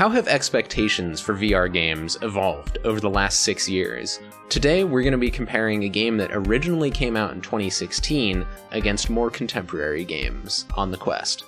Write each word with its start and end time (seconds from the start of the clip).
How 0.00 0.08
have 0.08 0.28
expectations 0.28 1.20
for 1.20 1.34
VR 1.34 1.70
games 1.70 2.16
evolved 2.22 2.78
over 2.84 3.00
the 3.00 3.10
last 3.10 3.40
six 3.40 3.68
years? 3.68 4.18
Today, 4.48 4.82
we're 4.82 5.02
going 5.02 5.12
to 5.12 5.18
be 5.18 5.30
comparing 5.30 5.84
a 5.84 5.90
game 5.90 6.16
that 6.16 6.30
originally 6.32 6.90
came 6.90 7.18
out 7.18 7.32
in 7.32 7.42
2016 7.42 8.46
against 8.70 9.10
more 9.10 9.30
contemporary 9.30 10.06
games 10.06 10.64
on 10.74 10.90
the 10.90 10.96
Quest. 10.96 11.44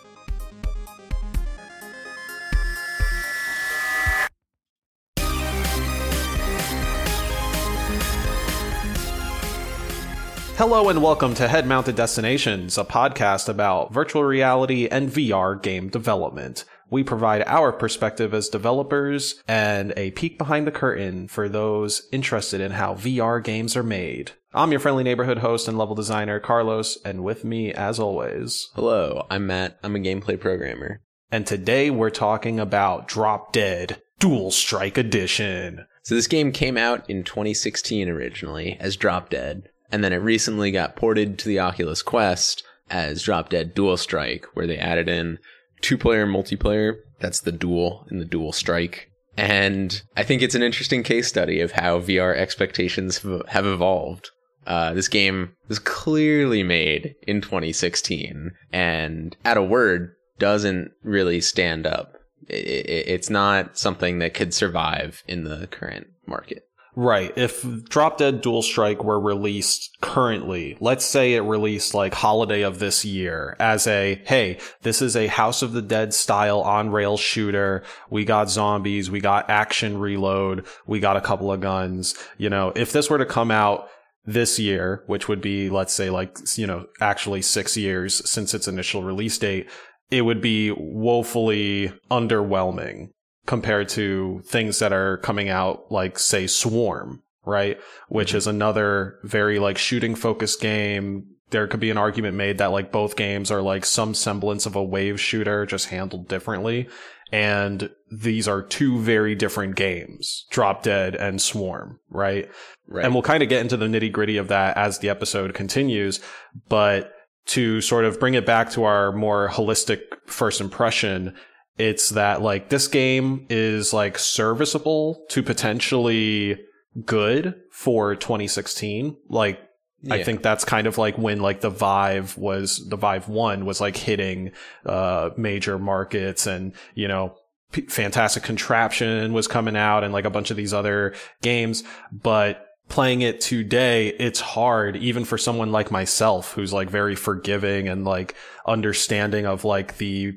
Hello 10.59 10.91
and 10.91 11.03
welcome 11.03 11.33
to 11.37 11.49
Head 11.49 11.67
Mounted 11.67 11.97
Destinations, 11.97 12.77
a 12.77 12.85
podcast 12.85 13.49
about 13.49 13.95
virtual 13.95 14.25
reality 14.25 14.89
and 14.89 15.09
VR 15.09 15.61
game 15.63 15.89
development. 15.89 16.67
We 16.93 17.03
provide 17.03 17.43
our 17.47 17.73
perspective 17.73 18.35
as 18.35 18.51
developers 18.51 19.43
and 19.49 19.95
a 19.97 20.11
peek 20.11 20.37
behind 20.37 20.67
the 20.67 20.71
curtain 20.71 21.27
for 21.27 21.49
those 21.49 22.07
interested 22.13 22.61
in 22.61 22.73
how 22.73 22.93
VR 22.93 23.43
games 23.43 23.79
are 23.79 23.83
made. 23.83 24.33
I'm 24.53 24.73
your 24.73 24.79
friendly 24.79 25.03
neighborhood 25.03 25.39
host 25.39 25.69
and 25.69 25.79
level 25.79 25.95
designer, 25.95 26.39
Carlos, 26.39 26.99
and 27.03 27.25
with 27.25 27.47
me, 27.47 27.73
as 27.73 27.99
always. 27.99 28.69
Hello, 28.75 29.27
I'm 29.31 29.47
Matt. 29.47 29.79
I'm 29.83 29.97
a 29.97 30.01
gameplay 30.01 30.39
programmer. 30.39 31.01
And 31.31 31.47
today 31.47 31.89
we're 31.89 32.11
talking 32.11 32.61
about 32.61 33.09
Drop 33.09 33.55
Dead 33.55 34.03
Dual 34.19 34.51
Strike 34.51 34.99
Edition. 34.99 35.87
So, 36.03 36.15
this 36.15 36.27
game 36.27 36.53
came 36.53 36.77
out 36.77 37.09
in 37.09 37.25
2016 37.25 38.07
originally 38.11 38.77
as 38.81 38.97
Drop 38.97 39.31
Dead, 39.31 39.71
and 39.91 40.05
then 40.05 40.13
it 40.13 40.17
recently 40.17 40.71
got 40.71 40.97
ported 40.97 41.39
to 41.39 41.49
the 41.49 41.59
Oculus 41.59 42.03
Quest 42.03 42.63
as 42.91 43.23
Drop 43.23 43.49
Dead 43.49 43.73
Dual 43.73 43.97
Strike, 43.97 44.45
where 44.53 44.67
they 44.67 44.77
added 44.77 45.09
in 45.09 45.39
two 45.83 45.99
player 45.99 46.27
multiplayer. 46.27 46.97
That's 47.21 47.41
the 47.41 47.53
duel 47.53 48.07
in 48.11 48.19
the 48.19 48.25
dual 48.25 48.53
strike. 48.53 49.11
And 49.37 50.03
I 50.17 50.23
think 50.23 50.43
it's 50.43 50.55
an 50.55 50.63
interesting 50.63 51.03
case 51.03 51.29
study 51.29 51.61
of 51.61 51.73
how 51.73 52.01
VR 52.01 52.37
expectations 52.37 53.19
have 53.49 53.67
evolved. 53.67 54.31
Uh, 54.67 54.95
this 54.95 55.09
game 55.09 55.53
was 55.69 55.79
clearly 55.79 56.63
made 56.63 57.15
in 57.27 57.41
2016 57.41 58.53
and 58.73 59.37
at 59.45 59.57
a 59.57 59.63
word 59.63 60.15
doesn't 60.39 60.93
really 61.03 61.41
stand 61.41 61.87
up. 61.87 62.15
It, 62.49 62.67
it, 62.67 63.09
it's 63.09 63.31
not 63.31 63.79
something 63.79 64.19
that 64.19 64.35
could 64.35 64.55
survive 64.55 65.23
in 65.27 65.45
the 65.45 65.67
current 65.69 66.09
market. 66.27 66.65
Right. 66.95 67.33
If 67.37 67.65
Drop 67.85 68.19
Dead 68.19 68.43
Dual 68.43 68.61
Strike 68.61 69.03
were 69.03 69.19
released 69.19 69.97
currently, 70.03 70.77
let's 70.79 71.07
say 71.07 71.35
it 71.35 71.41
released 71.41 71.95
like 71.95 72.13
holiday 72.13 72.63
of 72.63 72.81
this 72.81 73.03
year 73.03 73.57
as 73.59 73.87
a, 73.87 74.21
hey, 74.27 74.59
this 74.83 75.01
is 75.01 75.17
a 75.17 75.27
House 75.27 75.63
of 75.63 75.73
the 75.73 75.81
Dead 75.81 76.13
style 76.13 76.61
on 76.61 76.91
rail 76.91 77.17
shooter. 77.17 77.83
We 78.11 78.27
got 78.27 78.51
zombies. 78.51 79.11
We 79.11 79.21
got 79.21 79.49
action 79.49 79.99
reload. 79.99 80.67
We 80.87 81.01
got 81.01 81.17
a 81.17 81.23
couple 81.23 81.51
of 81.51 81.61
guns. 81.61 82.15
You 82.37 82.51
know, 82.51 82.73
if 82.77 82.93
this 82.93 83.09
were 83.09 83.19
to 83.19 83.27
come 83.27 83.51
out 83.51 83.89
this 84.27 84.59
year, 84.59 85.03
which 85.07 85.29
would 85.29 85.41
be, 85.41 85.71
let's 85.71 85.95
say 85.95 86.11
like, 86.11 86.37
you 86.57 86.67
know, 86.67 86.87
actually 87.01 87.41
six 87.41 87.75
years 87.75 88.29
since 88.29 88.53
its 88.53 88.69
initial 88.69 89.03
release 89.03 89.39
date, 89.39 89.71
it 90.11 90.23
would 90.23 90.43
be 90.43 90.71
woefully 90.73 91.91
underwhelming 92.11 93.09
compared 93.47 93.89
to 93.91 94.43
things 94.45 94.79
that 94.79 94.93
are 94.93 95.19
coming 95.19 95.49
out 95.49 95.91
like 95.91 96.19
say 96.19 96.47
Swarm, 96.47 97.23
right? 97.45 97.79
Which 98.09 98.29
mm-hmm. 98.29 98.39
is 98.39 98.47
another 98.47 99.19
very 99.25 99.59
like 99.59 99.79
shooting 99.79 100.15
focused 100.15 100.61
game. 100.61 101.27
There 101.51 101.67
could 101.67 101.81
be 101.81 101.91
an 101.91 101.99
argument 101.99 102.37
made 102.37 102.59
that 102.59 102.73
like 102.73 102.93
both 102.93 103.17
games 103.17 103.51
are 103.51 103.63
like 103.63 103.85
some 103.85 104.15
semblance 104.15 104.65
of 104.65 104.77
a 104.77 104.83
wave 104.83 105.21
shooter 105.21 105.67
just 105.67 105.89
handled 105.89 106.29
differently. 106.29 106.89
And 107.33 107.91
these 108.11 108.47
are 108.47 108.61
two 108.61 108.99
very 108.99 109.35
different 109.35 109.75
games, 109.75 110.45
Drop 110.51 110.83
Dead 110.83 111.15
and 111.15 111.41
Swarm, 111.41 111.99
right? 112.11 112.51
right. 112.87 113.05
And 113.07 113.15
we'll 113.15 113.23
kind 113.23 113.43
of 113.43 113.49
get 113.49 113.63
into 113.63 113.79
the 113.79 113.87
nitty 113.87 114.13
gritty 114.13 114.37
of 114.37 114.49
that 114.49 114.77
as 114.77 114.99
the 114.99 115.09
episode 115.09 115.55
continues. 115.55 116.21
But 116.69 117.15
to 117.47 117.81
sort 117.81 118.05
of 118.05 118.21
bring 118.21 118.35
it 118.35 118.45
back 118.45 118.71
to 118.73 118.85
our 118.85 119.13
more 119.13 119.49
holistic 119.49 120.03
first 120.27 120.61
impression, 120.61 121.35
it's 121.83 122.11
that 122.11 122.41
like 122.41 122.69
this 122.69 122.87
game 122.87 123.45
is 123.51 123.93
like 123.93 124.17
serviceable 124.17 125.25
to 125.31 125.43
potentially 125.43 126.57
good 127.05 127.61
for 127.73 128.15
2016. 128.15 129.17
Like 129.29 129.61
yeah. 130.01 130.15
I 130.15 130.23
think 130.23 130.45
that's 130.45 130.65
kind 130.65 130.87
of 130.87 130.99
like 130.99 131.19
when 131.19 131.41
like 131.41 131.61
the 131.61 131.71
Vive 131.71 132.39
was 132.39 132.89
the 132.89 132.95
Vive 132.95 133.29
1 133.29 133.65
was 133.67 133.81
like 133.81 133.97
hitting 133.97 134.53
uh 134.87 135.31
major 135.37 135.77
markets 135.77 136.47
and 136.47 136.73
you 136.95 137.09
know 137.09 137.35
P- 137.73 137.83
fantastic 137.83 138.45
contraption 138.45 139.33
was 139.33 139.49
coming 139.49 139.77
out 139.77 140.05
and 140.05 140.13
like 140.13 140.25
a 140.25 140.31
bunch 140.31 140.53
of 140.53 140.57
these 140.57 140.73
other 140.73 141.15
games 141.41 141.83
but 142.13 142.67
playing 142.89 143.23
it 143.23 143.41
today 143.41 144.09
it's 144.09 144.41
hard 144.41 144.97
even 144.97 145.25
for 145.25 145.39
someone 145.39 145.73
like 145.73 145.91
myself 145.91 146.53
who's 146.53 146.73
like 146.73 146.91
very 146.91 147.17
forgiving 147.17 147.89
and 147.89 148.05
like 148.05 148.35
understanding 148.67 149.47
of 149.47 149.65
like 149.65 149.97
the 149.97 150.35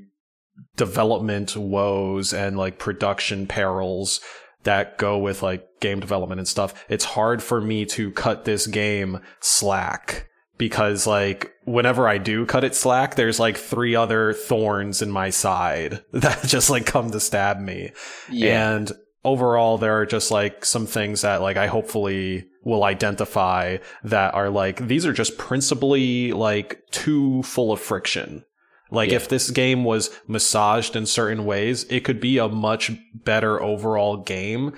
development 0.75 1.55
woes 1.55 2.33
and 2.33 2.57
like 2.57 2.79
production 2.79 3.47
perils 3.47 4.21
that 4.63 4.97
go 4.97 5.17
with 5.17 5.41
like 5.41 5.67
game 5.79 5.99
development 5.99 6.39
and 6.39 6.47
stuff. 6.47 6.85
It's 6.89 7.05
hard 7.05 7.41
for 7.41 7.61
me 7.61 7.85
to 7.87 8.11
cut 8.11 8.45
this 8.45 8.67
game 8.67 9.19
slack 9.39 10.27
because 10.57 11.07
like 11.07 11.51
whenever 11.65 12.07
I 12.07 12.17
do 12.17 12.45
cut 12.45 12.63
it 12.63 12.75
slack, 12.75 13.15
there's 13.15 13.39
like 13.39 13.57
three 13.57 13.95
other 13.95 14.33
thorns 14.33 15.01
in 15.01 15.11
my 15.11 15.29
side 15.29 16.03
that 16.11 16.43
just 16.43 16.69
like 16.69 16.85
come 16.85 17.11
to 17.11 17.19
stab 17.19 17.59
me. 17.59 17.91
Yeah. 18.29 18.75
And 18.75 18.91
overall, 19.23 19.77
there 19.77 19.99
are 19.99 20.05
just 20.05 20.31
like 20.31 20.65
some 20.65 20.87
things 20.87 21.21
that 21.21 21.41
like 21.41 21.57
I 21.57 21.67
hopefully 21.67 22.47
will 22.63 22.83
identify 22.83 23.77
that 24.03 24.33
are 24.33 24.49
like, 24.49 24.87
these 24.87 25.05
are 25.05 25.13
just 25.13 25.37
principally 25.37 26.31
like 26.31 26.81
too 26.91 27.43
full 27.43 27.71
of 27.71 27.79
friction 27.79 28.43
like 28.91 29.09
yeah. 29.09 29.15
if 29.15 29.29
this 29.29 29.49
game 29.51 29.83
was 29.83 30.09
massaged 30.27 30.95
in 30.95 31.05
certain 31.05 31.45
ways, 31.45 31.85
it 31.85 32.03
could 32.03 32.19
be 32.19 32.37
a 32.37 32.47
much 32.47 32.91
better 33.13 33.61
overall 33.61 34.17
game, 34.17 34.73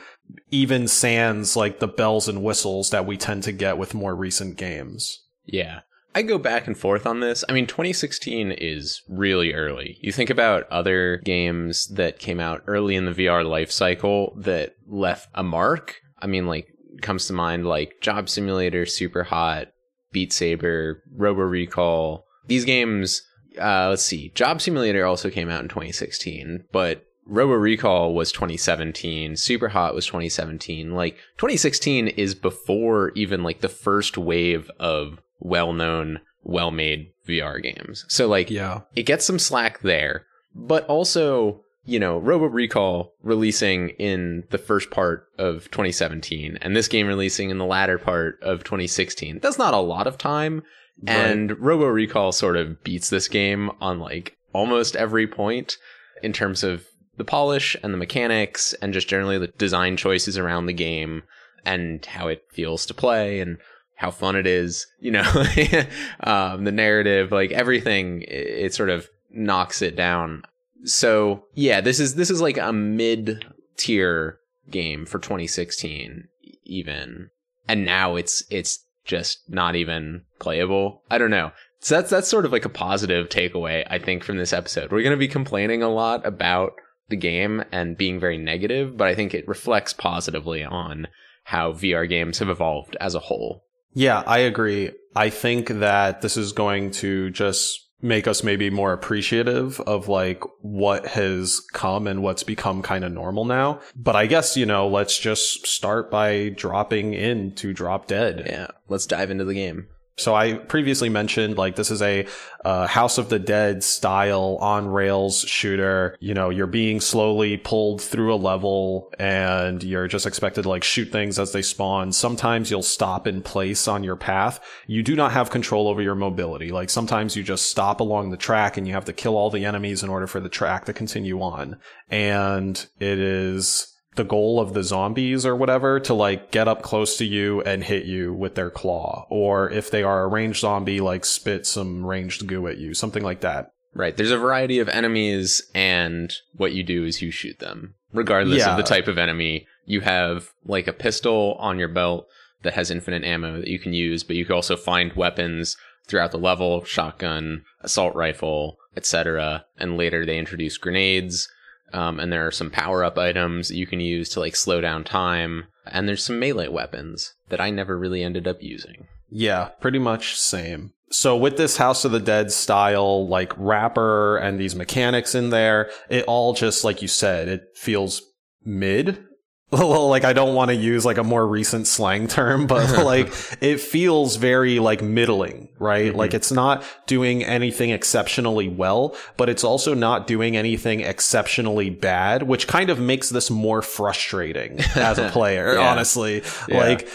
even 0.52 0.88
sans 0.88 1.56
like 1.56 1.80
the 1.80 1.88
bells 1.88 2.28
and 2.28 2.44
whistles 2.44 2.90
that 2.92 3.06
we 3.06 3.18
tend 3.18 3.44
to 3.44 3.52
get 3.52 3.78
with 3.78 3.94
more 3.94 4.16
recent 4.16 4.58
games. 4.58 5.24
Yeah. 5.46 5.82
I 6.16 6.24
go 6.24 6.40
back 6.40 6.66
and 6.66 6.76
forth 6.76 7.06
on 7.06 7.20
this. 7.20 7.44
I 7.48 7.54
mean, 7.54 7.68
2016 7.68 8.52
is 8.54 9.04
really 9.08 9.54
early. 9.54 10.00
You 10.02 10.12
think 10.12 10.32
about 10.32 10.68
other 10.72 11.18
games 11.24 11.86
that 11.90 12.18
came 12.18 12.40
out 12.40 12.64
early 12.66 12.96
in 12.96 13.06
the 13.06 13.12
VR 13.12 13.48
life 13.48 13.72
cycle 13.72 14.34
that 14.38 14.74
left 14.88 15.30
a 15.36 15.44
mark. 15.44 15.98
I 16.20 16.26
mean, 16.26 16.48
like, 16.48 16.70
comes 17.04 17.28
to 17.28 17.34
mind 17.34 17.68
like 17.68 18.02
Job 18.02 18.30
Simulator, 18.30 18.88
Super 18.88 19.26
Hot, 19.26 19.68
Beat 20.12 20.34
Saber, 20.34 21.04
Robo 21.16 21.42
Recall. 21.42 22.26
These 22.48 22.66
games 22.66 23.22
uh, 23.60 23.88
let's 23.90 24.04
see. 24.04 24.30
Job 24.30 24.62
Simulator 24.62 25.06
also 25.06 25.30
came 25.30 25.50
out 25.50 25.62
in 25.62 25.70
2016, 25.70 26.66
but 26.72 27.06
Robo 27.26 27.54
Recall 27.54 28.14
was 28.14 28.32
2017. 28.32 29.36
Super 29.36 29.70
Hot 29.70 29.94
was 29.94 30.06
2017. 30.06 30.92
Like 30.92 31.16
2016 31.38 32.08
is 32.10 32.36
before 32.36 33.12
even 33.16 33.44
like 33.44 33.62
the 33.62 33.70
first 33.70 34.18
wave 34.18 34.72
of 34.80 35.22
well-known, 35.40 36.22
well-made 36.44 37.12
VR 37.28 37.62
games. 37.62 38.06
So 38.08 38.28
like, 38.28 38.50
yeah, 38.50 38.82
it 38.96 39.04
gets 39.04 39.26
some 39.26 39.40
slack 39.40 39.82
there, 39.82 40.26
but 40.56 40.86
also 40.86 41.62
you 41.88 42.00
know, 42.00 42.18
Robo 42.18 42.46
Recall 42.48 43.14
releasing 43.24 43.90
in 43.92 44.44
the 44.50 44.58
first 44.58 44.92
part 44.92 45.30
of 45.40 45.72
2017 45.72 46.58
and 46.62 46.76
this 46.76 46.90
game 46.90 47.08
releasing 47.08 47.50
in 47.50 47.58
the 47.58 47.66
latter 47.66 47.98
part 47.98 48.38
of 48.42 48.66
2016. 48.66 49.40
That's 49.42 49.58
not 49.58 49.74
a 49.74 49.78
lot 49.78 50.06
of 50.06 50.18
time. 50.18 50.64
And 51.06 51.60
Robo 51.60 51.86
Recall 51.86 52.32
sort 52.32 52.58
of 52.58 52.84
beats 52.84 53.10
this 53.10 53.28
game 53.28 53.72
on 53.80 54.00
like 54.00 54.36
almost 54.54 54.96
every 54.96 55.28
point 55.28 55.78
in 56.24 56.34
terms 56.34 56.64
of 56.64 56.86
the 57.18 57.26
polish 57.26 57.76
and 57.84 57.94
the 57.94 57.98
mechanics 57.98 58.74
and 58.82 58.94
just 58.94 59.08
generally 59.08 59.38
the 59.38 59.48
design 59.48 59.98
choices 59.98 60.38
around 60.38 60.66
the 60.66 60.74
game 60.74 61.24
and 61.66 62.06
how 62.06 62.28
it 62.28 62.44
feels 62.52 62.86
to 62.86 62.94
play 62.94 63.40
and 63.40 63.58
how 63.96 64.12
fun 64.12 64.36
it 64.36 64.48
is, 64.48 64.86
you 65.00 65.12
know, 65.12 65.24
um, 66.22 66.64
the 66.64 66.72
narrative, 66.72 67.32
like 67.32 67.52
everything, 67.52 68.22
it, 68.22 68.48
it 68.66 68.74
sort 68.74 68.90
of 68.90 69.10
knocks 69.32 69.82
it 69.82 69.96
down. 69.96 70.44
So 70.84 71.46
yeah, 71.56 71.82
this 71.82 72.00
is 72.00 72.16
this 72.16 72.30
is 72.30 72.40
like 72.40 72.58
a 72.58 72.72
mid 72.72 73.46
tier 73.76 74.40
game 74.70 75.06
for 75.06 75.20
2016 75.20 76.28
even, 76.64 77.30
and 77.68 77.86
now 77.86 78.16
it's 78.16 78.44
it's 78.50 78.86
just 79.08 79.40
not 79.50 79.76
even 79.76 80.24
playable. 80.40 81.02
I 81.10 81.18
don't 81.18 81.32
know. 81.32 81.52
So 81.80 81.96
that's 81.96 82.10
that's 82.10 82.28
sort 82.28 82.46
of 82.46 82.52
like 82.52 82.66
a 82.66 82.70
positive 82.70 83.30
takeaway 83.30 83.86
I 83.90 84.00
think 84.00 84.24
from 84.24 84.38
this 84.38 84.54
episode. 84.54 84.92
We're 84.92 85.04
going 85.04 85.12
to 85.12 85.18
be 85.18 85.28
complaining 85.28 85.82
a 85.82 85.90
lot 85.90 86.26
about 86.26 86.74
the 87.10 87.16
game 87.16 87.64
and 87.72 87.98
being 87.98 88.20
very 88.20 88.38
negative, 88.38 88.98
but 88.98 89.08
I 89.08 89.16
think 89.16 89.34
it 89.34 89.48
reflects 89.48 89.94
positively 89.94 90.64
on 90.64 91.08
how 91.46 91.72
VR 91.72 92.08
games 92.08 92.40
have 92.40 92.50
evolved 92.50 92.98
as 93.00 93.16
a 93.16 93.20
whole. 93.20 93.64
Yeah, 93.94 94.22
I 94.28 94.40
agree. 94.40 94.92
I 95.16 95.30
think 95.30 95.70
that 95.70 96.22
this 96.22 96.36
is 96.36 96.52
going 96.52 96.92
to 96.92 97.30
just 97.30 97.87
make 98.02 98.28
us 98.28 98.44
maybe 98.44 98.70
more 98.70 98.94
appreciative 98.94 99.80
of 99.82 100.08
like 100.08 100.44
what 100.62 101.08
has 101.08 101.62
come 101.74 102.08
and 102.08 102.22
what's 102.22 102.44
become 102.44 102.82
kind 102.82 103.04
of 103.04 103.12
normal 103.12 103.46
now. 103.46 103.80
But 103.96 104.16
I 104.16 104.28
guess, 104.28 104.56
you 104.56 104.66
know, 104.66 104.88
let's 104.88 105.18
just 105.18 105.66
start 105.66 106.12
by 106.12 106.50
dropping 106.50 107.14
in 107.14 107.54
to 107.56 107.74
Drop 107.74 108.08
Dead. 108.08 108.44
Yeah, 108.46 108.68
let's 108.88 109.06
dive 109.06 109.32
into 109.32 109.46
the 109.46 109.56
game. 109.56 109.88
So 110.18 110.34
I 110.34 110.54
previously 110.56 111.10
mentioned 111.10 111.58
like 111.58 111.76
this 111.76 111.92
is 111.92 112.02
a 112.02 112.26
uh, 112.66 112.88
House 112.88 113.20
of 113.20 113.30
the 113.30 113.38
Dead 113.38 113.84
style 113.84 114.58
on 114.60 114.88
rails 114.88 115.42
shooter. 115.42 116.18
You 116.20 116.34
know, 116.34 116.50
you're 116.50 116.66
being 116.66 117.00
slowly 117.00 117.58
pulled 117.58 118.02
through 118.02 118.34
a 118.34 118.36
level 118.36 119.14
and 119.20 119.84
you're 119.84 120.08
just 120.08 120.26
expected 120.26 120.64
to 120.64 120.70
like 120.70 120.84
shoot 120.84 121.12
things 121.12 121.38
as 121.38 121.52
they 121.52 121.62
spawn. 121.62 122.12
Sometimes 122.12 122.72
you'll 122.72 122.82
stop 122.82 123.28
in 123.28 123.44
place 123.44 123.88
on 123.88 124.04
your 124.04 124.16
path. 124.16 124.60
You 124.88 125.04
do 125.04 125.16
not 125.16 125.34
have 125.34 125.52
control 125.52 125.88
over 125.88 126.02
your 126.02 126.16
mobility. 126.16 126.72
Like 126.72 126.90
sometimes 126.90 127.36
you 127.36 127.44
just 127.44 127.70
stop 127.70 128.00
along 128.00 128.32
the 128.32 128.38
track 128.38 128.76
and 128.76 128.88
you 128.88 128.94
have 128.94 129.06
to 129.06 129.14
kill 129.14 129.38
all 129.38 129.52
the 129.52 129.66
enemies 129.66 130.02
in 130.02 130.10
order 130.10 130.26
for 130.26 130.40
the 130.40 130.50
track 130.50 130.86
to 130.86 130.94
continue 130.94 131.42
on. 131.42 131.80
And 132.10 132.88
it 133.00 133.20
is 133.20 133.97
the 134.18 134.24
goal 134.26 134.60
of 134.60 134.74
the 134.74 134.84
zombies 134.84 135.46
or 135.46 135.56
whatever 135.56 136.00
to 136.02 136.14
like 136.14 136.52
get 136.52 136.68
up 136.68 136.82
close 136.82 137.18
to 137.18 137.26
you 137.26 137.62
and 137.62 137.84
hit 137.84 138.06
you 138.06 138.34
with 138.34 138.56
their 138.56 138.70
claw. 138.70 139.26
Or 139.30 139.70
if 139.72 139.90
they 139.90 140.04
are 140.04 140.24
a 140.24 140.28
ranged 140.28 140.60
zombie, 140.60 141.00
like 141.00 141.24
spit 141.26 141.66
some 141.66 142.06
ranged 142.06 142.46
goo 142.48 142.68
at 142.68 142.78
you, 142.78 142.94
something 142.94 143.24
like 143.24 143.42
that. 143.42 143.72
Right. 143.94 144.16
There's 144.16 144.32
a 144.32 144.38
variety 144.38 144.78
of 144.78 144.90
enemies, 144.90 145.62
and 145.74 146.32
what 146.56 146.74
you 146.74 146.84
do 146.84 147.04
is 147.06 147.22
you 147.22 147.32
shoot 147.32 147.58
them. 147.58 147.96
Regardless 148.14 148.60
Yeah. 148.60 148.72
of 148.72 148.78
the 148.78 148.84
type 148.84 149.08
of 149.08 149.18
enemy, 149.18 149.66
you 149.86 150.02
have 150.02 150.50
like 150.66 150.88
a 150.88 150.94
pistol 150.94 151.56
on 151.60 151.80
your 151.80 151.88
belt 151.88 152.28
that 152.62 152.74
has 152.74 152.92
infinite 152.92 153.24
ammo 153.24 153.58
that 153.60 153.68
you 153.70 153.80
can 153.80 153.94
use, 153.94 154.24
but 154.24 154.36
you 154.36 154.46
can 154.46 154.54
also 154.54 154.76
find 154.76 155.14
weapons 155.14 155.78
throughout 156.08 156.32
the 156.32 156.38
level 156.38 156.84
shotgun, 156.84 157.64
assault 157.82 158.14
rifle, 158.16 158.78
etc. 158.96 159.66
And 159.78 159.98
later 159.98 160.26
they 160.26 160.38
introduce 160.38 160.78
grenades. 160.78 161.50
Um, 161.94 162.20
and 162.20 162.32
there 162.32 162.46
are 162.46 162.52
some 162.52 162.70
power 162.70 163.04
up 163.04 163.18
items 163.18 163.70
that 163.70 163.78
you 163.78 163.88
can 163.88 164.00
use 164.00 164.30
to 164.30 164.40
like 164.40 164.56
slow 164.56 164.82
down 164.82 165.04
time. 165.04 165.66
And 165.86 166.08
there's 166.08 166.24
some 166.24 166.40
melee 166.40 166.68
weapons 166.68 167.34
that 167.50 167.62
I 167.62 167.70
never 167.70 167.98
really 167.98 168.24
ended 168.24 168.48
up 168.48 168.62
using. 168.62 169.08
Yeah, 169.30 169.70
pretty 169.80 170.00
much 170.00 170.38
same. 170.38 170.94
So 171.10 171.38
with 171.38 171.56
this 171.56 171.78
House 171.78 172.04
of 172.04 172.12
the 172.12 172.20
Dead 172.20 172.52
style, 172.52 173.28
like 173.28 173.54
wrapper 173.58 174.38
and 174.38 174.60
these 174.60 174.76
mechanics 174.76 175.36
in 175.36 175.50
there, 175.50 175.90
it 176.10 176.26
all 176.26 176.54
just, 176.54 176.84
like 176.84 177.02
you 177.02 177.08
said, 177.08 177.48
it 177.48 177.64
feels 177.76 178.22
mid. 178.66 179.24
Like 179.72 180.24
I 180.24 180.32
don't 180.34 180.56
want 180.56 180.70
to 180.70 180.76
use 180.76 181.06
like 181.06 181.18
a 181.18 181.24
more 181.24 181.46
recent 181.46 181.88
slang 181.88 182.28
term, 182.28 182.68
but 182.68 183.04
like 183.06 183.28
it 183.62 183.80
feels 183.82 184.38
very 184.38 184.80
like 184.80 185.02
middling, 185.02 185.70
right? 185.78 186.10
Mm-hmm. 186.10 186.18
Like 186.18 186.34
it's 186.34 186.52
not 186.52 186.84
doing 187.06 187.44
anything 187.44 187.90
exceptionally 187.90 188.70
well, 188.70 189.16
but 189.36 189.50
it's 189.50 189.64
also 189.66 189.94
not 189.94 190.26
doing 190.26 190.56
anything 190.56 191.02
exceptionally 191.02 191.90
bad, 191.90 192.44
which 192.44 192.68
kind 192.68 192.90
of 192.90 193.00
makes 193.00 193.30
this 193.30 193.50
more 193.50 193.82
frustrating 193.82 194.80
as 194.96 195.18
a 195.18 195.30
player, 195.32 195.74
Yeah. 195.74 195.92
honestly. 195.92 196.44
Yeah. 196.70 196.78
Like 196.78 197.10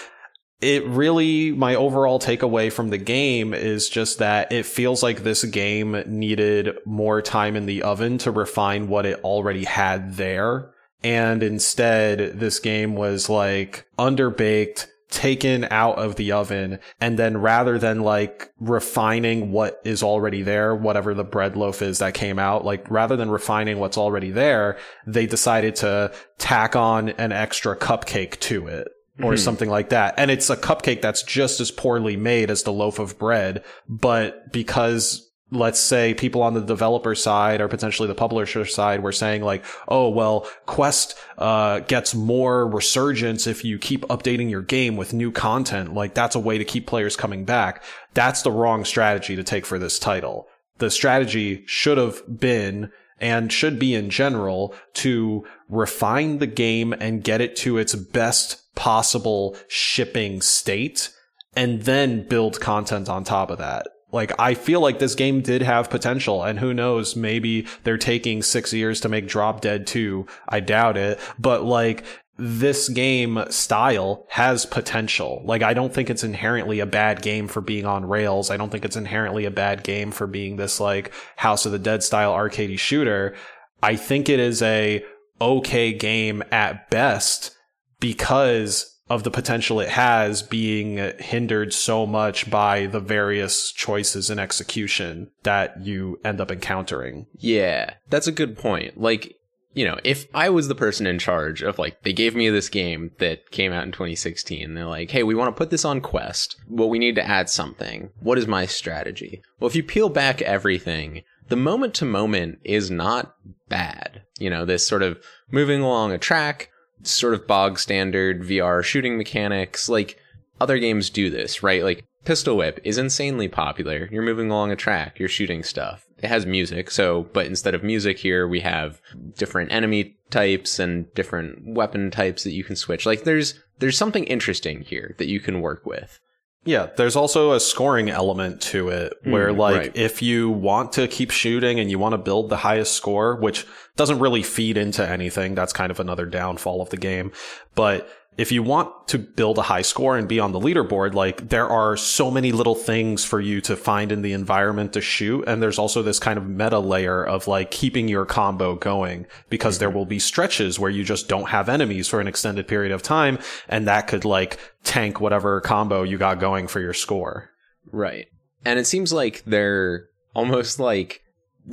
it 0.60 0.86
really 0.86 1.52
my 1.52 1.74
overall 1.74 2.20
takeaway 2.20 2.70
from 2.70 2.90
the 2.90 2.98
game 2.98 3.52
is 3.54 3.88
just 3.88 4.18
that 4.18 4.52
it 4.52 4.64
feels 4.66 5.02
like 5.02 5.22
this 5.24 5.42
game 5.44 6.02
needed 6.06 6.76
more 6.84 7.20
time 7.22 7.56
in 7.56 7.66
the 7.66 7.82
oven 7.82 8.18
to 8.18 8.30
refine 8.30 8.88
what 8.88 9.04
it 9.06 9.18
already 9.24 9.64
had 9.64 10.14
there 10.16 10.71
and 11.04 11.42
instead 11.42 12.38
this 12.38 12.58
game 12.58 12.94
was 12.94 13.28
like 13.28 13.86
underbaked 13.98 14.86
taken 15.10 15.66
out 15.70 15.98
of 15.98 16.16
the 16.16 16.32
oven 16.32 16.78
and 16.98 17.18
then 17.18 17.36
rather 17.36 17.78
than 17.78 18.00
like 18.00 18.50
refining 18.58 19.52
what 19.52 19.78
is 19.84 20.02
already 20.02 20.42
there 20.42 20.74
whatever 20.74 21.12
the 21.12 21.22
bread 21.22 21.54
loaf 21.54 21.82
is 21.82 21.98
that 21.98 22.14
came 22.14 22.38
out 22.38 22.64
like 22.64 22.90
rather 22.90 23.14
than 23.14 23.30
refining 23.30 23.78
what's 23.78 23.98
already 23.98 24.30
there 24.30 24.78
they 25.06 25.26
decided 25.26 25.76
to 25.76 26.10
tack 26.38 26.74
on 26.74 27.10
an 27.10 27.30
extra 27.30 27.76
cupcake 27.76 28.40
to 28.40 28.66
it 28.66 28.88
or 29.20 29.32
hmm. 29.32 29.36
something 29.36 29.68
like 29.68 29.90
that. 29.90 30.14
And 30.16 30.30
it's 30.30 30.50
a 30.50 30.56
cupcake 30.56 31.02
that's 31.02 31.22
just 31.22 31.60
as 31.60 31.70
poorly 31.70 32.16
made 32.16 32.50
as 32.50 32.62
the 32.62 32.72
loaf 32.72 32.98
of 32.98 33.18
bread, 33.18 33.62
but 33.88 34.52
because 34.52 35.30
let's 35.52 35.78
say 35.78 36.14
people 36.14 36.42
on 36.42 36.54
the 36.54 36.60
developer 36.60 37.14
side 37.14 37.60
or 37.60 37.68
potentially 37.68 38.08
the 38.08 38.14
publisher 38.14 38.64
side 38.64 39.02
were 39.02 39.12
saying 39.12 39.42
like, 39.42 39.64
oh, 39.86 40.08
well, 40.08 40.48
Quest, 40.66 41.16
uh, 41.38 41.80
gets 41.80 42.14
more 42.14 42.66
resurgence 42.66 43.46
if 43.46 43.64
you 43.64 43.78
keep 43.78 44.02
updating 44.06 44.50
your 44.50 44.62
game 44.62 44.96
with 44.96 45.12
new 45.12 45.30
content. 45.30 45.92
Like 45.92 46.14
that's 46.14 46.34
a 46.34 46.40
way 46.40 46.58
to 46.58 46.64
keep 46.64 46.86
players 46.86 47.16
coming 47.16 47.44
back. 47.44 47.84
That's 48.14 48.42
the 48.42 48.50
wrong 48.50 48.84
strategy 48.84 49.36
to 49.36 49.44
take 49.44 49.66
for 49.66 49.78
this 49.78 49.98
title. 49.98 50.48
The 50.78 50.90
strategy 50.90 51.64
should 51.66 51.98
have 51.98 52.22
been 52.40 52.90
and 53.20 53.52
should 53.52 53.78
be 53.78 53.94
in 53.94 54.10
general 54.10 54.74
to 54.94 55.46
refine 55.68 56.38
the 56.38 56.46
game 56.46 56.92
and 56.94 57.22
get 57.22 57.40
it 57.40 57.54
to 57.56 57.78
its 57.78 57.94
best 57.94 58.74
possible 58.74 59.56
shipping 59.68 60.40
state 60.40 61.12
and 61.54 61.82
then 61.82 62.26
build 62.26 62.60
content 62.60 63.08
on 63.08 63.22
top 63.22 63.50
of 63.50 63.58
that. 63.58 63.86
Like, 64.12 64.32
I 64.38 64.54
feel 64.54 64.80
like 64.80 64.98
this 64.98 65.14
game 65.14 65.40
did 65.40 65.62
have 65.62 65.90
potential, 65.90 66.42
and 66.42 66.58
who 66.58 66.74
knows, 66.74 67.16
maybe 67.16 67.66
they're 67.82 67.96
taking 67.96 68.42
six 68.42 68.72
years 68.72 69.00
to 69.00 69.08
make 69.08 69.26
Drop 69.26 69.62
Dead 69.62 69.86
2. 69.86 70.26
I 70.48 70.60
doubt 70.60 70.98
it. 70.98 71.18
But, 71.38 71.64
like, 71.64 72.04
this 72.36 72.90
game 72.90 73.42
style 73.48 74.26
has 74.28 74.66
potential. 74.66 75.42
Like, 75.44 75.62
I 75.62 75.72
don't 75.72 75.94
think 75.94 76.10
it's 76.10 76.24
inherently 76.24 76.80
a 76.80 76.86
bad 76.86 77.22
game 77.22 77.48
for 77.48 77.62
being 77.62 77.86
on 77.86 78.06
rails. 78.06 78.50
I 78.50 78.58
don't 78.58 78.70
think 78.70 78.84
it's 78.84 78.96
inherently 78.96 79.46
a 79.46 79.50
bad 79.50 79.82
game 79.82 80.10
for 80.10 80.26
being 80.26 80.56
this, 80.56 80.78
like, 80.78 81.12
House 81.36 81.64
of 81.64 81.72
the 81.72 81.78
Dead 81.78 82.02
style 82.02 82.32
arcadey 82.32 82.78
shooter. 82.78 83.34
I 83.82 83.96
think 83.96 84.28
it 84.28 84.38
is 84.38 84.60
a 84.60 85.04
okay 85.40 85.92
game 85.92 86.42
at 86.52 86.90
best 86.90 87.56
because 87.98 88.91
of 89.12 89.24
the 89.24 89.30
potential 89.30 89.78
it 89.78 89.90
has 89.90 90.42
being 90.42 90.96
hindered 91.18 91.74
so 91.74 92.06
much 92.06 92.50
by 92.50 92.86
the 92.86 92.98
various 92.98 93.70
choices 93.70 94.30
and 94.30 94.40
execution 94.40 95.30
that 95.42 95.78
you 95.82 96.18
end 96.24 96.40
up 96.40 96.50
encountering. 96.50 97.26
Yeah, 97.34 97.92
that's 98.08 98.26
a 98.26 98.32
good 98.32 98.56
point. 98.56 98.98
Like, 98.98 99.36
you 99.74 99.84
know, 99.84 99.98
if 100.02 100.26
I 100.34 100.48
was 100.48 100.68
the 100.68 100.74
person 100.74 101.06
in 101.06 101.18
charge 101.18 101.62
of 101.62 101.78
like 101.78 102.02
they 102.04 102.14
gave 102.14 102.34
me 102.34 102.48
this 102.48 102.70
game 102.70 103.10
that 103.18 103.50
came 103.50 103.70
out 103.70 103.84
in 103.84 103.92
2016, 103.92 104.72
they're 104.72 104.86
like, 104.86 105.10
"Hey, 105.10 105.22
we 105.22 105.34
want 105.34 105.54
to 105.54 105.58
put 105.58 105.68
this 105.68 105.84
on 105.84 106.00
Quest. 106.00 106.56
Well, 106.66 106.88
we 106.88 106.98
need 106.98 107.16
to 107.16 107.26
add 107.26 107.50
something. 107.50 108.10
What 108.20 108.38
is 108.38 108.46
my 108.46 108.64
strategy?" 108.64 109.42
Well, 109.60 109.68
if 109.68 109.76
you 109.76 109.82
peel 109.82 110.08
back 110.08 110.40
everything, 110.40 111.22
the 111.48 111.56
moment 111.56 111.92
to 111.94 112.06
moment 112.06 112.60
is 112.64 112.90
not 112.90 113.34
bad. 113.68 114.22
You 114.38 114.48
know, 114.48 114.64
this 114.64 114.86
sort 114.86 115.02
of 115.02 115.22
moving 115.50 115.82
along 115.82 116.12
a 116.12 116.18
track, 116.18 116.70
sort 117.02 117.34
of 117.34 117.46
bog 117.46 117.78
standard 117.78 118.42
VR 118.42 118.82
shooting 118.82 119.16
mechanics, 119.16 119.88
like 119.88 120.18
other 120.60 120.78
games 120.78 121.10
do 121.10 121.30
this, 121.30 121.62
right? 121.62 121.82
Like 121.82 122.04
Pistol 122.24 122.56
Whip 122.56 122.80
is 122.84 122.98
insanely 122.98 123.48
popular. 123.48 124.08
You're 124.12 124.22
moving 124.22 124.50
along 124.50 124.70
a 124.70 124.76
track, 124.76 125.18
you're 125.18 125.28
shooting 125.28 125.62
stuff. 125.62 126.06
It 126.18 126.28
has 126.28 126.46
music, 126.46 126.90
so 126.90 127.24
but 127.32 127.46
instead 127.46 127.74
of 127.74 127.82
music 127.82 128.18
here 128.18 128.46
we 128.46 128.60
have 128.60 129.00
different 129.36 129.72
enemy 129.72 130.16
types 130.30 130.78
and 130.78 131.12
different 131.14 131.66
weapon 131.66 132.10
types 132.10 132.44
that 132.44 132.52
you 132.52 132.62
can 132.62 132.76
switch. 132.76 133.06
Like 133.06 133.24
there's 133.24 133.60
there's 133.80 133.98
something 133.98 134.24
interesting 134.24 134.82
here 134.82 135.16
that 135.18 135.28
you 135.28 135.40
can 135.40 135.60
work 135.60 135.84
with. 135.84 136.20
Yeah, 136.64 136.90
there's 136.96 137.16
also 137.16 137.52
a 137.52 137.60
scoring 137.60 138.08
element 138.08 138.60
to 138.62 138.88
it 138.88 139.14
where 139.24 139.48
Mm, 139.48 139.56
like 139.58 139.76
right. 139.76 139.96
if 139.96 140.22
you 140.22 140.48
want 140.50 140.92
to 140.92 141.08
keep 141.08 141.30
shooting 141.32 141.80
and 141.80 141.90
you 141.90 141.98
want 141.98 142.12
to 142.12 142.18
build 142.18 142.50
the 142.50 142.58
highest 142.58 142.94
score, 142.94 143.34
which 143.34 143.66
doesn't 143.96 144.20
really 144.20 144.42
feed 144.44 144.76
into 144.76 145.06
anything, 145.06 145.54
that's 145.56 145.72
kind 145.72 145.90
of 145.90 145.98
another 145.98 146.24
downfall 146.24 146.80
of 146.80 146.90
the 146.90 146.96
game. 146.96 147.32
But 147.74 148.08
if 148.38 148.50
you 148.50 148.62
want 148.62 149.08
to 149.08 149.18
build 149.18 149.58
a 149.58 149.62
high 149.62 149.82
score 149.82 150.16
and 150.16 150.26
be 150.26 150.40
on 150.40 150.52
the 150.52 150.60
leaderboard, 150.60 151.12
like 151.12 151.50
there 151.50 151.68
are 151.68 151.96
so 151.98 152.30
many 152.30 152.50
little 152.50 152.74
things 152.74 153.24
for 153.24 153.40
you 153.40 153.60
to 153.60 153.76
find 153.76 154.10
in 154.10 154.22
the 154.22 154.32
environment 154.32 154.94
to 154.94 155.02
shoot. 155.02 155.44
And 155.46 155.62
there's 155.62 155.78
also 155.78 156.02
this 156.02 156.18
kind 156.18 156.38
of 156.38 156.48
meta 156.48 156.78
layer 156.78 157.22
of 157.22 157.46
like 157.46 157.70
keeping 157.70 158.08
your 158.08 158.24
combo 158.24 158.74
going 158.74 159.26
because 159.50 159.78
there 159.78 159.90
will 159.90 160.06
be 160.06 160.18
stretches 160.18 160.78
where 160.78 160.90
you 160.90 161.04
just 161.04 161.28
don't 161.28 161.50
have 161.50 161.68
enemies 161.68 162.08
for 162.08 162.20
an 162.20 162.26
extended 162.26 162.66
period 162.66 162.92
of 162.92 163.02
time. 163.02 163.38
And 163.68 163.86
that 163.86 164.08
could 164.08 164.24
like 164.24 164.58
tank 164.82 165.20
whatever 165.20 165.60
combo 165.60 166.02
you 166.02 166.16
got 166.16 166.40
going 166.40 166.68
for 166.68 166.80
your 166.80 166.94
score. 166.94 167.50
Right. 167.90 168.28
And 168.64 168.78
it 168.78 168.86
seems 168.86 169.12
like 169.12 169.42
they're 169.44 170.06
almost 170.34 170.80
like 170.80 171.20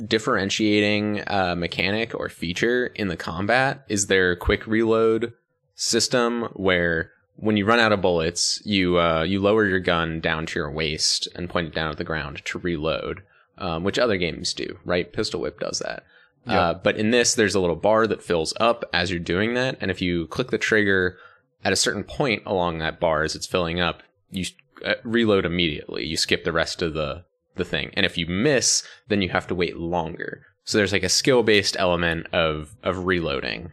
differentiating 0.06 1.22
uh, 1.26 1.54
mechanic 1.56 2.14
or 2.14 2.28
feature 2.28 2.86
in 2.86 3.08
the 3.08 3.16
combat 3.16 3.84
is 3.88 4.06
their 4.06 4.36
quick 4.36 4.66
reload 4.66 5.32
system 5.80 6.42
where 6.52 7.10
when 7.36 7.56
you 7.56 7.64
run 7.64 7.80
out 7.80 7.92
of 7.92 8.02
bullets, 8.02 8.60
you 8.66 8.98
uh, 8.98 9.22
you 9.22 9.40
lower 9.40 9.66
your 9.66 9.80
gun 9.80 10.20
down 10.20 10.46
to 10.46 10.58
your 10.58 10.70
waist 10.70 11.26
and 11.34 11.48
point 11.48 11.68
it 11.68 11.74
down 11.74 11.90
at 11.90 11.96
the 11.96 12.04
ground 12.04 12.42
to 12.44 12.58
reload, 12.58 13.22
um, 13.58 13.82
which 13.82 13.98
other 13.98 14.18
games 14.18 14.52
do, 14.52 14.78
right? 14.84 15.12
Pistol 15.12 15.40
Whip 15.40 15.58
does 15.58 15.78
that. 15.78 16.04
Uh, 16.46 16.74
but 16.74 16.96
in 16.96 17.10
this, 17.10 17.34
there's 17.34 17.54
a 17.54 17.60
little 17.60 17.76
bar 17.76 18.06
that 18.06 18.22
fills 18.22 18.52
up 18.58 18.84
as 18.92 19.10
you're 19.10 19.20
doing 19.20 19.54
that, 19.54 19.76
and 19.80 19.90
if 19.90 20.00
you 20.02 20.26
click 20.28 20.50
the 20.50 20.58
trigger 20.58 21.16
at 21.64 21.72
a 21.72 21.76
certain 21.76 22.02
point 22.02 22.42
along 22.46 22.78
that 22.78 22.98
bar 22.98 23.22
as 23.22 23.34
it's 23.36 23.46
filling 23.46 23.78
up, 23.78 24.02
you 24.30 24.46
uh, 24.84 24.94
reload 25.04 25.44
immediately. 25.44 26.04
You 26.06 26.16
skip 26.16 26.44
the 26.44 26.52
rest 26.52 26.82
of 26.82 26.94
the 26.94 27.24
the 27.56 27.64
thing. 27.64 27.90
And 27.94 28.06
if 28.06 28.16
you 28.18 28.26
miss, 28.26 28.82
then 29.08 29.22
you 29.22 29.30
have 29.30 29.46
to 29.48 29.54
wait 29.54 29.76
longer. 29.76 30.46
So 30.64 30.78
there's 30.78 30.92
like 30.92 31.02
a 31.02 31.08
skill 31.08 31.42
based 31.42 31.76
element 31.78 32.26
of 32.32 32.74
of 32.82 33.06
reloading. 33.06 33.72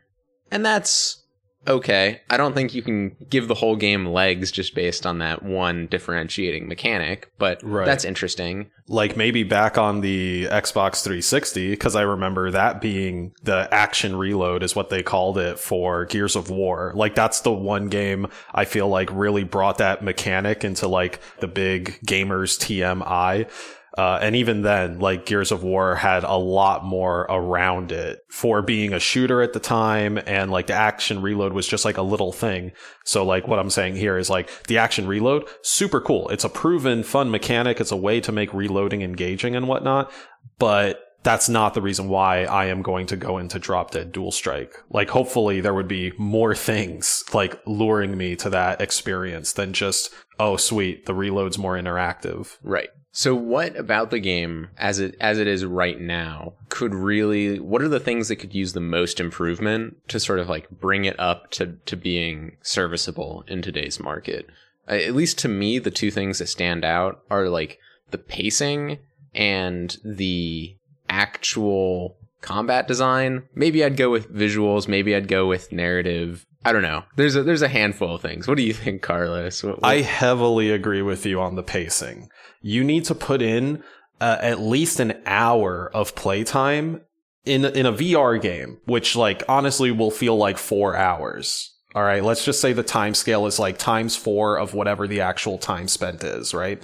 And 0.51 0.65
that's 0.65 1.23
okay. 1.67 2.21
I 2.29 2.37
don't 2.37 2.53
think 2.53 2.73
you 2.73 2.81
can 2.81 3.15
give 3.29 3.47
the 3.47 3.53
whole 3.55 3.75
game 3.75 4.05
legs 4.05 4.51
just 4.51 4.73
based 4.75 5.05
on 5.05 5.19
that 5.19 5.43
one 5.43 5.87
differentiating 5.87 6.67
mechanic, 6.67 7.31
but 7.37 7.61
Right. 7.63 7.85
that's 7.85 8.05
interesting. 8.05 8.71
like 8.89 9.17
maybe 9.17 9.43
back 9.43 9.77
on 9.77 9.99
the 9.99 10.45
Xbox 10.45 11.03
360 11.03 11.71
because 11.71 11.93
I 11.93 12.03
remember 12.03 12.51
that 12.51 12.79
being 12.79 13.33
the 13.43 13.67
action 13.73 14.15
reload 14.15 14.63
is 14.63 14.77
what 14.77 14.89
they 14.89 15.03
called 15.03 15.37
it 15.37 15.59
for 15.59 16.05
Gears 16.05 16.37
of 16.37 16.49
War. 16.49 16.93
Like 16.95 17.13
that's 17.13 17.41
the 17.41 17.51
one 17.51 17.89
game 17.89 18.27
I 18.53 18.63
feel 18.63 18.87
like 18.87 19.09
really 19.11 19.43
brought 19.43 19.79
that 19.79 20.03
mechanic 20.03 20.63
into 20.63 20.87
like 20.87 21.19
the 21.39 21.47
big 21.49 21.99
gamers 22.05 22.57
TMI. 22.57 23.49
Uh, 23.97 24.19
and 24.21 24.35
even 24.35 24.61
then, 24.61 24.99
like 24.99 25.25
Gears 25.25 25.51
of 25.51 25.63
War 25.63 25.95
had 25.95 26.23
a 26.23 26.37
lot 26.37 26.85
more 26.85 27.21
around 27.21 27.91
it 27.91 28.19
for 28.29 28.61
being 28.61 28.93
a 28.93 28.99
shooter 28.99 29.41
at 29.41 29.53
the 29.53 29.59
time. 29.59 30.19
And 30.27 30.51
like 30.51 30.67
the 30.67 30.73
action 30.73 31.21
reload 31.21 31.53
was 31.53 31.67
just 31.67 31.83
like 31.83 31.97
a 31.97 32.03
little 32.03 32.31
thing. 32.31 32.73
So 33.05 33.25
like 33.25 33.47
what 33.47 33.57
I'm 33.57 33.71
saying 33.71 33.95
here 33.95 34.17
is 34.17 34.29
like 34.29 34.51
the 34.67 34.77
action 34.77 35.07
reload, 35.07 35.47
super 35.63 35.99
cool. 35.99 36.29
It's 36.29 36.43
a 36.43 36.49
proven 36.49 37.01
fun 37.01 37.31
mechanic. 37.31 37.79
It's 37.79 37.91
a 37.91 37.97
way 37.97 38.21
to 38.21 38.31
make 38.31 38.53
reloading 38.53 39.01
engaging 39.01 39.55
and 39.55 39.67
whatnot. 39.67 40.11
But 40.59 41.03
that's 41.23 41.49
not 41.49 41.73
the 41.73 41.81
reason 41.81 42.07
why 42.07 42.43
I 42.43 42.65
am 42.67 42.83
going 42.83 43.07
to 43.07 43.17
go 43.17 43.37
into 43.37 43.59
Drop 43.59 43.91
Dead 43.91 44.11
Dual 44.11 44.31
Strike. 44.31 44.75
Like 44.91 45.09
hopefully 45.09 45.59
there 45.59 45.73
would 45.73 45.87
be 45.87 46.13
more 46.17 46.55
things 46.55 47.23
like 47.33 47.59
luring 47.65 48.15
me 48.15 48.35
to 48.37 48.49
that 48.51 48.79
experience 48.79 49.53
than 49.53 49.73
just, 49.73 50.13
oh 50.39 50.55
sweet, 50.55 51.05
the 51.05 51.15
reload's 51.15 51.57
more 51.57 51.75
interactive. 51.75 52.57
Right. 52.61 52.89
So 53.17 53.33
what 53.33 53.75
about 53.75 54.11
the 54.11 54.19
game 54.19 54.67
as 54.77 54.99
it 54.99 55.15
as 55.19 55.39
it 55.39 55.47
is 55.47 55.65
right 55.65 55.99
now 55.99 56.53
could 56.69 56.93
really 56.93 57.59
what 57.59 57.81
are 57.81 57.87
the 57.87 57.99
things 57.99 58.27
that 58.27 58.35
could 58.35 58.53
use 58.53 58.73
the 58.73 58.79
most 58.79 59.19
improvement 59.19 60.07
to 60.09 60.19
sort 60.19 60.37
of 60.37 60.49
like 60.49 60.69
bring 60.69 61.05
it 61.05 61.19
up 61.19 61.49
to 61.53 61.77
to 61.87 61.95
being 61.95 62.57
serviceable 62.61 63.43
in 63.47 63.63
today's 63.63 63.99
market? 63.99 64.47
At 64.87 65.15
least 65.15 65.39
to 65.39 65.47
me 65.47 65.79
the 65.79 65.89
two 65.89 66.11
things 66.11 66.37
that 66.37 66.45
stand 66.45 66.85
out 66.85 67.23
are 67.27 67.49
like 67.49 67.79
the 68.11 68.19
pacing 68.19 68.99
and 69.33 69.97
the 70.05 70.75
actual 71.09 72.17
combat 72.41 72.87
design. 72.87 73.49
Maybe 73.55 73.83
I'd 73.83 73.97
go 73.97 74.11
with 74.11 74.31
visuals, 74.31 74.87
maybe 74.87 75.15
I'd 75.15 75.27
go 75.27 75.47
with 75.47 75.71
narrative. 75.71 76.45
I 76.65 76.73
don't 76.73 76.81
know. 76.81 77.03
There's 77.15 77.35
a 77.35 77.43
there's 77.43 77.61
a 77.61 77.67
handful 77.67 78.15
of 78.15 78.21
things. 78.21 78.47
What 78.47 78.57
do 78.57 78.63
you 78.63 78.73
think, 78.73 79.01
Carlos? 79.01 79.63
What, 79.63 79.81
what- 79.81 79.87
I 79.89 80.01
heavily 80.01 80.71
agree 80.71 81.01
with 81.01 81.25
you 81.25 81.39
on 81.41 81.55
the 81.55 81.63
pacing. 81.63 82.29
You 82.61 82.83
need 82.83 83.05
to 83.05 83.15
put 83.15 83.41
in 83.41 83.83
uh, 84.19 84.37
at 84.41 84.59
least 84.59 84.99
an 84.99 85.13
hour 85.25 85.89
of 85.93 86.15
playtime 86.15 87.01
in 87.45 87.63
in 87.63 87.85
a 87.85 87.93
VR 87.93 88.41
game, 88.41 88.79
which 88.85 89.15
like 89.15 89.43
honestly 89.47 89.91
will 89.91 90.11
feel 90.11 90.35
like 90.35 90.57
4 90.57 90.95
hours. 90.95 91.73
All 91.95 92.03
right, 92.03 92.23
let's 92.23 92.43
just 92.45 92.59
say 92.61 92.73
the 92.73 92.83
time 92.83 93.13
scale 93.15 93.45
is 93.47 93.57
like 93.59 93.77
times 93.77 94.15
4 94.15 94.57
of 94.59 94.73
whatever 94.73 95.07
the 95.07 95.21
actual 95.21 95.57
time 95.57 95.87
spent 95.87 96.23
is, 96.23 96.53
right? 96.53 96.83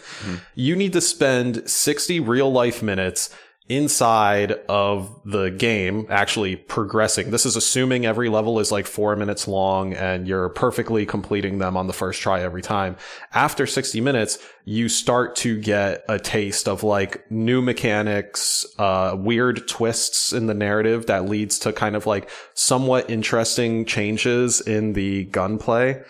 You 0.55 0.75
need 0.75 0.93
to 0.93 1.01
spend 1.01 1.69
60 1.69 2.19
real 2.21 2.51
life 2.51 2.81
minutes 2.81 3.29
inside 3.75 4.51
of 4.69 5.19
the 5.25 5.49
game 5.49 6.05
actually 6.09 6.55
progressing. 6.55 7.31
This 7.31 7.45
is 7.45 7.55
assuming 7.55 8.05
every 8.05 8.29
level 8.29 8.59
is 8.59 8.71
like 8.71 8.85
four 8.85 9.15
minutes 9.15 9.47
long 9.47 9.93
and 9.93 10.27
you're 10.27 10.49
perfectly 10.49 11.05
completing 11.05 11.57
them 11.57 11.75
on 11.75 11.87
the 11.87 11.93
first 11.93 12.21
try 12.21 12.41
every 12.41 12.61
time. 12.61 12.95
After 13.33 13.65
60 13.65 14.01
minutes, 14.01 14.37
you 14.65 14.89
start 14.89 15.35
to 15.37 15.59
get 15.59 16.03
a 16.07 16.19
taste 16.19 16.67
of 16.67 16.83
like 16.83 17.29
new 17.31 17.61
mechanics, 17.61 18.65
uh, 18.77 19.15
weird 19.17 19.67
twists 19.67 20.33
in 20.33 20.47
the 20.47 20.53
narrative 20.53 21.07
that 21.07 21.25
leads 21.25 21.59
to 21.59 21.73
kind 21.73 21.95
of 21.95 22.05
like 22.05 22.29
somewhat 22.53 23.09
interesting 23.09 23.85
changes 23.85 24.61
in 24.61 24.93
the 24.93 25.25
gunplay 25.25 26.03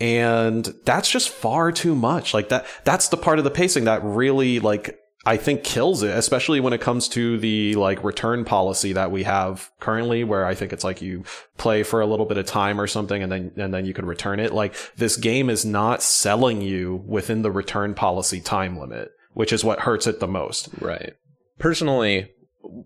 and 0.00 0.74
that's 0.84 1.08
just 1.08 1.28
far 1.28 1.70
too 1.70 1.94
much 1.94 2.34
like 2.34 2.48
that 2.48 2.66
that's 2.82 3.08
the 3.08 3.16
part 3.16 3.38
of 3.38 3.44
the 3.44 3.50
pacing 3.50 3.84
that 3.84 4.02
really 4.02 4.58
like 4.58 4.98
I 5.24 5.36
think 5.36 5.62
kills 5.62 6.02
it, 6.02 6.16
especially 6.16 6.58
when 6.58 6.72
it 6.72 6.80
comes 6.80 7.08
to 7.10 7.38
the 7.38 7.76
like 7.76 8.02
return 8.02 8.44
policy 8.44 8.92
that 8.94 9.12
we 9.12 9.22
have 9.22 9.70
currently, 9.78 10.24
where 10.24 10.44
I 10.44 10.54
think 10.54 10.72
it's 10.72 10.82
like 10.82 11.00
you 11.00 11.24
play 11.56 11.84
for 11.84 12.00
a 12.00 12.06
little 12.06 12.26
bit 12.26 12.38
of 12.38 12.46
time 12.46 12.80
or 12.80 12.88
something 12.88 13.22
and 13.22 13.30
then, 13.30 13.52
and 13.56 13.72
then 13.72 13.86
you 13.86 13.94
can 13.94 14.04
return 14.04 14.40
it. 14.40 14.52
Like 14.52 14.74
this 14.96 15.16
game 15.16 15.48
is 15.48 15.64
not 15.64 16.02
selling 16.02 16.60
you 16.60 17.04
within 17.06 17.42
the 17.42 17.52
return 17.52 17.94
policy 17.94 18.40
time 18.40 18.78
limit, 18.78 19.10
which 19.34 19.52
is 19.52 19.62
what 19.62 19.80
hurts 19.80 20.08
it 20.08 20.18
the 20.18 20.26
most. 20.26 20.68
Right. 20.80 21.14
Personally, 21.58 22.30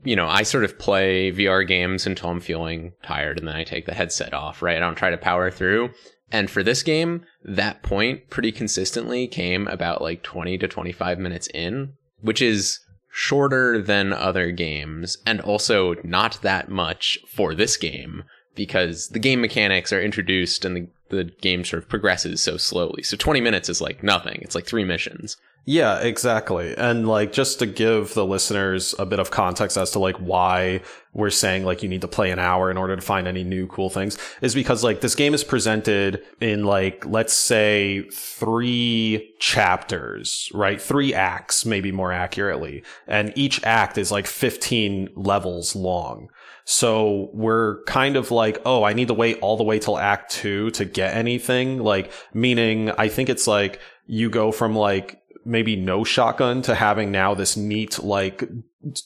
you 0.04 0.16
know, 0.16 0.26
I 0.26 0.42
sort 0.42 0.64
of 0.64 0.78
play 0.78 1.32
VR 1.32 1.66
games 1.66 2.06
until 2.06 2.30
I'm 2.30 2.40
feeling 2.40 2.92
tired 3.02 3.38
and 3.38 3.48
then 3.48 3.56
I 3.56 3.64
take 3.64 3.86
the 3.86 3.94
headset 3.94 4.34
off, 4.34 4.60
right? 4.60 4.76
I 4.76 4.80
don't 4.80 4.94
try 4.96 5.10
to 5.10 5.16
power 5.16 5.50
through. 5.50 5.90
And 6.30 6.50
for 6.50 6.62
this 6.62 6.82
game, 6.82 7.24
that 7.44 7.82
point 7.82 8.28
pretty 8.30 8.52
consistently 8.52 9.26
came 9.26 9.66
about 9.68 10.02
like 10.02 10.22
20 10.22 10.58
to 10.58 10.68
25 10.68 11.18
minutes 11.18 11.48
in, 11.54 11.94
which 12.20 12.42
is 12.42 12.80
shorter 13.10 13.80
than 13.80 14.12
other 14.12 14.50
games 14.50 15.16
and 15.24 15.40
also 15.40 15.94
not 16.04 16.38
that 16.42 16.68
much 16.68 17.18
for 17.26 17.54
this 17.54 17.76
game 17.76 18.24
because 18.54 19.08
the 19.08 19.18
game 19.18 19.40
mechanics 19.40 19.92
are 19.92 20.02
introduced 20.02 20.64
and 20.64 20.76
the, 20.76 20.88
the 21.08 21.24
game 21.40 21.64
sort 21.64 21.82
of 21.82 21.88
progresses 21.88 22.42
so 22.42 22.56
slowly. 22.56 23.02
So 23.02 23.16
20 23.16 23.40
minutes 23.40 23.68
is 23.68 23.80
like 23.80 24.02
nothing. 24.02 24.40
It's 24.42 24.54
like 24.54 24.66
three 24.66 24.84
missions. 24.84 25.36
Yeah, 25.68 25.98
exactly. 25.98 26.76
And 26.76 27.08
like 27.08 27.32
just 27.32 27.58
to 27.58 27.66
give 27.66 28.14
the 28.14 28.24
listeners 28.24 28.94
a 29.00 29.04
bit 29.04 29.18
of 29.18 29.32
context 29.32 29.76
as 29.76 29.90
to 29.90 29.98
like 29.98 30.14
why 30.18 30.82
we're 31.12 31.28
saying 31.28 31.64
like 31.64 31.82
you 31.82 31.88
need 31.88 32.02
to 32.02 32.08
play 32.08 32.30
an 32.30 32.38
hour 32.38 32.70
in 32.70 32.76
order 32.76 32.94
to 32.94 33.02
find 33.02 33.26
any 33.26 33.42
new 33.42 33.66
cool 33.66 33.90
things 33.90 34.16
is 34.40 34.54
because 34.54 34.84
like 34.84 35.00
this 35.00 35.16
game 35.16 35.34
is 35.34 35.42
presented 35.42 36.22
in 36.40 36.62
like 36.62 37.04
let's 37.04 37.32
say 37.32 38.08
3 38.12 39.34
chapters, 39.40 40.52
right? 40.54 40.80
3 40.80 41.12
acts 41.12 41.66
maybe 41.66 41.90
more 41.90 42.12
accurately. 42.12 42.84
And 43.08 43.32
each 43.34 43.60
act 43.64 43.98
is 43.98 44.12
like 44.12 44.28
15 44.28 45.08
levels 45.16 45.74
long. 45.74 46.30
So 46.64 47.28
we're 47.32 47.82
kind 47.84 48.14
of 48.14 48.30
like, 48.30 48.62
oh, 48.64 48.84
I 48.84 48.92
need 48.92 49.08
to 49.08 49.14
wait 49.14 49.40
all 49.40 49.56
the 49.56 49.64
way 49.64 49.80
till 49.80 49.98
act 49.98 50.30
2 50.30 50.70
to 50.70 50.84
get 50.84 51.16
anything, 51.16 51.80
like 51.80 52.12
meaning 52.32 52.92
I 52.92 53.08
think 53.08 53.28
it's 53.28 53.48
like 53.48 53.80
you 54.06 54.30
go 54.30 54.52
from 54.52 54.76
like 54.76 55.20
maybe 55.46 55.76
no 55.76 56.04
shotgun 56.04 56.60
to 56.62 56.74
having 56.74 57.10
now 57.10 57.34
this 57.34 57.56
neat 57.56 58.02
like 58.02 58.44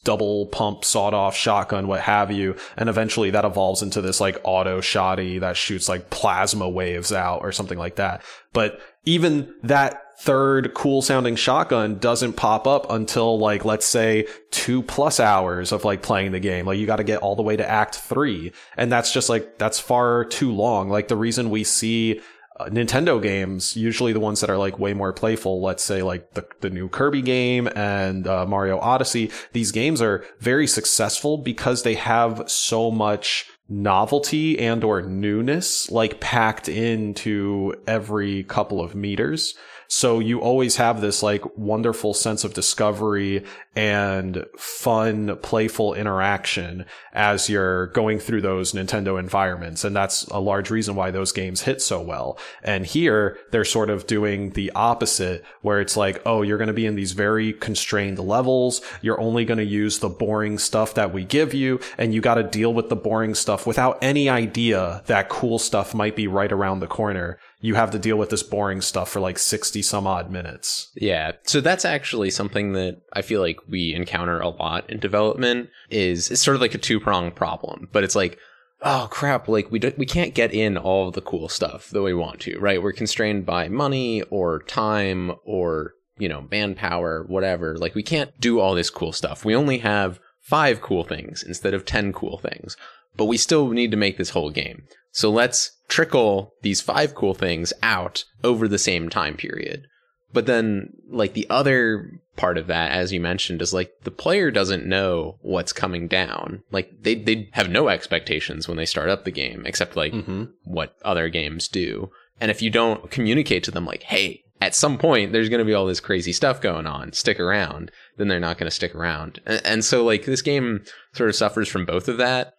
double 0.05 0.47
pump 0.47 0.85
sawed 0.85 1.15
off 1.15 1.37
shotgun 1.37 1.87
what 1.87 2.01
have 2.01 2.31
you. 2.31 2.57
And 2.77 2.89
eventually 2.89 3.31
that 3.31 3.45
evolves 3.45 3.83
into 3.83 4.01
this 4.01 4.21
like 4.21 4.41
auto 4.45 4.81
shotty 4.81 5.41
that 5.41 5.57
shoots 5.57 5.89
like 5.89 6.11
plasma 6.11 6.69
waves 6.69 7.13
out 7.13 7.43
or 7.43 7.53
something 7.53 7.79
like 7.79 7.97
that. 7.97 8.23
But 8.53 8.81
even 9.05 9.55
that 9.63 10.03
third 10.21 10.75
cool 10.75 11.01
sounding 11.01 11.35
shotgun 11.35 11.99
doesn't 11.99 12.35
pop 12.35 12.67
up 12.67 12.91
until 12.91 13.39
like 13.39 13.65
let's 13.65 13.87
say 13.87 14.27
two 14.51 14.83
plus 14.83 15.19
hours 15.19 15.73
of 15.73 15.85
like 15.85 16.03
playing 16.03 16.33
the 16.33 16.41
game. 16.41 16.67
Like 16.67 16.79
you 16.79 16.87
got 16.87 16.97
to 16.97 17.05
get 17.05 17.23
all 17.23 17.37
the 17.37 17.43
way 17.43 17.57
to 17.57 17.69
act 17.69 17.97
three. 17.97 18.53
And 18.77 18.93
that's 18.93 19.13
just 19.13 19.29
like 19.29 19.59
that's 19.59 19.79
far 19.79 20.25
too 20.25 20.53
long. 20.53 20.91
Like 20.91 21.09
the 21.09 21.17
reason 21.17 21.51
we 21.51 21.65
see 21.65 22.21
Nintendo 22.69 23.21
games, 23.21 23.77
usually 23.77 24.13
the 24.13 24.21
ones 24.21 24.41
that 24.41 24.51
are 24.51 24.59
like 24.59 24.79
way 24.79 24.95
more 24.95 25.13
playful, 25.13 25.63
let's 25.63 25.85
say 25.85 26.03
like 26.03 26.35
the, 26.35 26.47
the 26.61 26.71
new 26.71 26.89
Kirby 26.89 27.23
game 27.23 27.69
and 27.75 28.27
uh, 28.27 28.47
Mario 28.47 28.79
Odyssey, 28.79 29.31
these 29.53 29.73
games 29.73 30.03
are 30.03 30.25
very 30.41 30.67
successful 30.67 31.39
because 31.39 31.83
they 31.83 31.95
have 31.95 32.45
so 32.47 32.91
much 32.91 33.47
novelty 33.69 34.59
and 34.59 34.83
or 34.83 35.01
newness 35.01 35.91
like 35.91 36.21
packed 36.21 36.69
into 36.69 37.75
every 37.87 38.43
couple 38.45 38.81
of 38.81 38.95
meters. 38.95 39.55
So 39.93 40.21
you 40.21 40.41
always 40.41 40.77
have 40.77 41.01
this 41.01 41.21
like 41.21 41.43
wonderful 41.59 42.15
sense 42.15 42.45
of 42.45 42.55
discovery 42.55 43.45
and 43.75 44.47
fun, 44.57 45.37
playful 45.43 45.95
interaction 45.95 46.85
as 47.13 47.51
you're 47.51 47.89
going 47.89 48.21
through 48.21 48.43
those 48.43 48.73
Nintendo 48.73 49.19
environments. 49.19 49.83
And 49.83 49.95
that's 49.95 50.27
a 50.27 50.39
large 50.39 50.71
reason 50.71 50.95
why 50.95 51.11
those 51.11 51.33
games 51.33 51.63
hit 51.63 51.83
so 51.83 52.01
well. 52.01 52.39
And 52.63 52.87
here 52.87 53.37
they're 53.51 53.65
sort 53.65 53.91
of 53.91 54.07
doing 54.07 54.51
the 54.51 54.71
opposite 54.77 55.45
where 55.63 55.81
it's 55.81 55.97
like, 55.97 56.23
oh, 56.25 56.43
you're 56.43 56.59
going 56.59 56.69
to 56.69 56.73
be 56.73 56.87
in 56.87 56.95
these 56.95 57.13
very 57.13 57.53
constrained 57.53 58.21
levels. 58.21 58.83
You're 59.03 59.21
only 59.21 59.45
going 59.45 59.59
to 59.59 59.65
use 59.65 59.99
the 59.99 60.09
boring 60.09 60.59
stuff 60.59 60.95
that 60.95 61.13
we 61.13 61.25
give 61.25 61.53
you. 61.53 61.81
And 61.99 62.15
you 62.15 62.21
got 62.21 62.37
to 62.37 62.45
deal 62.45 62.73
with 62.73 62.91
the 62.91 62.97
boring 62.97 63.35
stuff 63.35 63.67
without 63.67 63.99
any 64.03 64.29
idea 64.29 65.03
that 65.07 65.29
cool 65.29 65.59
stuff 65.59 65.95
might 65.95 66.15
be 66.15 66.29
right 66.29 66.53
around 66.53 66.79
the 66.79 66.87
corner 66.87 67.41
you 67.61 67.75
have 67.75 67.91
to 67.91 67.99
deal 67.99 68.17
with 68.17 68.31
this 68.31 68.43
boring 68.43 68.81
stuff 68.81 69.11
for 69.11 69.21
like 69.21 69.39
60 69.39 69.83
some 69.83 70.07
odd 70.07 70.31
minutes. 70.31 70.91
Yeah. 70.95 71.33
So 71.45 71.61
that's 71.61 71.85
actually 71.85 72.31
something 72.31 72.73
that 72.73 73.03
I 73.13 73.23
feel 73.23 73.41
like 73.41 73.59
we 73.69 73.95
encounter 73.95 74.41
a 74.41 74.49
lot 74.49 74.89
in 74.89 74.99
development 74.99 75.71
is 75.91 76.31
it's 76.31 76.41
sort 76.41 76.55
of 76.55 76.61
like 76.61 76.75
a 76.75 76.79
two-pronged 76.79 77.37
problem, 77.37 77.89
but 77.93 78.05
it's 78.05 78.17
like 78.17 78.39
oh 78.83 79.09
crap, 79.11 79.47
like 79.47 79.71
we 79.71 79.79
do, 79.79 79.93
we 79.99 80.07
can't 80.07 80.35
get 80.35 80.55
in 80.55 80.79
all 80.79 81.11
the 81.11 81.21
cool 81.21 81.49
stuff 81.49 81.91
that 81.91 82.03
we 82.03 82.15
want 82.15 82.41
to, 82.41 82.59
right? 82.59 82.83
We're 82.83 82.93
constrained 82.93 83.45
by 83.45 83.69
money 83.69 84.23
or 84.23 84.63
time 84.63 85.33
or 85.45 85.95
you 86.21 86.29
know, 86.29 86.47
manpower, 86.51 87.25
whatever. 87.27 87.77
Like 87.77 87.95
we 87.95 88.03
can't 88.03 88.39
do 88.39 88.61
all 88.61 88.75
this 88.75 88.91
cool 88.91 89.13
stuff. 89.13 89.45
We 89.45 89.57
only 89.57 89.79
have 89.79 90.21
five 90.39 90.81
cool 90.81 91.03
things 91.03 91.43
instead 91.43 91.75
of 91.75 91.85
10 91.85 92.13
cool 92.13 92.39
things. 92.39 92.77
But 93.17 93.25
we 93.25 93.39
still 93.39 93.69
need 93.71 93.91
to 93.91 93.97
make 93.97 94.19
this 94.19 94.31
whole 94.31 94.51
game. 94.51 94.85
So 95.11 95.31
let's 95.31 95.73
trickle 95.91 96.55
these 96.63 96.81
five 96.81 97.15
cool 97.15 97.35
things 97.35 97.75
out 97.83 98.25
over 98.43 98.67
the 98.67 98.79
same 98.79 99.11
time 99.11 99.37
period. 99.37 99.87
But 100.33 100.47
then, 100.47 100.95
like, 101.11 101.35
the 101.35 101.47
other 101.51 102.09
part 102.37 102.57
of 102.57 102.69
that, 102.69 102.93
as 102.93 103.13
you 103.13 103.21
mentioned, 103.21 103.61
is 103.61 103.75
like 103.75 103.93
the 104.05 104.13
player 104.13 104.51
doesn't 104.53 104.87
know 104.87 105.37
what's 105.43 105.73
coming 105.73 106.07
down. 106.07 106.63
Like, 106.71 107.03
they, 107.03 107.17
they 107.17 107.51
have 107.53 107.69
no 107.69 107.89
expectations 107.89 108.69
when 108.69 108.77
they 108.77 108.87
start 108.87 109.11
up 109.11 109.25
the 109.25 109.33
game, 109.33 109.65
except 109.67 109.97
like 109.97 110.13
Mm-hmm. 110.13 110.45
what 110.65 110.95
other 111.05 111.29
games 111.29 111.67
do. 111.69 112.11
And 112.41 112.51
if 112.51 112.63
you 112.63 112.71
don't 112.71 113.11
communicate 113.11 113.65
to 113.65 113.71
them, 113.73 113.85
like, 113.85 114.05
hey, 114.05 114.43
at 114.61 114.75
some 114.75 114.99
point 114.99 115.33
there's 115.33 115.49
going 115.49 115.59
to 115.59 115.65
be 115.65 115.75
all 115.75 115.87
this 115.87 116.01
crazy 116.01 116.33
stuff 116.33 116.61
going 116.61 116.87
on, 116.87 117.13
stick 117.13 117.41
around, 117.41 117.91
then 118.17 118.29
they're 118.29 118.39
not 118.39 118.57
going 118.57 118.69
to 118.69 118.75
stick 118.75 118.95
around. 118.95 119.41
And, 119.45 119.61
and 119.65 119.85
so, 119.85 120.05
like, 120.05 120.25
this 120.27 120.43
game 120.43 120.85
sort 121.13 121.29
of 121.29 121.35
suffers 121.35 121.69
from 121.69 121.85
both 121.85 122.07
of 122.09 122.19
that. 122.19 122.55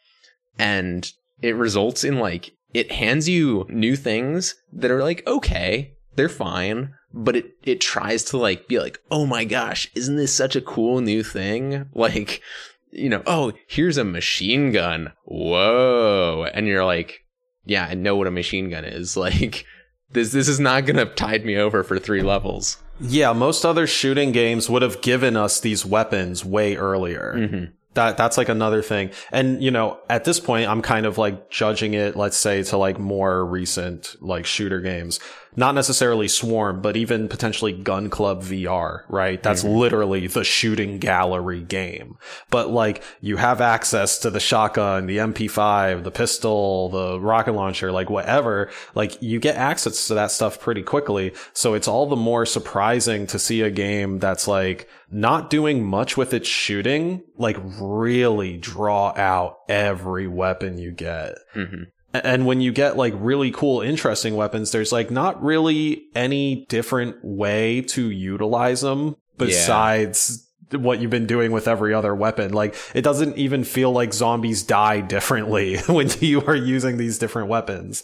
And 0.60 1.10
it 1.42 1.56
results 1.56 2.04
in, 2.04 2.20
like, 2.20 2.52
it 2.74 2.92
hands 2.92 3.28
you 3.28 3.66
new 3.70 3.96
things 3.96 4.56
that 4.74 4.92
are 4.92 5.04
like, 5.04 5.26
okay, 5.28 5.94
they're 6.16 6.30
fine. 6.30 6.94
But 7.14 7.36
it, 7.36 7.58
it 7.64 7.82
tries 7.82 8.24
to 8.26 8.38
like 8.38 8.68
be 8.68 8.80
like, 8.80 9.00
oh 9.12 9.26
my 9.26 9.44
gosh, 9.44 9.92
isn't 9.96 10.16
this 10.16 10.34
such 10.34 10.56
a 10.56 10.62
cool 10.62 11.02
new 11.02 11.24
thing? 11.24 11.90
Like, 11.94 12.42
you 12.92 13.10
know, 13.10 13.24
oh, 13.26 13.54
here's 13.68 13.98
a 13.98 14.04
machine 14.04 14.72
gun. 14.72 15.14
Whoa. 15.24 16.48
And 16.54 16.68
you're 16.68 16.86
like, 16.86 17.26
yeah, 17.66 17.86
I 17.90 17.94
know 17.94 18.16
what 18.16 18.28
a 18.28 18.32
machine 18.32 18.70
gun 18.70 18.86
is. 18.86 19.16
Like 19.22 19.66
this 20.14 20.32
this 20.32 20.48
is 20.48 20.60
not 20.60 20.86
gonna 20.86 21.06
tide 21.06 21.46
me 21.46 21.58
over 21.58 21.84
for 21.84 22.00
three 22.00 22.22
levels. 22.22 22.78
Yeah, 23.00 23.34
most 23.34 23.66
other 23.66 23.88
shooting 23.88 24.32
games 24.32 24.70
would 24.70 24.82
have 24.82 25.02
given 25.02 25.36
us 25.36 25.60
these 25.60 25.86
weapons 25.86 26.46
way 26.46 26.76
earlier. 26.76 27.34
Mm-hmm. 27.36 27.72
That 27.94 28.16
that's 28.18 28.38
like 28.38 28.50
another 28.50 28.82
thing. 28.82 29.12
And 29.32 29.62
you 29.62 29.72
know, 29.72 30.00
at 30.10 30.24
this 30.24 30.40
point 30.40 30.70
I'm 30.70 30.82
kind 30.82 31.06
of 31.06 31.18
like 31.18 31.50
judging 31.50 31.94
it, 31.94 32.16
let's 32.16 32.38
say, 32.38 32.64
to 32.64 32.78
like 32.78 33.00
more 33.00 33.46
recent 33.46 34.16
like 34.22 34.46
shooter 34.46 34.80
games. 34.80 35.20
Not 35.56 35.76
necessarily 35.76 36.28
Swarm, 36.28 36.82
but 36.82 36.96
even 36.96 37.28
potentially 37.28 37.74
Gun 37.74 38.10
Club 38.10 38.42
VR, 38.42 39.04
right? 39.10 39.42
That's 39.42 39.64
literally 39.64 40.28
the 40.28 40.44
shooting 40.44 40.98
gallery 40.98 41.62
game. 41.62 42.18
But 42.50 42.70
like 42.70 43.04
you 43.20 43.38
have 43.38 43.60
access 43.60 44.20
to 44.20 44.30
the 44.30 44.40
shotgun, 44.40 45.08
the 45.08 45.18
MP5, 45.18 46.04
the 46.04 46.12
pistol, 46.12 46.90
the 46.90 47.20
rocket 47.20 47.54
launcher, 47.54 47.92
like 47.92 48.10
whatever. 48.10 48.70
Like 48.96 49.22
you 49.22 49.40
get 49.40 49.56
access 49.56 50.08
to 50.08 50.14
that 50.14 50.32
stuff 50.32 50.60
pretty 50.60 50.84
quickly. 50.84 51.34
So 51.54 51.74
it's 51.74 51.88
all 51.88 52.08
the 52.08 52.16
more 52.16 52.46
surprising 52.46 53.28
to 53.28 53.40
see 53.40 53.62
a 53.62 53.72
game 53.72 54.20
that's 54.20 54.48
like 54.48 54.88
not 55.10 55.50
doing 55.50 55.84
much 55.84 56.16
with 56.16 56.34
its 56.34 56.48
shooting, 56.48 57.24
like 57.38 57.58
really 57.62 58.58
draw 58.58 59.14
out 59.18 59.58
every 59.68 60.28
weapon 60.28 60.78
you 60.78 60.92
get. 60.92 61.34
Mm-hmm. 61.54 61.84
And 62.14 62.46
when 62.46 62.62
you 62.62 62.72
get 62.72 62.98
like 62.98 63.14
really 63.18 63.52
cool, 63.52 63.82
interesting 63.82 64.36
weapons, 64.36 64.72
there's 64.72 64.92
like 64.92 65.12
not 65.12 65.42
really 65.42 66.04
any 66.14 66.66
different 66.68 67.18
way 67.24 67.82
to 67.82 68.10
utilize 68.10 68.82
them 68.82 69.16
besides 69.38 70.48
what 70.72 71.00
you've 71.00 71.12
been 71.12 71.28
doing 71.28 71.52
with 71.52 71.68
every 71.68 71.94
other 71.94 72.16
weapon. 72.16 72.54
Like 72.54 72.76
it 72.94 73.02
doesn't 73.02 73.38
even 73.38 73.64
feel 73.64 73.92
like 73.92 74.14
zombies 74.14 74.64
die 74.64 75.02
differently 75.02 75.78
when 75.88 76.10
you 76.20 76.42
are 76.46 76.56
using 76.56 76.98
these 76.98 77.18
different 77.18 77.50
weapons. 77.50 78.04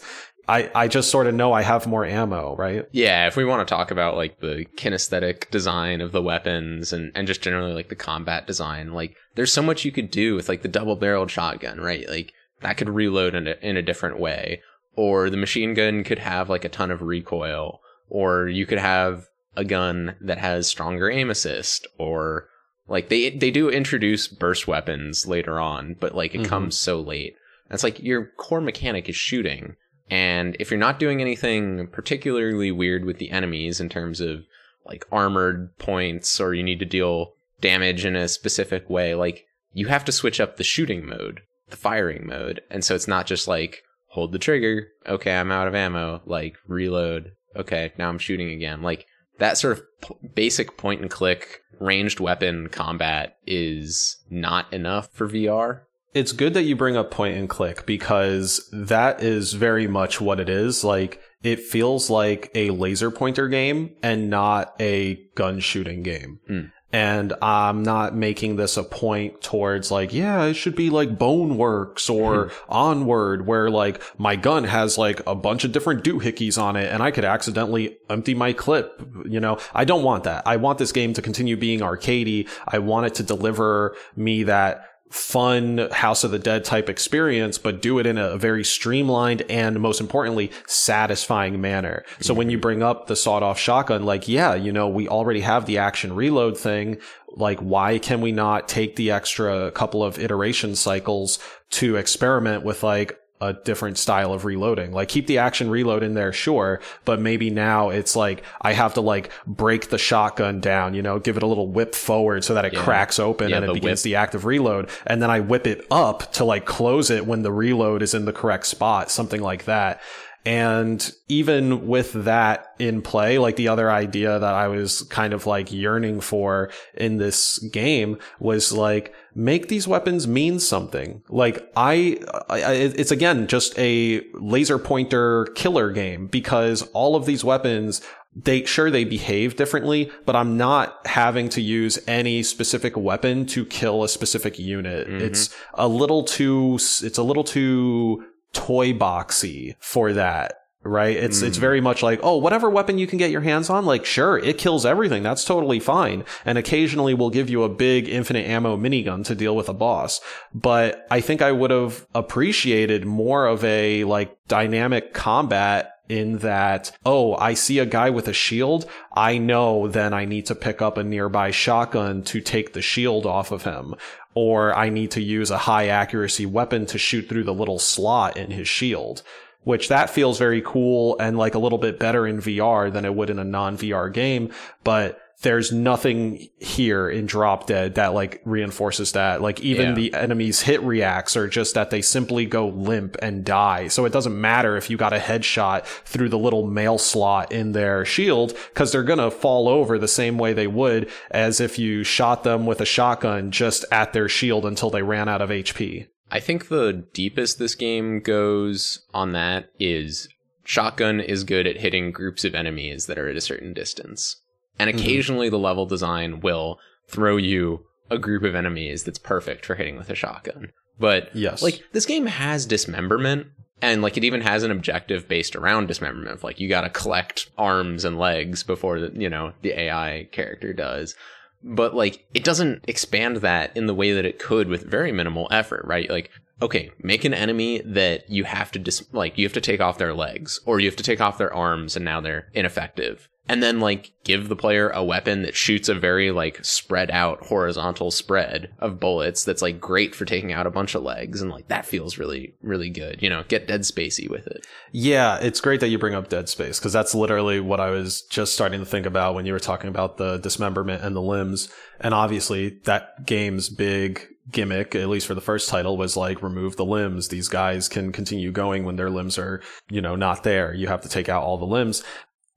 I, 0.50 0.72
I 0.74 0.88
just 0.88 1.12
sort 1.12 1.28
of 1.28 1.34
know 1.36 1.52
I 1.52 1.62
have 1.62 1.88
more 1.88 2.06
ammo, 2.06 2.56
right? 2.56 2.86
Yeah, 2.92 3.28
if 3.28 3.36
we 3.36 3.44
want 3.44 3.68
to 3.68 3.74
talk 3.74 3.92
about 3.92 4.16
like 4.16 4.40
the 4.40 4.66
kinesthetic 4.78 5.50
design 5.50 6.00
of 6.00 6.14
the 6.14 6.22
weapons 6.22 6.94
and, 6.94 7.12
and 7.16 7.28
just 7.28 7.42
generally 7.42 7.74
like 7.74 7.90
the 7.90 7.96
combat 7.96 8.48
design, 8.48 8.94
like 8.94 9.18
there's 9.36 9.52
so 9.52 9.62
much 9.62 9.84
you 9.84 9.92
could 9.92 10.10
do 10.10 10.36
with 10.36 10.48
like 10.48 10.62
the 10.62 10.70
double 10.70 10.96
barreled 10.96 11.30
shotgun, 11.30 11.82
right? 11.82 12.08
Like 12.10 12.34
that 12.62 12.78
could 12.78 12.90
reload 12.90 13.36
in 13.36 13.48
a, 13.48 13.56
in 13.62 13.78
a 13.78 13.82
different 13.82 14.20
way. 14.20 14.62
Or 14.96 15.30
the 15.30 15.38
machine 15.38 15.74
gun 15.74 16.04
could 16.04 16.20
have 16.20 16.50
like 16.50 16.66
a 16.66 16.70
ton 16.70 16.92
of 16.92 17.02
recoil. 17.02 17.82
Or 18.10 18.48
you 18.48 18.65
could 18.65 18.80
have 18.80 19.26
a 19.56 19.63
gun 19.63 20.15
that 20.22 20.38
has 20.39 20.67
stronger 20.67 21.10
aim 21.10 21.30
assist. 21.30 21.86
Or 21.98 22.48
like 22.88 23.10
they 23.10 23.30
they 23.30 23.52
do 23.52 23.70
introduce 23.70 24.28
burst 24.28 24.67
weapons 24.67 25.28
later 25.28 25.60
on, 25.60 25.96
but 26.00 26.15
like 26.15 26.34
it 26.34 26.41
Mhm. 26.41 26.48
comes 26.48 26.80
so 26.80 27.00
late. 27.02 27.36
And 27.70 27.74
it's 27.76 27.84
like 27.84 28.02
your 28.02 28.32
core 28.38 28.62
mechanic 28.62 29.10
is 29.10 29.15
shooting. 29.15 29.76
And 30.10 30.56
if 30.60 30.72
you're 30.72 30.80
not 30.80 31.00
doing 31.00 31.20
anything 31.22 31.88
particularly 31.88 32.72
weird 32.72 33.04
with 33.04 33.17
the 33.17 33.30
enemies 33.30 33.80
in 33.82 33.89
terms 33.89 34.22
of 34.22 34.46
like 34.86 35.06
armored 35.12 35.78
points 35.80 36.39
or 36.39 36.54
you 36.54 36.63
need 36.63 36.80
to 36.80 36.86
deal 36.86 37.34
damage 37.60 38.06
in 38.06 38.15
a 38.15 38.30
specific 38.30 38.89
way, 38.89 39.13
like 39.15 39.46
you 39.74 39.88
have 39.88 40.06
to 40.06 40.13
switch 40.13 40.39
up 40.39 40.56
the 40.56 40.63
shooting 40.63 41.06
mode, 41.06 41.41
the 41.69 41.77
firing 41.77 42.25
mode. 42.25 42.62
And 42.69 42.84
so 42.84 42.95
it's 42.95 43.08
not 43.08 43.25
just 43.25 43.47
like 43.47 43.84
hold 44.08 44.32
the 44.32 44.39
trigger, 44.39 44.88
okay, 45.08 45.36
I'm 45.36 45.51
out 45.51 45.67
of 45.67 45.75
ammo, 45.75 46.21
like 46.25 46.56
reload, 46.67 47.34
okay, 47.56 47.91
now 47.97 48.10
I'm 48.10 48.19
shooting 48.19 48.49
again. 48.49 48.82
Like 48.82 49.06
that 49.39 49.58
sort 49.58 49.77
of 49.77 49.84
p- 50.01 50.30
basic 50.34 50.77
point 50.77 51.01
and 51.01 51.10
click 51.10 51.62
ranged 51.80 52.19
weapon 52.19 52.69
combat 52.69 53.38
is 53.45 54.17
not 54.30 54.71
enough 54.73 55.12
for 55.13 55.27
VR. 55.27 55.82
It's 56.13 56.32
good 56.32 56.53
that 56.56 56.63
you 56.63 56.75
bring 56.75 56.97
up 56.97 57.12
point 57.12 57.38
and 57.38 57.47
click 57.47 57.86
because 57.86 58.67
that 58.71 59.21
is 59.21 59.53
very 59.53 59.88
much 59.88 60.19
what 60.19 60.39
it 60.39 60.49
is. 60.49 60.84
Like 60.84 61.21
it 61.43 61.60
feels 61.60 62.10
like 62.10 62.49
a 62.56 62.71
laser 62.71 63.12
pointer 63.12 63.47
game 63.47 63.95
and 64.01 64.30
not 64.30 64.73
a 64.80 65.19
gun 65.36 65.60
shooting 65.60 66.01
game. 66.01 66.39
Hmm. 66.47 66.62
And 66.93 67.34
I'm 67.41 67.84
not 67.84 68.15
making 68.15 68.56
this 68.56 68.78
a 68.78 68.84
point 68.84 69.41
towards 69.41 69.91
like, 69.91 70.13
yeah, 70.13 70.45
it 70.45 70.54
should 70.54 70.76
be 70.76 70.89
like 70.89 71.17
Boneworks 71.17 72.10
or 72.10 72.47
hmm. 72.47 72.54
Onward, 72.69 73.45
where 73.45 73.69
like 73.69 74.02
my 74.17 74.38
gun 74.38 74.63
has 74.63 74.97
like 74.97 75.21
a 75.28 75.36
bunch 75.36 75.65
of 75.65 75.73
different 75.73 76.04
doohickeys 76.04 76.62
on 76.62 76.78
it 76.78 76.91
and 76.91 77.04
I 77.04 77.12
could 77.12 77.26
accidentally 77.26 77.97
empty 78.10 78.34
my 78.34 78.54
clip. 78.54 79.06
You 79.26 79.39
know, 79.39 79.60
I 79.73 79.84
don't 79.84 80.04
want 80.04 80.23
that. 80.23 80.47
I 80.47 80.56
want 80.56 80.78
this 80.78 80.93
game 80.93 81.13
to 81.13 81.21
continue 81.21 81.58
being 81.58 81.82
arcadey. 81.82 82.47
I 82.65 82.80
want 82.80 83.08
it 83.08 83.15
to 83.15 83.23
deliver 83.23 83.95
me 84.15 84.43
that 84.43 84.86
fun 85.10 85.88
House 85.91 86.24
of 86.24 86.32
the 86.32 86.39
Dead 86.39 86.65
type 86.65 86.89
experience, 86.89 87.58
but 87.58 87.82
do 87.82 88.00
it 88.00 88.06
in 88.06 88.17
a 88.17 88.38
very 88.38 88.63
streamlined 88.63 89.41
and 89.43 89.80
most 89.80 90.02
importantly, 90.02 90.52
satisfying 90.65 91.62
manner. 91.62 92.04
So 92.20 92.34
when 92.34 92.50
you 92.50 92.58
bring 92.58 92.84
up 92.84 93.08
the 93.08 93.15
sawed 93.15 93.43
off 93.43 93.58
shotgun, 93.58 94.04
like, 94.04 94.28
yeah, 94.28 94.54
you 94.54 94.72
know, 94.72 94.88
we 94.88 95.08
already 95.08 95.41
have 95.41 95.65
the 95.65 95.78
action 95.78 96.13
reload 96.13 96.58
thing. 96.58 96.98
Like, 97.30 97.60
why 97.60 98.00
can 98.00 98.22
we 98.22 98.32
not 98.32 98.67
take 98.67 98.96
the 98.96 99.12
extra 99.12 99.72
couple 99.72 100.04
of 100.04 100.20
iteration 100.20 100.76
cycles 100.76 101.39
to 101.72 101.96
experiment 101.96 102.63
with 102.63 102.84
like, 102.84 103.17
a 103.39 103.54
different 103.54 103.97
style 103.97 104.34
of 104.34 104.45
reloading. 104.45 104.91
Like 104.91 105.10
keep 105.10 105.28
the 105.28 105.38
action 105.38 105.69
reload 105.69 106.02
in 106.04 106.15
there, 106.15 106.34
sure, 106.34 106.80
but 107.06 107.21
maybe 107.21 107.50
now 107.50 107.89
it's 107.89 108.15
like 108.15 108.43
I 108.62 108.73
have 108.73 108.95
to 108.95 109.02
like 109.02 109.32
break 109.45 109.89
the 109.89 109.97
shotgun 110.00 110.60
down, 110.60 110.93
you 110.95 111.02
know, 111.04 111.19
give 111.19 111.38
it 111.38 111.43
a 111.43 111.47
little 111.47 111.67
whip 111.67 111.93
forward 111.93 112.43
so 112.43 112.54
that 112.56 112.65
it 112.65 112.73
Yeah. 112.73 112.82
cracks 112.84 113.19
open 113.19 113.50
Yeah, 113.50 113.58
and 113.58 113.65
it 113.65 113.67
the 113.67 113.73
begins 113.76 114.00
whip. 114.00 114.04
the 114.04 114.15
active 114.15 114.45
reload. 114.45 114.89
And 115.06 115.21
then 115.21 115.30
I 115.30 115.39
whip 115.39 115.67
it 115.67 115.86
up 115.91 116.32
to 116.34 116.45
like 116.45 116.65
close 116.65 117.10
it 117.12 117.28
when 117.28 117.43
the 117.43 117.52
reload 117.52 118.02
is 118.02 118.13
in 118.13 118.26
the 118.26 118.34
correct 118.34 118.65
spot, 118.65 119.12
something 119.12 119.41
like 119.41 119.65
that. 119.65 120.02
And 120.48 121.12
even 121.28 121.88
with 121.88 122.14
that 122.24 122.74
in 122.80 123.02
play, 123.02 123.38
like 123.38 123.58
the 123.58 123.68
other 123.68 123.92
idea 123.92 124.40
that 124.40 124.54
I 124.54 124.70
was 124.70 125.02
kind 125.10 125.34
of 125.34 125.46
like 125.46 125.74
yearning 125.74 126.22
for 126.22 126.72
in 126.94 127.18
this 127.18 127.60
game 127.60 128.18
was 128.40 128.72
like, 128.72 129.14
make 129.36 129.68
these 129.68 129.90
weapons 129.90 130.26
mean 130.26 130.60
something. 130.60 131.22
Like 131.28 131.70
I, 131.76 132.18
I, 132.50 132.60
it's 132.72 133.12
again 133.12 133.48
just 133.48 133.78
a 133.78 134.22
laser 134.36 134.80
pointer 134.80 135.48
killer 135.54 135.92
game 135.92 136.28
because 136.28 136.84
all 136.94 137.18
of 137.18 137.26
these 137.26 137.44
weapons 137.44 138.02
they 138.34 138.64
sure 138.66 138.92
they 138.92 139.04
behave 139.04 139.56
differently, 139.56 140.12
but 140.26 140.36
I'm 140.36 140.58
not 140.58 141.08
having 141.08 141.50
to 141.50 141.62
use 141.62 141.98
any 142.08 142.44
specific 142.44 142.96
weapon 142.96 143.48
to 143.48 143.66
kill 143.66 144.04
a 144.04 144.10
specific 144.10 144.60
unit. 144.60 145.08
Mm-hmm. 145.08 145.26
It's 145.26 145.54
a 145.74 145.90
little 145.90 146.24
too 146.24 146.76
it's 146.76 147.18
a 147.18 147.24
little 147.24 147.44
too 147.44 148.24
toy 148.58 148.93
boxy 148.93 149.76
for 149.80 150.13
that. 150.13 150.62
Right? 150.84 151.17
It's 151.17 151.41
it's 151.41 151.58
hmm. 151.58 151.62
very 151.62 151.82
much 151.82 152.02
like, 152.02 152.22
oh, 152.24 152.38
whatever 152.38 152.70
weapon 152.70 152.98
you 152.98 153.08
can 153.08 153.17
get 153.17 153.30
your 153.30 153.41
hands 153.41 153.70
on, 153.70 153.86
like 153.86 154.06
sure, 154.06 154.38
it 154.38 154.58
kills 154.58 154.86
everything. 154.86 155.22
That's 155.22 155.43
totally 155.43 155.82
fine. 155.82 156.24
And 156.46 156.58
occasionally 156.58 157.13
we'll 157.13 157.30
give 157.30 157.50
you 157.50 157.63
a 157.63 157.70
big 157.70 158.08
infinite 158.08 158.48
ammo 158.48 158.78
minigun 158.78 159.26
to 159.26 159.36
deal 159.36 159.54
with 159.54 159.67
a 159.67 159.74
boss. 159.74 160.22
But 160.54 161.06
I 161.12 161.20
think 161.20 161.41
I 161.41 161.52
would 161.52 161.72
have 161.72 162.08
appreciated 162.15 163.06
more 163.06 163.48
of 163.48 163.65
a 163.65 164.06
like 164.06 164.38
dynamic 164.48 165.13
combat 165.13 165.98
in 166.10 166.38
that, 166.38 166.91
oh, 167.06 167.36
I 167.36 167.54
see 167.54 167.80
a 167.80 167.86
guy 167.86 168.10
with 168.10 168.28
a 168.28 168.34
shield. 168.34 168.89
I 169.13 169.38
know 169.38 169.88
then 169.88 170.13
I 170.13 170.26
need 170.26 170.46
to 170.48 170.56
pick 170.56 170.82
up 170.82 170.98
a 170.98 171.04
nearby 171.04 171.52
shotgun 171.52 172.24
to 172.24 172.39
take 172.39 172.74
the 172.74 172.82
shield 172.82 173.26
off 173.26 173.52
of 173.52 173.63
him. 173.63 173.96
Or 174.39 174.71
I 174.76 174.89
need 174.89 175.10
to 175.12 175.21
use 175.21 175.50
a 175.50 175.58
high 175.58 175.88
accuracy 175.88 176.45
weapon 176.45 176.86
to 176.88 177.00
shoot 177.00 177.28
through 177.28 177.45
the 177.45 177.56
little 177.56 177.80
slot 177.80 178.38
in 178.38 178.52
his 178.52 178.67
shield. 178.67 179.23
Which 179.63 179.88
that 179.88 180.12
feels 180.12 180.38
very 180.38 180.62
cool 180.62 181.17
and 181.19 181.39
like 181.39 181.56
a 181.56 181.60
little 181.60 181.80
bit 181.80 181.97
better 181.97 182.28
in 182.28 182.38
VR 182.38 182.93
than 182.93 183.04
it 183.04 183.15
would 183.15 183.32
in 183.32 183.39
a 183.39 183.43
non 183.43 183.78
VR 183.78 184.13
game. 184.13 184.52
But 184.84 185.19
there's 185.43 185.71
nothing 185.71 186.47
here 186.58 187.08
in 187.08 187.28
Drop 187.28 187.67
Dead 187.67 187.95
that 187.95 188.13
like 188.15 188.41
reinforces 188.43 189.12
that. 189.12 189.41
Like 189.41 189.60
even 189.62 189.89
Yeah. 189.89 189.93
the 189.93 190.13
enemy's 190.15 190.62
hit 190.62 190.82
reacts 190.82 191.38
are 191.38 191.47
just 191.47 191.76
that 191.76 191.91
they 191.91 192.02
simply 192.02 192.45
go 192.45 192.67
limp 192.69 193.15
and 193.21 193.45
die. 193.45 193.88
So 193.88 194.06
it 194.06 194.13
doesn't 194.13 194.39
matter 194.39 194.76
if 194.78 194.89
you 194.89 194.97
got 194.97 195.13
a 195.13 195.19
headshot 195.19 195.86
through 195.86 196.30
the 196.30 196.39
little 196.39 196.65
mail 196.65 196.97
slot 196.97 197.52
in 197.52 197.73
their 197.73 198.04
shield 198.04 198.56
because 198.73 198.91
they're 198.91 199.04
gonna 199.04 199.30
fall 199.30 199.69
over 199.69 200.00
the 200.00 200.08
same 200.08 200.39
way 200.39 200.54
they 200.54 200.67
would 200.67 201.10
as 201.30 201.60
if 201.62 201.78
you 201.78 202.04
shot 202.04 202.43
them 202.43 202.65
with 202.65 202.82
a 202.82 202.86
shotgun 202.86 203.52
just 203.52 203.86
at 203.91 204.13
their 204.13 204.28
shield 204.28 204.65
until 204.65 204.89
they 204.89 205.04
ran 205.04 205.30
out 205.30 205.41
of 205.41 205.52
HP. 205.52 206.08
I 206.32 206.39
think 206.39 206.67
the 206.67 207.06
deepest 207.13 207.60
this 207.60 207.76
game 207.76 208.21
goes 208.21 209.06
on 209.13 209.34
that 209.34 209.69
is 209.80 210.28
shotgun 210.65 211.19
is 211.19 211.43
good 211.43 211.67
at 211.67 211.78
hitting 211.78 212.12
groups 212.12 212.43
of 212.43 212.56
enemies 212.56 213.06
that 213.06 213.17
are 213.19 213.30
at 213.30 213.38
a 213.38 213.41
certain 213.41 213.73
distance. 213.73 214.38
And 214.80 214.90
Mhm. 214.90 215.00
occasionally 215.00 215.50
the 215.50 215.60
level 215.60 215.86
design 215.86 216.40
will 216.42 216.80
throw 217.08 217.38
you 217.38 217.86
a 218.10 218.18
group 218.18 218.44
of 218.44 218.56
enemies 218.56 219.04
that's 219.04 219.20
perfect 219.20 219.66
for 219.66 219.76
hitting 219.76 219.98
with 219.98 220.10
a 220.10 220.16
shotgun. 220.16 220.72
But 221.00 221.30
Yes. 221.34 221.62
like 221.62 221.84
this 221.94 222.06
game 222.06 222.26
has 222.28 222.66
dismemberment 222.66 223.48
and 223.82 224.02
like 224.02 224.18
it 224.18 224.24
even 224.24 224.42
has 224.42 224.63
an 224.63 224.72
objective 224.72 225.28
based 225.28 225.56
around 225.56 225.88
dismemberment 225.88 226.32
of 226.34 226.44
like 226.44 226.60
you 226.60 226.68
got 226.68 226.82
to 226.82 226.90
collect 226.90 227.50
arms 227.58 228.04
and 228.06 228.18
legs 228.18 228.63
before 228.63 229.00
the, 229.00 229.12
you 229.13 229.30
know 229.30 229.54
the 229.62 229.80
AI 229.80 230.28
character 230.32 230.74
does 230.74 231.16
but 231.63 231.94
like 231.96 232.26
it 232.34 232.44
doesn't 232.44 232.84
expand 232.88 233.38
that 233.38 233.76
in 233.76 233.86
the 233.88 233.94
way 233.94 234.13
that 234.13 234.26
it 234.26 234.40
could 234.40 234.68
with 234.68 234.84
very 234.90 235.12
minimal 235.12 235.48
effort 235.52 235.84
right 235.86 236.10
like 236.10 236.32
okay 236.62 236.90
make 237.04 237.24
an 237.26 237.34
enemy 237.36 237.82
that 237.86 238.28
you 238.30 238.44
have 238.46 238.72
to 238.72 238.80
dis- 238.80 239.06
like 239.12 239.38
you 239.38 239.46
have 239.46 239.54
to 239.54 239.62
take 239.62 239.82
off 239.82 239.98
their 240.00 240.13
legs 240.13 240.60
or 240.66 240.80
you 240.80 240.88
have 240.88 240.96
to 240.96 241.04
take 241.04 241.22
off 241.22 241.38
their 241.38 241.54
arms 241.54 241.96
and 241.96 242.04
now 242.06 242.20
they're 242.22 242.48
ineffective 242.54 243.30
and 243.50 243.64
then 243.64 243.80
like 243.80 244.12
give 244.24 244.50
the 244.50 244.56
player 244.56 244.90
a 244.90 245.04
weapon 245.04 245.44
that 245.44 245.56
shoots 245.56 245.88
a 245.90 245.96
very 245.96 246.32
like 246.32 246.64
spread 246.64 247.10
out 247.12 247.46
horizontal 247.46 248.12
spread 248.12 248.70
of 248.80 249.00
bullets 249.00 249.44
that's 249.44 249.62
like 249.62 249.80
great 249.80 250.14
for 250.14 250.26
taking 250.26 250.52
out 250.52 250.68
a 250.68 250.72
bunch 250.72 250.96
of 250.96 251.04
legs 251.04 251.42
and 251.42 251.52
like 251.52 251.68
that 251.70 251.86
feels 251.86 252.18
really 252.18 252.54
really 252.62 252.90
good 252.90 253.22
you 253.22 253.30
know 253.30 253.44
get 253.48 253.68
dead 253.68 253.82
spacey 253.82 254.30
with 254.30 254.48
it 254.48 254.66
Yeah, 254.92 255.38
it's 255.38 255.62
great 255.62 255.80
that 255.82 255.90
you 255.90 255.98
bring 255.98 256.16
up 256.16 256.30
Dead 256.30 256.50
Space 256.50 256.80
because 256.80 256.94
that's 256.94 257.14
literally 257.14 257.60
what 257.60 257.80
I 257.80 257.90
was 257.90 258.22
just 258.24 258.54
starting 258.54 258.80
to 258.80 258.86
think 258.86 259.06
about 259.06 259.36
when 259.36 259.46
you 259.46 259.54
were 259.54 259.60
talking 259.60 259.90
about 259.90 260.18
the 260.18 260.38
dismemberment 260.38 261.04
and 261.04 261.16
the 261.16 261.22
limbs. 261.22 261.70
And 262.00 262.14
obviously, 262.14 262.80
that 262.86 263.26
game's 263.26 263.70
big 263.70 264.28
gimmick, 264.50 264.96
at 264.96 265.10
least 265.10 265.28
for 265.28 265.36
the 265.36 265.42
first 265.42 265.68
title, 265.68 265.98
was 265.98 266.16
like 266.16 266.42
remove 266.42 266.78
the 266.78 266.86
limbs. 266.86 267.28
These 267.28 267.50
guys 267.50 267.90
can 267.90 268.12
continue 268.12 268.52
going 268.52 268.86
when 268.86 268.96
their 268.96 269.10
limbs 269.10 269.38
are, 269.38 269.62
you 269.90 270.02
know, 270.02 270.16
not 270.16 270.44
there. 270.44 270.74
You 270.74 270.88
have 270.88 271.02
to 271.02 271.10
take 271.10 271.28
out 271.30 271.44
all 271.44 271.58
the 271.58 271.66
limbs. 271.66 272.04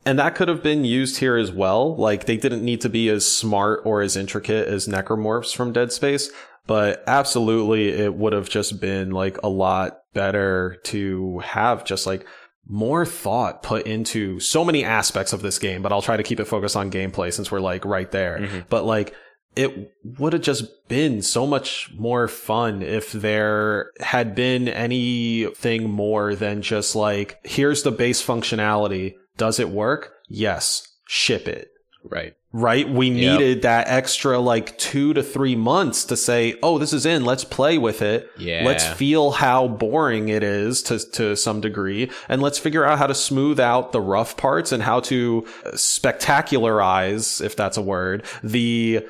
And 0.06 0.18
that 0.18 0.34
could 0.34 0.48
have 0.48 0.62
been 0.62 0.84
used 0.84 1.18
here 1.18 1.36
as 1.36 1.52
well. 1.52 1.94
Like 1.96 2.24
they 2.24 2.36
didn't 2.36 2.64
need 2.64 2.80
to 2.82 2.88
be 2.88 3.08
as 3.08 3.26
smart 3.26 3.82
or 3.84 4.00
as 4.00 4.16
intricate 4.16 4.66
as 4.66 4.88
necromorphs 4.88 5.54
from 5.54 5.72
Dead 5.72 5.92
Space, 5.92 6.30
but 6.66 7.04
absolutely 7.06 7.90
it 7.90 8.14
would 8.14 8.32
have 8.32 8.48
just 8.48 8.80
been 8.80 9.10
like 9.10 9.36
a 9.42 9.48
lot 9.48 9.98
better 10.14 10.78
to 10.84 11.40
have 11.40 11.84
just 11.84 12.06
like 12.06 12.26
more 12.66 13.04
thought 13.04 13.62
put 13.62 13.86
into 13.86 14.40
so 14.40 14.64
many 14.64 14.84
aspects 14.84 15.32
of 15.32 15.42
this 15.42 15.58
game, 15.58 15.82
but 15.82 15.92
I'll 15.92 16.02
try 16.02 16.16
to 16.16 16.22
keep 16.22 16.40
it 16.40 16.44
focused 16.46 16.76
on 16.76 16.90
gameplay 16.90 17.32
since 17.32 17.50
we're 17.50 17.60
like 17.60 17.84
right 17.84 18.10
there. 18.10 18.38
Mhm. 18.38 18.64
But 18.68 18.86
like 18.86 19.14
it 19.56 19.90
would 20.18 20.32
have 20.32 20.42
just 20.42 20.86
been 20.88 21.20
so 21.22 21.44
much 21.46 21.90
more 21.98 22.28
fun 22.28 22.82
if 22.82 23.10
there 23.12 23.90
had 23.98 24.34
been 24.34 24.68
anything 24.68 25.90
more 25.90 26.36
than 26.36 26.62
just 26.62 26.94
like, 26.94 27.38
here's 27.42 27.82
the 27.82 27.90
base 27.90 28.24
functionality. 28.24 29.14
Does 29.40 29.58
it 29.58 29.70
work? 29.70 30.12
Yes. 30.28 30.86
Ship 31.08 31.48
it 31.48 31.68
right 32.04 32.34
right? 32.52 32.88
We 32.88 33.10
Yep. 33.10 33.40
needed 33.40 33.62
that 33.62 33.86
extra 33.88 34.38
like 34.38 34.76
two 34.78 35.12
to 35.14 35.22
three 35.22 35.54
months 35.54 36.04
to 36.06 36.16
say, 36.16 36.56
oh, 36.62 36.78
this 36.78 36.92
is 36.92 37.06
in, 37.06 37.24
let's 37.24 37.44
play 37.44 37.78
with 37.78 38.02
it. 38.02 38.28
yeah 38.38 38.64
Let's 38.64 38.84
feel 38.84 39.30
how 39.32 39.68
boring 39.68 40.28
it 40.30 40.42
is 40.42 40.82
to, 40.84 40.98
to 41.12 41.36
some 41.36 41.60
degree. 41.60 42.10
And 42.28 42.42
let's 42.42 42.58
figure 42.58 42.84
out 42.84 42.98
how 42.98 43.06
to 43.06 43.14
smooth 43.14 43.60
out 43.60 43.92
the 43.92 44.00
rough 44.00 44.36
parts 44.36 44.72
and 44.72 44.82
how 44.82 45.00
to 45.00 45.46
uh, 45.64 45.70
spectacularize, 45.72 47.40
if 47.44 47.54
that's 47.56 47.76
a 47.76 47.82
word, 47.82 48.24
the 48.42 49.06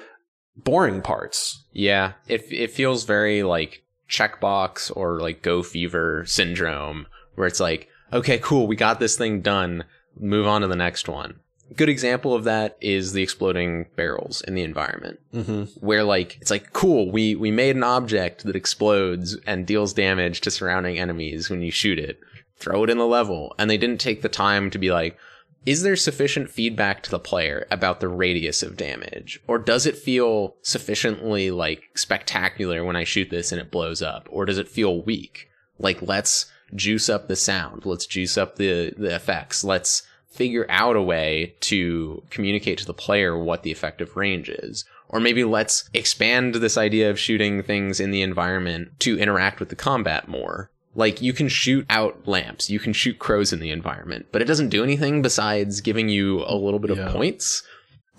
boring 0.57 1.01
parts. 1.01 1.65
Yeah, 1.73 2.13
it 2.29 2.45
it 2.51 2.73
feels 2.73 3.05
very 3.05 3.43
like 3.43 3.83
checkbox 4.09 4.95
or 4.95 5.21
like 5.21 5.43
Go 5.43 5.63
Fever 5.63 6.25
syndrome, 6.27 7.07
where 7.37 7.47
it's 7.47 7.61
like, 7.61 7.89
okay, 8.13 8.39
cool, 8.39 8.67
we 8.67 8.77
got 8.77 8.99
this 9.01 9.17
thing 9.17 9.41
done. 9.41 9.85
Move 10.21 10.47
on 10.47 10.61
to 10.61 10.69
the 10.69 10.77
next 10.77 11.09
one. 11.09 11.41
Good 11.77 11.89
example 11.89 12.35
of 12.35 12.45
that 12.45 12.77
is 12.81 13.13
the 13.13 13.23
exploding 13.23 13.87
barrels 13.97 14.41
in 14.43 14.55
the 14.55 14.63
environment, 14.63 15.21
Mm-hmm. 15.33 15.65
where 15.85 16.03
like 16.05 16.37
it's 16.41 16.51
like, 16.51 16.73
cool, 16.73 17.11
we 17.11 17.35
we 17.37 17.51
made 17.53 17.77
an 17.77 17.85
object 17.85 18.45
that 18.45 18.57
explodes 18.57 19.37
and 19.47 19.67
deals 19.67 19.93
damage 19.93 20.41
to 20.43 20.51
surrounding 20.51 20.99
enemies 20.99 21.49
when 21.49 21.63
you 21.63 21.71
shoot 21.71 21.99
it. 21.99 22.19
Throw 22.57 22.85
it 22.85 22.91
in 22.91 22.99
the 22.99 23.07
level, 23.07 23.55
and 23.59 23.71
they 23.71 23.79
didn't 23.79 24.01
take 24.01 24.21
the 24.23 24.29
time 24.29 24.69
to 24.71 24.79
be 24.79 24.91
like, 24.91 25.17
is 25.65 25.83
there 25.83 25.95
sufficient 25.97 26.51
feedback 26.51 27.03
to 27.05 27.11
the 27.11 27.19
player 27.21 27.67
about 27.71 28.01
the 28.01 28.09
radius 28.09 28.63
of 28.63 28.77
damage? 28.77 29.41
Or 29.47 29.59
does 29.59 29.87
it 29.87 29.97
feel 29.97 30.57
sufficiently 30.63 31.51
like 31.53 31.85
spectacular 31.95 32.85
when 32.85 32.97
i 32.97 33.05
shoot 33.05 33.31
this 33.31 33.53
and 33.53 33.61
it 33.61 33.71
blows 33.71 34.03
up? 34.03 34.27
Or 34.31 34.45
does 34.45 34.59
it 34.59 34.69
feel 34.69 35.03
weak? 35.03 35.49
Like 35.79 36.03
let's 36.03 36.51
juice 36.75 37.09
up 37.09 37.29
the 37.29 37.37
sound. 37.37 37.87
Let's 37.87 38.07
juice 38.07 38.37
up 38.37 38.57
the 38.57 38.93
the 38.99 39.15
effects. 39.15 39.63
Let's 39.63 40.03
figure 40.31 40.67
out 40.69 40.97
a 40.97 41.03
way 41.03 41.55
to 41.61 42.23
communicate 42.31 42.79
to 42.79 42.87
the 42.87 42.95
player 42.95 43.37
what 43.37 43.63
the 43.63 43.71
effective 43.71 44.17
range 44.17 44.49
is. 44.49 44.85
Or 45.09 45.21
maybe 45.21 45.43
let's 45.43 45.91
expand 45.93 46.55
this 46.55 46.79
idea 46.79 47.11
of 47.11 47.19
shooting 47.19 47.63
things 47.63 47.99
in 47.99 48.13
the 48.13 48.23
environment 48.23 48.99
to 49.01 49.19
interact 49.19 49.59
with 49.59 49.69
the 49.69 49.77
combat 49.77 50.29
more. 50.29 50.71
Like 50.95 51.21
you 51.21 51.33
can 51.33 51.49
shoot 51.49 51.85
out 51.91 52.27
lamps, 52.27 52.71
you 52.71 52.79
can 52.79 52.93
shoot 52.93 53.19
crows 53.19 53.53
in 53.53 53.61
the 53.61 53.71
environment, 53.71 54.27
but 54.33 54.43
it 54.43 54.47
doesn't 54.47 54.71
do 54.71 54.83
anything 54.83 55.23
besides 55.23 55.81
giving 55.81 56.09
you 56.09 56.45
a 56.47 56.55
little 56.55 56.81
bit 56.81 56.91
of 56.91 57.13
points. 57.13 57.63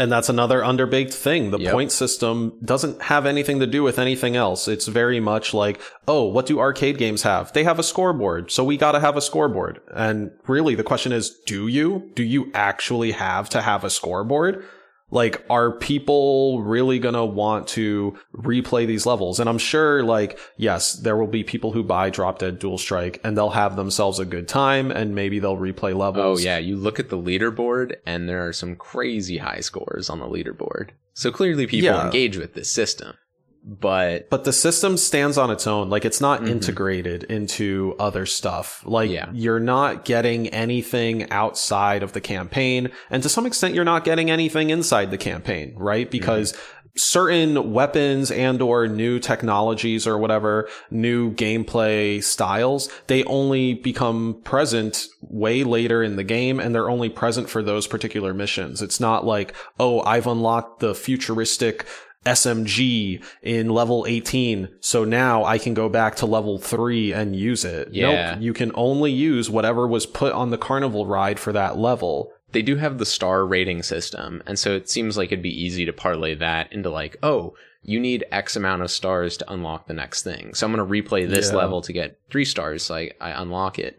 And 0.01 0.11
that's 0.11 0.29
another 0.29 0.61
underbaked 0.61 1.13
thing. 1.13 1.51
The 1.51 1.59
Yep. 1.59 1.73
point 1.73 1.91
system 1.91 2.53
doesn't 2.65 3.03
have 3.03 3.27
anything 3.27 3.59
to 3.59 3.67
do 3.67 3.83
with 3.83 3.99
anything 3.99 4.35
else. 4.35 4.67
It's 4.67 4.87
very 4.87 5.19
much 5.19 5.53
like, 5.53 5.79
oh, 6.07 6.23
what 6.23 6.47
do 6.47 6.59
arcade 6.59 6.97
games 6.97 7.21
have? 7.21 7.53
They 7.53 7.63
have 7.65 7.77
a 7.77 7.83
scoreboard, 7.83 8.49
so 8.49 8.63
we 8.63 8.77
gotta 8.77 8.99
have 8.99 9.15
a 9.15 9.21
scoreboard. 9.21 9.79
And 9.93 10.31
really, 10.47 10.73
the 10.73 10.83
question 10.83 11.11
is, 11.11 11.29
do 11.45 11.67
you? 11.67 12.09
Do 12.15 12.23
you 12.23 12.49
actually 12.55 13.11
have 13.11 13.47
to 13.49 13.61
have 13.61 13.83
a 13.83 13.91
scoreboard? 13.91 14.65
Like, 15.11 15.43
are 15.49 15.71
people 15.71 16.61
really 16.63 16.97
gonna 16.97 17.25
want 17.25 17.67
to 17.69 18.17
replay 18.35 18.87
these 18.87 19.05
levels? 19.05 19.39
And 19.39 19.49
I'm 19.49 19.57
sure, 19.57 20.03
like, 20.03 20.39
yes, 20.57 20.93
there 20.93 21.17
will 21.17 21.27
be 21.27 21.43
people 21.43 21.73
who 21.73 21.83
buy 21.83 22.09
Drop 22.09 22.39
Dead 22.39 22.59
Dual 22.59 22.77
Strike 22.77 23.19
and 23.23 23.37
they'll 23.37 23.49
have 23.49 23.75
themselves 23.75 24.19
a 24.19 24.25
good 24.25 24.47
time 24.47 24.89
and 24.89 25.13
maybe 25.13 25.39
they'll 25.39 25.57
replay 25.57 25.95
levels. 25.95 26.39
Oh 26.39 26.43
yeah, 26.43 26.57
you 26.57 26.77
look 26.77 26.99
at 26.99 27.09
the 27.09 27.17
leaderboard 27.17 27.95
and 28.05 28.27
there 28.29 28.47
are 28.47 28.53
some 28.53 28.75
crazy 28.75 29.37
high 29.37 29.59
scores 29.59 30.09
on 30.09 30.19
the 30.19 30.27
leaderboard. 30.27 30.91
So 31.13 31.29
clearly 31.31 31.67
people 31.67 31.89
Yeah. 31.89 32.05
engage 32.05 32.37
with 32.37 32.53
this 32.53 32.71
system. 32.71 33.15
But 33.63 34.29
But 34.29 34.43
the 34.43 34.53
system 34.53 34.97
stands 34.97 35.37
on 35.37 35.51
its 35.51 35.67
own. 35.67 35.89
Like 35.89 36.03
it's 36.05 36.19
not 36.21 36.41
Mhm. 36.41 36.49
integrated 36.49 37.23
into 37.25 37.95
other 37.99 38.25
stuff. 38.25 38.81
Like 38.85 39.11
Yeah. 39.11 39.27
you're 39.33 39.59
not 39.59 40.03
getting 40.05 40.47
anything 40.49 41.29
outside 41.31 42.01
of 42.01 42.13
the 42.13 42.21
campaign. 42.21 42.89
And 43.09 43.21
to 43.23 43.29
some 43.29 43.45
extent, 43.45 43.75
you're 43.75 43.83
not 43.85 44.03
getting 44.03 44.31
anything 44.31 44.69
inside 44.71 45.11
the 45.11 45.17
campaign, 45.17 45.73
right? 45.77 46.09
Because 46.09 46.53
certain 46.97 47.71
weapons 47.71 48.31
and 48.31 48.61
or 48.61 48.85
new 48.87 49.17
technologies 49.17 50.05
or 50.05 50.17
whatever, 50.17 50.67
new 50.89 51.31
gameplay 51.31 52.21
styles, 52.21 52.89
they 53.07 53.23
only 53.25 53.75
become 53.75 54.35
present 54.43 55.07
way 55.21 55.63
later 55.63 56.03
in 56.03 56.17
the 56.17 56.23
game 56.23 56.59
and 56.59 56.75
they're 56.75 56.89
only 56.89 57.07
present 57.09 57.49
for 57.49 57.63
those 57.63 57.87
particular 57.87 58.33
missions. 58.33 58.81
It's 58.81 58.99
not 58.99 59.25
like, 59.25 59.53
oh, 59.79 60.01
I've 60.01 60.27
unlocked 60.27 60.79
the 60.81 60.93
futuristic 60.93 61.85
SMG 62.25 63.23
in 63.41 63.69
level 63.69 64.05
18. 64.07 64.69
So 64.79 65.03
now 65.03 65.43
I 65.43 65.57
can 65.57 65.73
go 65.73 65.89
back 65.89 66.15
to 66.17 66.25
level 66.25 66.57
3 66.57 67.13
and 67.13 67.35
use 67.35 67.65
it. 67.65 67.89
Yeah. 67.91 68.33
Nope. 68.33 68.41
You 68.41 68.53
can 68.53 68.71
only 68.75 69.11
use 69.11 69.49
whatever 69.49 69.87
was 69.87 70.05
put 70.05 70.33
on 70.33 70.49
the 70.49 70.57
carnival 70.57 71.05
ride 71.05 71.39
for 71.39 71.51
that 71.53 71.77
level. 71.77 72.31
they 72.51 72.61
do 72.61 72.75
have 72.75 72.97
the 72.97 73.05
star 73.05 73.45
rating 73.45 73.81
system, 73.81 74.43
and 74.45 74.59
so 74.59 74.75
it 74.75 74.89
seems 74.89 75.17
like 75.17 75.31
it'd 75.31 75.41
be 75.41 75.63
easy 75.63 75.85
to 75.85 75.93
parlay 75.93 76.35
that 76.35 76.69
into 76.73 76.89
like, 76.89 77.15
oh, 77.23 77.53
you 77.81 77.97
need 77.97 78.25
X 78.29 78.57
amount 78.57 78.81
of 78.81 78.91
stars 78.91 79.37
to 79.37 79.49
unlock 79.53 79.87
the 79.87 79.93
next 79.93 80.23
thing. 80.23 80.53
So 80.53 80.67
I'm 80.67 80.75
going 80.75 80.85
to 80.85 81.09
replay 81.09 81.29
this 81.29 81.49
Yeah. 81.49 81.55
level 81.59 81.81
to 81.81 81.93
get 81.93 82.19
three 82.29 82.43
stars, 82.43 82.83
so 82.83 82.95
I, 82.95 83.11
I 83.21 83.41
unlock 83.41 83.79
it. 83.79 83.97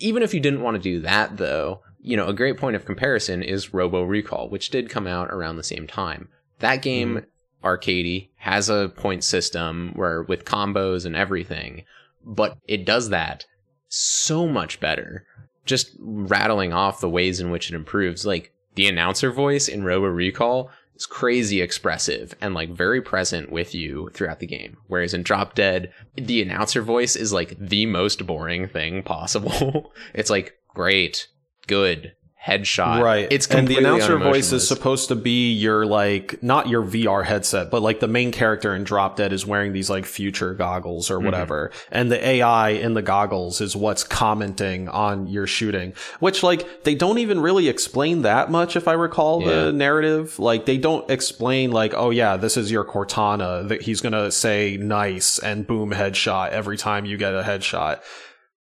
Even 0.00 0.22
if 0.22 0.34
you 0.34 0.40
didn't 0.40 0.60
want 0.60 0.74
to 0.76 0.82
do 0.82 1.00
that, 1.00 1.38
though, 1.38 1.80
you 2.02 2.14
know, 2.16 2.26
a 2.26 2.34
great 2.34 2.58
point 2.58 2.76
of 2.76 2.84
comparison 2.84 3.42
is 3.42 3.72
Robo 3.72 4.02
Recall, 4.02 4.50
which 4.50 4.68
did 4.68 4.90
come 4.90 5.06
out 5.06 5.30
around 5.30 5.56
the 5.56 5.62
same 5.62 5.86
time. 5.86 6.28
That 6.58 6.82
game, 6.82 7.12
hmm. 7.16 7.24
Arcadey, 7.64 8.28
has 8.36 8.68
a 8.68 8.92
point 8.96 9.24
system 9.24 9.92
where 9.94 10.22
with 10.22 10.44
combos 10.44 11.04
and 11.04 11.16
everything, 11.16 11.84
but 12.24 12.58
it 12.68 12.84
does 12.84 13.08
that 13.08 13.46
so 13.88 14.46
much 14.46 14.80
better 14.80 15.26
just 15.64 15.96
rattling 15.98 16.72
off 16.72 17.00
the 17.00 17.08
ways 17.08 17.40
in 17.40 17.50
which 17.50 17.70
it 17.70 17.74
improves 17.74 18.26
like 18.26 18.52
the 18.74 18.86
announcer 18.86 19.30
voice 19.30 19.68
in 19.68 19.84
robo 19.84 20.06
recall 20.06 20.70
is 20.96 21.06
crazy 21.06 21.60
expressive 21.60 22.34
and 22.40 22.54
like 22.54 22.70
very 22.70 23.02
present 23.02 23.50
with 23.50 23.74
you 23.74 24.10
throughout 24.12 24.40
the 24.40 24.46
game. 24.46 24.76
Whereas 24.86 25.14
in 25.14 25.22
Drop 25.22 25.54
Dead, 25.54 25.92
the 26.14 26.42
announcer 26.42 26.82
voice 26.82 27.16
is 27.16 27.32
like 27.32 27.56
the 27.58 27.86
most 27.86 28.26
boring 28.26 28.68
thing 28.68 29.02
possible. 29.02 29.92
it's 30.14 30.30
like 30.30 30.54
great, 30.68 31.28
good, 31.66 32.14
headshot. 32.44 33.02
Right. 33.02 33.26
It's 33.30 33.46
and 33.46 33.66
the 33.66 33.78
announcer 33.78 34.18
voice 34.18 34.52
is 34.52 34.66
supposed 34.68 35.08
to 35.08 35.14
be 35.14 35.52
your 35.52 35.86
like 35.86 36.42
not 36.42 36.68
your 36.68 36.82
VR 36.82 37.24
headset, 37.24 37.70
but 37.70 37.80
like 37.82 38.00
the 38.00 38.08
main 38.08 38.32
character 38.32 38.74
in 38.74 38.84
Drop 38.84 39.16
Dead 39.16 39.32
is 39.32 39.46
wearing 39.46 39.72
these 39.72 39.88
like 39.88 40.04
future 40.04 40.52
goggles 40.54 41.06
Mm-hmm. 41.08 41.14
or 41.14 41.20
whatever. 41.20 41.70
And 41.90 42.10
the 42.12 42.26
AI 42.26 42.70
in 42.70 42.94
the 42.94 43.02
goggles 43.02 43.60
is 43.60 43.74
what's 43.74 44.04
commenting 44.04 44.88
on 44.88 45.26
your 45.26 45.46
shooting. 45.46 45.94
Which 46.20 46.42
like 46.42 46.84
they 46.84 46.94
don't 46.94 47.18
even 47.18 47.40
really 47.40 47.68
explain 47.68 48.22
that 48.22 48.50
much 48.50 48.76
if 48.76 48.86
I 48.88 48.92
recall 48.92 49.42
Yeah. 49.42 49.64
the 49.64 49.72
narrative. 49.72 50.38
Like 50.38 50.66
they 50.66 50.76
don't 50.78 51.08
explain 51.10 51.70
like, 51.72 51.94
oh 51.94 52.10
yeah, 52.10 52.36
this 52.36 52.56
is 52.56 52.70
your 52.70 52.84
Cortana 52.84 53.66
that 53.68 53.82
he's 53.82 54.00
gonna 54.00 54.30
say 54.30 54.76
nice 54.76 55.38
and 55.38 55.66
boom 55.66 55.92
headshot 55.92 56.50
every 56.50 56.76
time 56.76 57.04
you 57.06 57.16
get 57.16 57.32
a 57.34 57.42
headshot 57.42 58.00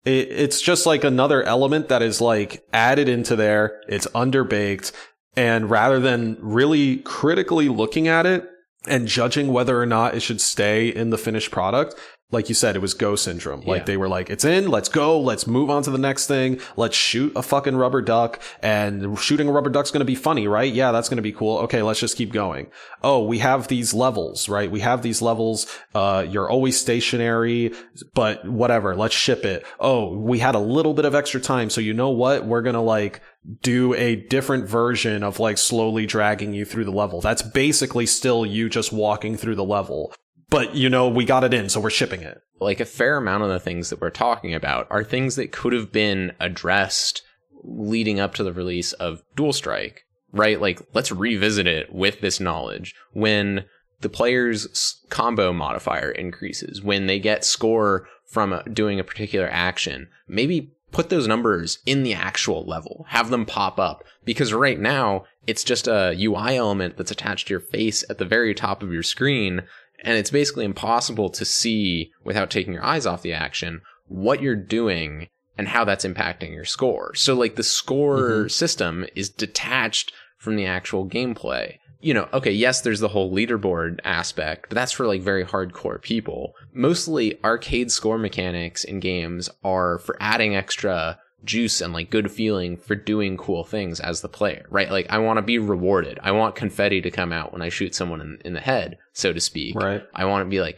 it, 0.05 0.29
it's 0.29 0.61
just 0.61 0.85
like 0.85 1.03
another 1.03 1.43
element 1.43 1.89
that 1.89 2.01
is 2.01 2.21
like 2.21 2.63
added 2.73 3.09
into 3.09 3.35
there. 3.35 3.81
It's 3.87 4.07
underbaked. 4.07 4.91
And 5.35 5.69
rather 5.69 5.99
than 5.99 6.37
really 6.39 6.97
critically 6.97 7.69
looking 7.69 8.07
at 8.07 8.25
it 8.25 8.47
and 8.87 9.07
judging 9.07 9.47
whether 9.47 9.81
or 9.81 9.85
not 9.85 10.15
it 10.15 10.19
should 10.21 10.41
stay 10.41 10.89
in 10.89 11.09
the 11.09 11.17
finished 11.17 11.51
product, 11.51 11.95
like 12.33 12.49
you 12.49 12.55
said, 12.55 12.75
it 12.75 12.79
was 12.79 12.93
go 12.93 13.15
syndrome. 13.15 13.61
Yeah. 13.61 13.69
Like 13.69 13.85
they 13.85 13.95
were 13.95 14.09
like, 14.09 14.29
it's 14.29 14.43
in, 14.43 14.69
let's 14.69 14.89
go, 14.89 15.19
let's 15.19 15.47
move 15.47 15.69
on 15.69 15.83
to 15.83 15.91
the 15.91 15.97
next 15.97 16.27
thing. 16.27 16.59
Let's 16.75 16.95
shoot 16.95 17.31
a 17.35 17.41
fucking 17.41 17.75
rubber 17.75 18.01
duck 18.01 18.41
and 18.61 19.17
shooting 19.19 19.47
a 19.47 19.51
rubber 19.51 19.69
duck's 19.69 19.91
going 19.91 20.01
to 20.01 20.05
be 20.05 20.15
funny, 20.15 20.47
right? 20.47 20.71
Yeah, 20.71 20.91
that's 20.91 21.09
going 21.09 21.17
to 21.17 21.23
be 21.23 21.31
cool. 21.31 21.59
Okay, 21.59 21.81
let's 21.81 21.99
just 21.99 22.17
keep 22.17 22.33
going. 22.33 22.67
Oh, 23.03 23.23
we 23.23 23.39
have 23.39 23.67
these 23.67 23.93
levels, 23.93 24.49
right? 24.49 24.69
We 24.69 24.81
have 24.81 25.01
these 25.01 25.21
levels. 25.21 25.67
Uh, 25.93 26.25
you're 26.27 26.49
always 26.49 26.79
stationary, 26.79 27.73
but 28.13 28.47
whatever, 28.47 28.95
let's 28.95 29.15
ship 29.15 29.45
it. 29.45 29.65
Oh, 29.79 30.17
we 30.17 30.39
had 30.39 30.55
a 30.55 30.59
little 30.59 30.93
bit 30.93 31.05
of 31.05 31.15
extra 31.15 31.39
time. 31.39 31.69
So 31.69 31.81
you 31.81 31.93
know 31.93 32.09
what? 32.09 32.45
We're 32.45 32.61
going 32.61 32.73
to 32.73 32.81
like 32.81 33.21
do 33.61 33.93
a 33.93 34.15
different 34.15 34.67
version 34.67 35.23
of 35.23 35.39
like 35.39 35.57
slowly 35.57 36.05
dragging 36.05 36.53
you 36.53 36.65
through 36.65 36.85
the 36.85 36.91
level. 36.91 37.21
That's 37.21 37.41
basically 37.41 38.05
still 38.05 38.45
you 38.45 38.69
just 38.69 38.91
walking 38.93 39.37
through 39.37 39.55
the 39.55 39.63
level. 39.63 40.13
But 40.49 40.75
you 40.75 40.89
know, 40.89 41.07
we 41.07 41.25
got 41.25 41.43
it 41.43 41.53
in, 41.53 41.69
so 41.69 41.79
we're 41.79 41.89
shipping 41.89 42.21
it. 42.21 42.41
like 42.59 42.79
a 42.79 42.85
fair 42.85 43.17
amount 43.17 43.43
of 43.43 43.49
the 43.49 43.59
things 43.59 43.89
that 43.89 44.01
we're 44.01 44.09
talking 44.09 44.53
about 44.53 44.87
are 44.89 45.03
things 45.03 45.35
that 45.35 45.51
could 45.51 45.73
have 45.73 45.91
been 45.91 46.33
addressed 46.39 47.21
leading 47.63 48.19
up 48.19 48.35
to 48.35 48.43
the 48.43 48.53
release 48.53 48.93
of 48.93 49.23
Dual 49.35 49.53
Strike, 49.53 50.05
right? 50.31 50.59
Like, 50.59 50.81
let's 50.93 51.11
revisit 51.11 51.67
it 51.67 51.93
with 51.93 52.21
this 52.21 52.39
knowledge. 52.39 52.95
When 53.13 53.65
the 54.01 54.09
player's 54.09 55.01
combo 55.09 55.53
modifier 55.53 56.11
increases, 56.11 56.81
when 56.81 57.07
they 57.07 57.19
get 57.19 57.45
score 57.45 58.07
from 58.25 58.61
doing 58.71 58.99
a 58.99 59.03
particular 59.03 59.49
action, 59.51 60.07
maybe 60.27 60.73
put 60.91 61.09
those 61.09 61.27
numbers 61.27 61.79
in 61.85 62.03
the 62.03 62.13
actual 62.13 62.65
level, 62.65 63.05
have 63.09 63.29
them 63.29 63.45
pop 63.45 63.79
up. 63.79 64.03
Because 64.25 64.53
right 64.53 64.79
now, 64.79 65.25
it's 65.47 65.63
just 65.63 65.87
a 65.87 66.15
UI 66.17 66.55
element 66.55 66.97
that's 66.97 67.11
attached 67.11 67.47
to 67.47 67.53
your 67.53 67.59
face 67.59 68.05
at 68.09 68.17
the 68.17 68.25
very 68.25 68.53
top 68.53 68.83
of 68.83 68.93
your 68.93 69.03
screen 69.03 69.63
and 70.03 70.17
it's 70.17 70.29
basically 70.29 70.65
impossible 70.65 71.29
to 71.29 71.45
see 71.45 72.11
without 72.23 72.49
taking 72.49 72.73
your 72.73 72.83
eyes 72.83 73.05
off 73.05 73.21
the 73.21 73.33
action 73.33 73.81
what 74.07 74.41
you're 74.41 74.55
doing 74.55 75.27
and 75.57 75.67
how 75.67 75.85
that's 75.85 76.05
impacting 76.05 76.51
your 76.53 76.65
score. 76.65 77.13
So 77.15 77.33
like 77.35 77.55
the 77.55 77.63
score 77.63 78.45
Mhm. 78.45 78.51
system 78.51 79.05
is 79.15 79.29
detached 79.29 80.11
from 80.37 80.55
the 80.55 80.65
actual 80.65 81.07
gameplay. 81.07 81.77
You 82.01 82.13
know, 82.13 82.27
okay, 82.33 82.51
yes, 82.51 82.81
there's 82.81 82.99
the 82.99 83.07
whole 83.07 83.33
leaderboard 83.33 83.99
aspect, 84.03 84.65
but 84.67 84.75
that's 84.75 84.91
for 84.91 85.07
like 85.07 85.21
very 85.21 85.45
hardcore 85.45 86.01
people. 86.01 86.53
Mostly 86.73 87.41
arcade 87.45 87.91
score 87.91 88.17
mechanics 88.17 88.83
in 88.83 88.99
games 88.99 89.49
are 89.63 89.99
for 89.99 90.17
adding 90.19 90.53
extra 90.53 91.17
juice 91.43 91.81
and 91.81 91.93
like 91.93 92.09
good 92.09 92.31
feeling 92.31 92.77
for 92.77 92.95
doing 92.95 93.37
cool 93.37 93.63
things 93.63 93.99
as 93.99 94.21
the 94.21 94.29
player, 94.29 94.65
right? 94.69 94.91
Like 94.91 95.07
I 95.09 95.19
want 95.19 95.37
to 95.37 95.41
be 95.41 95.59
rewarded. 95.59 96.19
I 96.21 96.31
want 96.31 96.55
confetti 96.55 97.01
to 97.01 97.11
come 97.11 97.31
out 97.31 97.51
when 97.53 97.61
I 97.61 97.69
shoot 97.69 97.95
someone 97.95 98.21
in, 98.21 98.39
in 98.45 98.53
the 98.53 98.59
head, 98.59 98.97
so 99.13 99.33
to 99.33 99.39
speak. 99.39 99.75
Right. 99.75 100.03
I 100.13 100.25
want 100.25 100.45
to 100.45 100.49
be 100.49 100.61
like, 100.61 100.77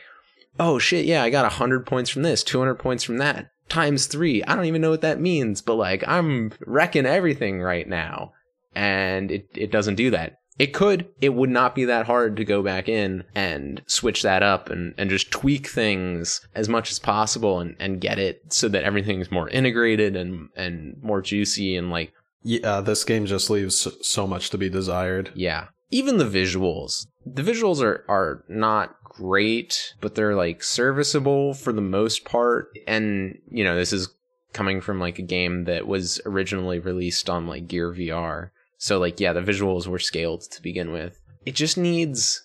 oh 0.60 0.80
shit, 0.80 1.06
yeah, 1.06 1.24
I 1.24 1.30
got 1.30 1.44
100 1.44 1.86
points 1.86 2.10
from 2.10 2.24
this, 2.24 2.44
200 2.44 2.76
points 2.76 3.04
from 3.04 3.18
that, 3.18 3.52
times 3.70 4.08
three. 4.08 4.44
I 4.44 4.56
don't 4.56 4.66
even 4.66 4.82
know 4.82 4.92
what 4.92 5.02
that 5.02 5.20
means, 5.20 5.62
but 5.62 5.76
like 5.76 6.04
I'm 6.08 6.52
wrecking 6.66 7.06
everything 7.06 7.62
right 7.62 7.88
now. 7.88 8.34
And 8.74 9.32
it, 9.32 9.48
it 9.56 9.72
doesn't 9.72 9.96
do 9.96 10.12
that. 10.12 10.40
It 10.58 10.74
could. 10.74 11.08
It 11.20 11.34
would 11.34 11.50
not 11.50 11.76
be 11.76 11.86
that 11.86 12.06
hard 12.06 12.38
to 12.38 12.46
go 12.46 12.64
back 12.64 12.88
in 12.88 13.24
and 13.36 13.82
switch 13.88 14.22
that 14.24 14.42
up 14.42 14.70
and, 14.70 14.94
and 14.98 15.10
just 15.10 15.30
tweak 15.32 15.68
things 15.68 16.40
as 16.56 16.70
much 16.70 16.92
as 16.92 17.00
possible 17.00 17.60
and, 17.60 17.76
and 17.80 18.00
get 18.00 18.20
it 18.20 18.54
so 18.54 18.70
that 18.70 18.84
everything's 18.86 19.32
more 19.32 19.50
integrated 19.50 20.16
and, 20.16 20.48
and 20.56 20.96
more 21.04 21.22
juicy 21.22 21.76
and 21.76 21.90
like 21.92 22.14
Yeah, 22.44 22.60
uh, 22.78 22.82
this 22.82 23.04
game 23.04 23.26
just 23.26 23.50
leaves 23.50 23.78
so- 23.78 23.92
so 24.02 24.26
much 24.26 24.50
to 24.52 24.58
be 24.58 24.70
desired. 24.70 25.32
yeah. 25.36 25.68
Even 25.92 26.18
the 26.18 26.26
visuals. 26.26 27.06
The 27.26 27.44
visuals 27.44 27.82
are 27.82 28.04
are 28.10 28.44
not 28.50 28.96
great, 29.04 29.94
but 30.02 30.16
they're 30.16 30.36
like 30.36 30.64
serviceable 30.64 31.54
for 31.54 31.72
the 31.72 31.82
most 31.82 32.26
part. 32.26 32.70
And, 32.88 33.38
you 33.52 33.64
know, 33.64 33.76
this 33.76 33.94
is 33.94 34.10
coming 34.52 34.82
from 34.82 35.00
like 35.00 35.20
a 35.20 35.24
game 35.24 35.66
that 35.66 35.86
was 35.88 36.20
originally 36.26 36.80
released 36.80 37.30
on 37.30 37.46
like 37.48 37.68
Gear 37.68 37.92
VR. 37.94 38.50
So 38.86 39.00
like 39.00 39.20
yeah, 39.20 39.34
the 39.34 39.42
visuals 39.42 39.88
were 39.88 39.98
scaled 39.98 40.42
to 40.52 40.62
begin 40.62 40.92
with. 40.92 41.20
It 41.44 41.56
just 41.56 41.76
needs 41.76 42.44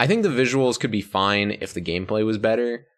I 0.00 0.08
think 0.08 0.24
the 0.24 0.30
visuals 0.30 0.80
could 0.80 0.90
be 0.90 1.00
fine 1.00 1.52
if 1.60 1.74
the 1.74 1.80
gameplay 1.80 2.26
was 2.26 2.38
better. 2.38 2.88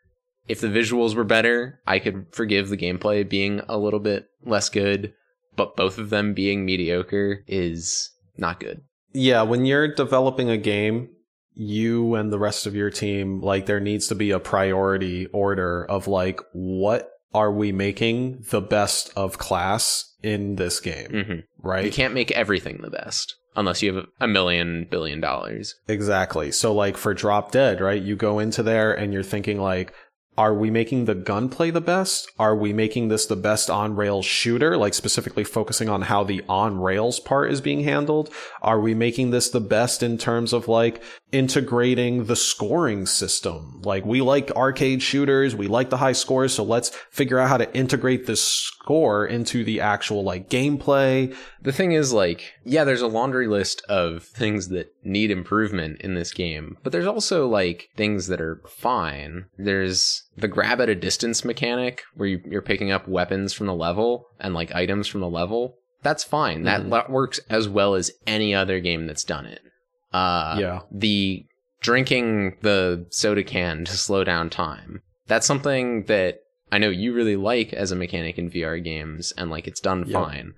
If 0.48 0.62
the 0.62 0.68
visuals 0.68 1.14
were 1.14 1.24
better, 1.24 1.83
I 1.87 1.98
could 1.98 2.29
forgive 2.33 2.70
the 2.70 2.79
gameplay 2.79 3.29
being 3.29 3.61
a 3.68 3.77
little 3.77 4.01
bit 4.01 4.29
less 4.42 4.70
good, 4.70 5.12
but 5.55 5.77
both 5.77 5.98
of 5.98 6.09
them 6.09 6.33
being 6.33 6.64
mediocre 6.64 7.44
is 7.46 8.11
not 8.38 8.59
good. 8.59 8.81
Yeah, 9.12 9.42
when 9.42 9.66
you're 9.66 9.94
developing 9.94 10.48
a 10.48 10.57
game, 10.57 11.11
you 11.53 12.14
and 12.14 12.33
the 12.33 12.38
rest 12.38 12.66
of 12.66 12.74
your 12.74 12.88
team, 12.88 13.42
like 13.42 13.66
there 13.66 13.81
needs 13.81 14.07
to 14.07 14.14
be 14.14 14.31
a 14.31 14.40
priority 14.40 15.27
order 15.27 15.85
of 15.85 16.09
like 16.09 16.40
what 16.55 17.11
are 17.35 17.53
we 17.53 17.70
making 17.70 18.46
the 18.48 18.62
best 18.62 19.11
of 19.14 19.37
class 19.37 20.08
in 20.22 20.57
this 20.57 20.81
game, 20.81 21.42
hmm 21.62 21.68
You 21.85 21.90
can't 21.92 22.14
make 22.14 22.31
everything 22.33 22.81
the 22.83 22.90
best 22.90 23.37
unless 23.57 23.83
you 23.83 23.94
have 23.94 24.07
a 24.20 24.28
million 24.28 24.87
billion 24.90 25.20
dollars. 25.20 25.74
Exactly. 25.88 26.52
So 26.52 26.72
like 26.72 26.96
for 26.96 27.14
Drop 27.14 27.50
Dead, 27.50 27.81
right? 27.81 28.00
You 28.00 28.16
go 28.16 28.38
into 28.38 28.62
there 28.62 28.92
and 28.92 29.12
you're 29.12 29.22
thinking 29.22 29.61
like 29.61 29.92
are 30.38 30.55
we 30.55 30.70
making 30.70 31.07
the 31.07 31.16
gunplay 31.16 31.72
the 31.72 31.81
best? 31.81 32.31
Are 32.38 32.55
we 32.55 32.72
making 32.72 33.09
this 33.09 33.27
the 33.27 33.35
best 33.35 33.68
on 33.68 33.96
rails 33.96 34.24
shooter? 34.24 34.77
Like 34.77 34.94
specifically 34.94 35.42
focusing 35.42 35.88
on 35.88 36.03
how 36.03 36.22
the 36.22 36.44
on 36.48 36.81
rails 36.81 37.18
part 37.18 37.51
is 37.51 37.61
being 37.61 37.83
handled? 37.83 38.33
Are 38.62 38.79
we 38.79 38.94
making 38.94 39.31
this 39.31 39.51
the 39.51 39.61
best 39.61 40.01
in 40.01 40.16
terms 40.16 40.53
of 40.53 40.68
like 40.68 41.03
integrating 41.33 42.27
the 42.27 42.37
scoring 42.37 43.05
system? 43.05 43.83
Like 43.83 44.07
we 44.07 44.20
like 44.20 44.53
arcade 44.53 45.03
shooters, 45.03 45.57
we 45.57 45.66
like 45.66 45.90
the 45.90 45.96
high 45.96 46.12
scores, 46.12 46.55
so 46.55 46.62
let's 46.62 46.90
figure 47.11 47.40
out 47.40 47.48
how 47.48 47.57
to 47.57 47.77
integrate 47.77 48.27
this 48.27 48.40
score 48.40 49.27
into 49.27 49.64
the 49.64 49.81
actual 49.81 50.22
like 50.22 50.48
gameplay. 50.48 51.35
The 51.61 51.72
thing 51.72 51.92
is, 51.92 52.12
like, 52.12 52.55
yeah, 52.64 52.85
there's 52.85 53.03
a 53.03 53.09
laundry 53.09 53.48
list 53.48 53.83
of 53.88 54.22
things 54.22 54.68
that 54.68 54.94
need 55.09 55.31
improvement 55.31 56.01
in 56.03 56.14
this 56.14 56.33
game, 56.33 56.77
but 56.85 56.92
there's 56.92 57.07
also, 57.07 57.49
like, 57.49 57.88
things 57.97 58.27
that 58.29 58.40
are 58.40 58.61
fine. 58.68 59.47
There's 59.57 60.23
the 60.37 60.49
grab 60.49 60.81
at 60.81 60.88
a 60.88 60.94
distance 60.94 61.44
mechanic 61.44 62.03
where 62.14 62.29
you, 62.29 62.40
you're 62.44 62.62
picking 62.62 62.90
up 62.92 63.09
weapons 63.09 63.53
from 63.53 63.66
the 63.66 63.75
level 63.75 64.27
and, 64.38 64.55
like, 64.55 64.75
items 64.75 65.09
from 65.09 65.21
the 65.23 65.29
level. 65.29 65.75
That's 66.03 66.23
fine. 66.23 66.62
That, 66.62 66.83
Mhm. 66.83 66.90
that 66.90 67.11
works 67.11 67.40
as 67.51 67.68
well 67.68 67.94
as 67.97 68.12
any 68.27 68.55
other 68.55 68.79
game 68.81 69.07
that's 69.07 69.25
done 69.25 69.47
it. 69.47 69.61
Uh, 70.12 70.57
yeah. 70.59 70.81
the 70.92 71.44
drinking 71.83 72.57
the 72.62 73.07
soda 73.11 73.44
can 73.44 73.85
to 73.85 73.92
slow 73.92 74.25
down 74.25 74.49
time. 74.51 75.03
That's 75.27 75.47
something 75.47 76.05
that 76.05 76.38
I 76.73 76.79
know 76.79 76.88
you 76.88 77.12
really 77.14 77.37
like 77.37 77.73
as 77.73 77.92
a 77.92 77.97
mechanic 77.97 78.38
in 78.38 78.51
VR 78.51 78.83
games, 78.83 79.33
and 79.37 79.51
like 79.51 79.66
it's 79.68 79.81
done 79.81 80.05
Yep. 80.07 80.12
fine. 80.12 80.55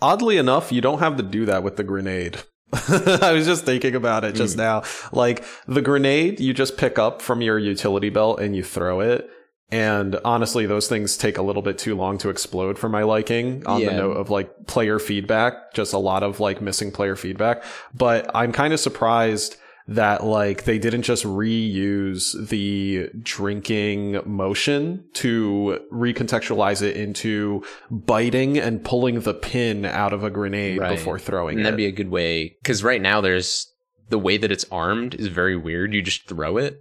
Oddly 0.00 0.36
enough, 0.36 0.70
you 0.72 0.80
don't 0.80 0.98
have 1.00 1.16
to 1.16 1.22
do 1.22 1.44
that 1.46 1.62
with 1.62 1.76
the 1.76 1.82
grenade. 1.84 2.38
I 3.22 3.32
was 3.32 3.46
just 3.46 3.64
thinking 3.64 3.94
about 3.94 4.24
it 4.24 4.34
just 4.34 4.54
Mm. 4.56 4.58
now. 4.58 4.82
Like 5.12 5.44
the 5.66 5.82
grenade, 5.82 6.40
you 6.40 6.52
just 6.54 6.76
pick 6.76 6.98
up 6.98 7.22
from 7.22 7.40
your 7.40 7.58
utility 7.58 8.10
belt 8.10 8.40
and 8.40 8.54
you 8.56 8.62
throw 8.62 9.00
it. 9.00 9.30
And 9.70 10.16
honestly, 10.24 10.66
those 10.66 10.88
things 10.88 11.16
take 11.16 11.36
a 11.38 11.42
little 11.42 11.62
bit 11.62 11.78
too 11.78 11.96
long 11.96 12.18
to 12.18 12.28
explode 12.28 12.78
for 12.78 12.88
my 12.88 13.02
liking 13.02 13.66
on 13.66 13.80
the 13.80 13.92
note 13.92 14.16
of 14.16 14.30
like 14.30 14.66
player 14.66 14.98
feedback, 14.98 15.72
just 15.74 15.92
a 15.92 15.98
lot 15.98 16.22
of 16.22 16.38
like 16.38 16.60
missing 16.60 16.92
player 16.92 17.16
feedback. 17.16 17.62
But 17.92 18.30
I'm 18.34 18.52
kind 18.52 18.72
of 18.72 18.78
surprised 18.78 19.56
that 19.86 20.24
like 20.24 20.64
they 20.64 20.78
didn't 20.78 21.02
just 21.02 21.24
reuse 21.24 22.48
the 22.48 23.10
drinking 23.22 24.18
motion 24.24 25.04
to 25.12 25.78
recontextualize 25.92 26.80
it 26.82 26.96
into 26.96 27.62
biting 27.90 28.56
and 28.58 28.82
pulling 28.84 29.20
the 29.20 29.34
pin 29.34 29.84
out 29.84 30.12
of 30.12 30.24
a 30.24 30.30
grenade 30.30 30.78
Right. 30.78 30.96
before 30.96 31.18
throwing 31.18 31.54
And 31.58 31.60
it. 31.60 31.64
that'd 31.64 31.76
be 31.76 31.86
a 31.86 31.92
good 31.92 32.10
way 32.10 32.56
because 32.62 32.82
right 32.82 33.00
now 33.02 33.20
there's 33.20 33.70
the 34.08 34.18
way 34.18 34.36
that 34.38 34.50
it's 34.50 34.64
armed 34.70 35.14
is 35.14 35.26
very 35.28 35.56
weird. 35.56 35.92
You 35.92 36.00
just 36.02 36.26
throw 36.28 36.56
it. 36.56 36.80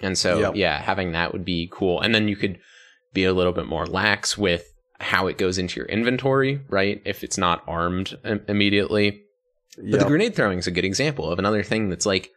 And 0.00 0.16
so, 0.18 0.38
Yep. 0.40 0.56
yeah, 0.56 0.80
having 0.80 1.12
that 1.12 1.32
would 1.32 1.44
be 1.44 1.68
cool. 1.72 2.00
And 2.00 2.14
then 2.14 2.28
you 2.28 2.36
could 2.36 2.58
be 3.12 3.24
a 3.24 3.32
little 3.32 3.52
bit 3.52 3.66
more 3.66 3.86
lax 3.86 4.36
with 4.36 4.72
how 5.00 5.26
it 5.28 5.38
goes 5.38 5.56
into 5.58 5.80
your 5.80 5.86
inventory, 5.86 6.60
right? 6.68 7.00
If 7.04 7.22
it's 7.24 7.38
not 7.38 7.62
armed 7.66 8.16
im- 8.24 8.42
immediately. 8.48 9.22
But 9.76 10.00
the 10.00 10.06
grenade 10.06 10.34
throwing 10.36 10.58
is 10.60 10.66
a 10.68 10.72
good 10.72 10.84
example 10.84 11.30
of 11.30 11.38
another 11.40 11.62
thing 11.64 11.90
that's 11.90 12.06
like 12.06 12.30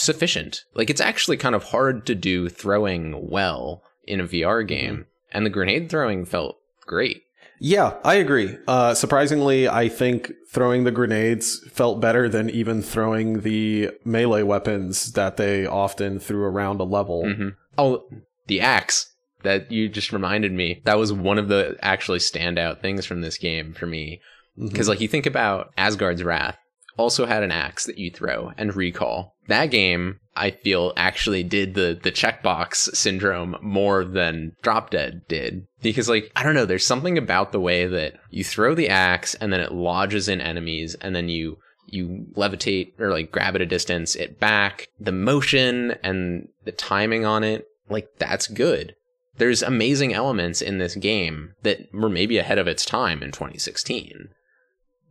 sufficient. 0.00 0.64
Like 0.74 0.90
it's 0.90 1.00
actually 1.00 1.36
kind 1.36 1.54
of 1.54 1.64
hard 1.64 2.06
to 2.06 2.14
do 2.14 2.48
throwing 2.48 3.28
well 3.30 3.82
in 4.06 4.20
a 4.20 4.24
VR 4.24 4.66
game, 4.66 5.06
and 5.32 5.44
the 5.46 5.50
grenade 5.50 5.90
throwing 5.90 6.24
felt 6.24 6.58
great. 6.86 7.22
Yeah, 7.62 7.98
I 8.02 8.14
agree. 8.14 8.56
Uh, 8.66 8.94
surprisingly, 8.94 9.68
I 9.68 9.90
think 9.90 10.32
throwing 10.50 10.84
the 10.84 10.90
grenades 10.90 11.60
felt 11.70 12.00
better 12.00 12.26
than 12.26 12.48
even 12.48 12.80
throwing 12.82 13.40
the 13.42 13.90
melee 14.02 14.42
weapons 14.42 15.12
that 15.12 15.36
they 15.36 15.66
often 15.66 16.18
threw 16.18 16.44
around 16.44 16.80
a 16.80 16.84
level. 16.84 17.30
hmm 17.32 17.48
Oh, 17.78 18.04
the 18.46 18.60
axe 18.62 19.12
that 19.42 19.70
you 19.70 19.88
just 19.88 20.12
reminded 20.12 20.52
me. 20.52 20.80
That 20.84 20.98
was 20.98 21.12
one 21.12 21.38
of 21.38 21.48
the 21.48 21.76
actually 21.82 22.18
standout 22.18 22.80
things 22.80 23.06
from 23.06 23.20
this 23.20 23.38
game 23.38 23.72
for 23.74 23.86
me. 23.86 24.20
Because, 24.58 24.88
like, 24.88 25.00
you 25.00 25.08
think 25.08 25.24
about 25.26 25.72
Asgard's 25.78 26.24
Wrath, 26.24 26.58
also 26.96 27.26
had 27.26 27.42
an 27.42 27.52
axe 27.52 27.84
that 27.86 27.98
you 27.98 28.10
throw 28.10 28.52
and 28.56 28.74
recall. 28.74 29.34
That 29.48 29.66
game, 29.66 30.20
I 30.36 30.50
feel, 30.50 30.92
actually 30.96 31.42
did 31.42 31.74
the 31.74 31.98
the 32.00 32.12
checkbox 32.12 32.94
syndrome 32.94 33.56
more 33.60 34.04
than 34.04 34.52
Drop 34.62 34.90
Dead 34.90 35.22
did. 35.28 35.66
Because, 35.82 36.08
like, 36.08 36.30
I 36.36 36.42
don't 36.42 36.54
know, 36.54 36.66
there's 36.66 36.86
something 36.86 37.18
about 37.18 37.52
the 37.52 37.60
way 37.60 37.86
that 37.86 38.14
you 38.30 38.44
throw 38.44 38.74
the 38.74 38.88
axe 38.88 39.34
and 39.34 39.52
then 39.52 39.60
it 39.60 39.72
lodges 39.72 40.28
in 40.28 40.40
enemies, 40.40 40.94
and 41.00 41.14
then 41.14 41.28
you 41.28 41.58
you 41.92 42.26
levitate 42.36 42.98
or 43.00 43.10
like 43.10 43.32
grab 43.32 43.56
at 43.56 43.60
a 43.60 43.66
distance 43.66 44.14
it 44.14 44.38
back 44.38 44.88
the 44.98 45.12
motion 45.12 45.92
and 46.02 46.48
the 46.64 46.72
timing 46.72 47.24
on 47.24 47.42
it 47.42 47.66
like 47.88 48.08
that's 48.18 48.46
good 48.46 48.94
there's 49.38 49.62
amazing 49.62 50.12
elements 50.12 50.60
in 50.60 50.78
this 50.78 50.94
game 50.94 51.54
that 51.62 51.80
were 51.92 52.08
maybe 52.08 52.38
ahead 52.38 52.58
of 52.58 52.68
its 52.68 52.84
time 52.84 53.22
in 53.22 53.32
2016 53.32 54.28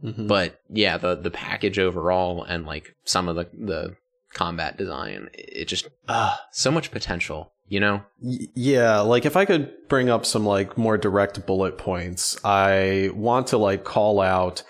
Mhm. 0.03 0.27
but 0.27 0.59
yeah 0.69 0.97
the 0.97 1.15
the 1.15 1.31
package 1.31 1.77
overall 1.79 2.43
and 2.43 2.65
like 2.65 2.95
some 3.03 3.27
of 3.27 3.35
the 3.35 3.47
the 3.53 3.95
combat 4.33 4.77
design 4.77 5.29
it 5.33 5.65
just 5.67 5.87
uh 6.07 6.35
so 6.51 6.71
much 6.71 6.91
potential 6.91 7.51
you 7.67 7.79
know 7.79 8.01
Y- 8.21 8.47
Yeah, 8.53 8.99
like 9.01 9.25
if 9.25 9.35
I 9.35 9.45
could 9.45 9.71
bring 9.89 10.09
up 10.09 10.25
some 10.25 10.45
like 10.45 10.77
more 10.77 10.97
direct 10.97 11.45
bullet 11.45 11.77
points, 11.77 12.37
I 12.43 13.11
want 13.13 13.47
to 13.47 13.57
like 13.57 13.83
call 13.83 14.19
out 14.21 14.63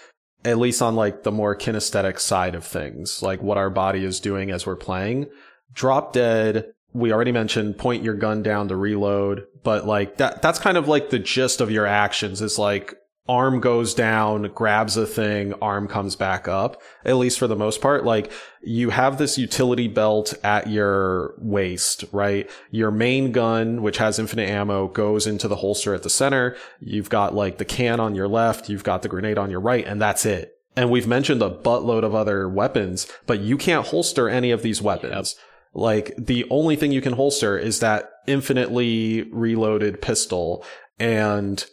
at 0.45 0.57
least 0.57 0.81
on 0.81 0.95
like 0.95 1.23
the 1.23 1.31
more 1.31 1.55
kinesthetic 1.55 2.19
side 2.19 2.55
of 2.55 2.63
things, 2.65 3.21
like 3.21 3.41
what 3.41 3.57
our 3.57 3.69
body 3.69 4.03
is 4.05 4.19
doing 4.19 4.51
as 4.51 4.65
we're 4.65 4.75
playing. 4.75 5.27
Drop 5.73 6.13
Dead, 6.13 6.71
we 6.93 7.11
already 7.13 7.31
mentioned 7.31 7.77
point 7.77 8.03
your 8.03 8.15
gun 8.15 8.41
down 8.43 8.67
to 8.69 8.75
reload, 8.75 9.45
but 9.63 9.85
like 9.85 10.17
that 10.17 10.41
that's 10.41 10.59
kind 10.59 10.77
of 10.77 10.87
like 10.87 11.09
the 11.09 11.19
gist 11.19 11.61
of 11.61 11.69
your 11.71 11.85
actions 11.85 12.41
is 12.41 12.57
like 12.59 12.95
arm 13.29 13.59
goes 13.59 13.93
down, 13.93 14.51
grabs 14.55 14.97
a 14.97 15.05
thing, 15.05 15.53
arm 15.61 15.87
comes 15.87 16.15
back 16.15 16.47
up, 16.47 16.81
at 17.05 17.15
least 17.15 17.37
for 17.37 17.45
the 17.45 17.55
most 17.55 17.79
part. 17.79 18.03
Like 18.03 18.31
you 18.63 18.89
have 18.89 19.19
this 19.19 19.37
utility 19.37 19.87
belt 19.87 20.33
at 20.43 20.67
your 20.67 21.35
waist, 21.37 22.05
right? 22.11 22.49
Your 22.71 22.89
main 22.89 23.31
gun, 23.31 23.83
which 23.83 23.99
has 23.99 24.17
infinite 24.17 24.49
ammo, 24.49 24.87
goes 24.87 25.27
into 25.27 25.47
the 25.47 25.57
holster 25.57 25.93
at 25.93 26.01
the 26.01 26.09
center. 26.09 26.57
You've 26.79 27.11
got 27.11 27.35
like 27.35 27.59
the 27.59 27.65
can 27.65 27.99
on 27.99 28.15
your 28.15 28.27
left, 28.27 28.67
you've 28.67 28.83
got 28.83 29.03
the 29.03 29.09
grenade 29.09 29.37
on 29.37 29.51
your 29.51 29.61
right, 29.61 29.85
and 29.85 30.01
that's 30.01 30.25
it. 30.25 30.55
And 30.75 30.89
we've 30.89 31.07
mentioned 31.07 31.43
a 31.43 31.51
buttload 31.51 32.03
of 32.03 32.15
other 32.15 32.49
weapons, 32.49 33.07
but 33.27 33.41
you 33.41 33.57
can't 33.57 33.85
holster 33.85 34.27
any 34.27 34.49
of 34.49 34.63
these 34.63 34.81
weapons. 34.81 35.35
Like 35.75 36.15
the 36.17 36.47
only 36.49 36.75
thing 36.75 36.91
you 36.91 37.01
can 37.01 37.13
holster 37.13 37.59
is 37.59 37.79
that 37.79 38.09
infinitely 38.25 39.29
reloaded 39.31 40.01
pistol 40.01 40.65
and 40.97 41.63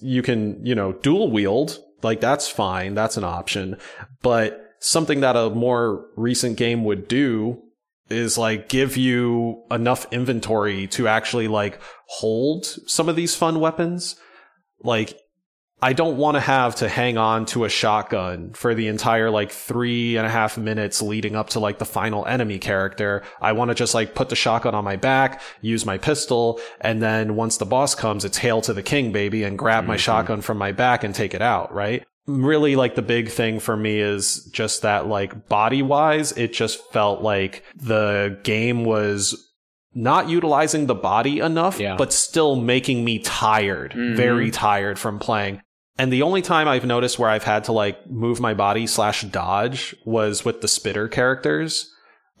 you 0.00 0.22
can, 0.22 0.64
you 0.64 0.74
know, 0.74 0.92
dual 0.92 1.30
wield. 1.30 1.78
Like 2.02 2.20
that's 2.20 2.48
fine. 2.48 2.94
That's 2.94 3.16
an 3.16 3.24
option. 3.24 3.78
But 4.22 4.60
something 4.80 5.20
that 5.20 5.36
a 5.36 5.50
more 5.50 6.06
recent 6.16 6.56
game 6.56 6.84
would 6.84 7.08
do 7.08 7.62
is 8.10 8.36
like 8.36 8.68
give 8.68 8.96
you 8.96 9.64
enough 9.70 10.06
inventory 10.12 10.86
to 10.88 11.08
actually 11.08 11.48
like 11.48 11.80
hold 12.06 12.66
some 12.86 13.08
of 13.08 13.16
these 13.16 13.34
fun 13.34 13.60
weapons. 13.60 14.16
Like 14.82 15.18
I 15.82 15.92
don't 15.92 16.16
want 16.16 16.36
to 16.36 16.40
have 16.40 16.76
to 16.76 16.88
hang 16.88 17.18
on 17.18 17.44
to 17.46 17.64
a 17.64 17.68
shotgun 17.68 18.52
for 18.54 18.74
the 18.74 18.88
entire 18.88 19.30
like 19.30 19.50
three 19.52 20.16
and 20.16 20.26
a 20.26 20.30
half 20.30 20.56
minutes 20.56 21.02
leading 21.02 21.36
up 21.36 21.50
to 21.50 21.60
like 21.60 21.78
the 21.78 21.84
final 21.84 22.24
enemy 22.26 22.58
character. 22.58 23.22
I 23.40 23.52
want 23.52 23.68
to 23.70 23.74
just 23.74 23.92
like 23.94 24.14
put 24.14 24.30
the 24.30 24.36
shotgun 24.36 24.74
on 24.74 24.84
my 24.84 24.96
back, 24.96 25.42
use 25.60 25.84
my 25.84 25.98
pistol, 25.98 26.58
and 26.80 27.02
then 27.02 27.36
once 27.36 27.58
the 27.58 27.66
boss 27.66 27.94
comes, 27.94 28.24
it's 28.24 28.38
hail 28.38 28.62
to 28.62 28.72
the 28.72 28.82
king, 28.82 29.12
baby, 29.12 29.42
and 29.42 29.58
grab 29.58 29.84
my 29.84 29.96
Mhm. 29.96 30.00
shotgun 30.00 30.40
from 30.40 30.56
my 30.58 30.72
back 30.72 31.04
and 31.04 31.14
take 31.14 31.34
it 31.34 31.42
out, 31.42 31.72
right? 31.74 32.02
Really, 32.26 32.76
like 32.76 32.94
the 32.94 33.02
big 33.02 33.28
thing 33.28 33.60
for 33.60 33.76
me 33.76 33.98
is 34.00 34.48
just 34.54 34.80
that, 34.82 35.06
like 35.06 35.48
body 35.50 35.82
wise, 35.82 36.32
it 36.32 36.54
just 36.54 36.80
felt 36.92 37.20
like 37.20 37.62
the 37.76 38.38
game 38.42 38.84
was 38.86 39.50
not 39.96 40.28
utilizing 40.28 40.86
the 40.86 40.94
body 40.94 41.38
enough, 41.40 41.78
Yeah. 41.78 41.94
but 41.96 42.12
still 42.12 42.56
making 42.56 43.04
me 43.04 43.18
tired, 43.18 43.92
Mhm. 43.92 44.16
very 44.16 44.50
tired 44.50 44.98
from 44.98 45.18
playing. 45.18 45.60
And 45.98 46.12
the 46.12 46.22
only 46.22 46.42
time 46.42 46.66
I've 46.66 46.84
noticed 46.84 47.18
where 47.18 47.30
I've 47.30 47.44
had 47.44 47.64
to 47.64 47.72
like 47.72 48.08
move 48.10 48.40
my 48.40 48.54
body 48.54 48.86
slash 48.86 49.22
dodge 49.22 49.94
was 50.04 50.44
with 50.44 50.60
the 50.60 50.68
spitter 50.68 51.06
characters. 51.08 51.90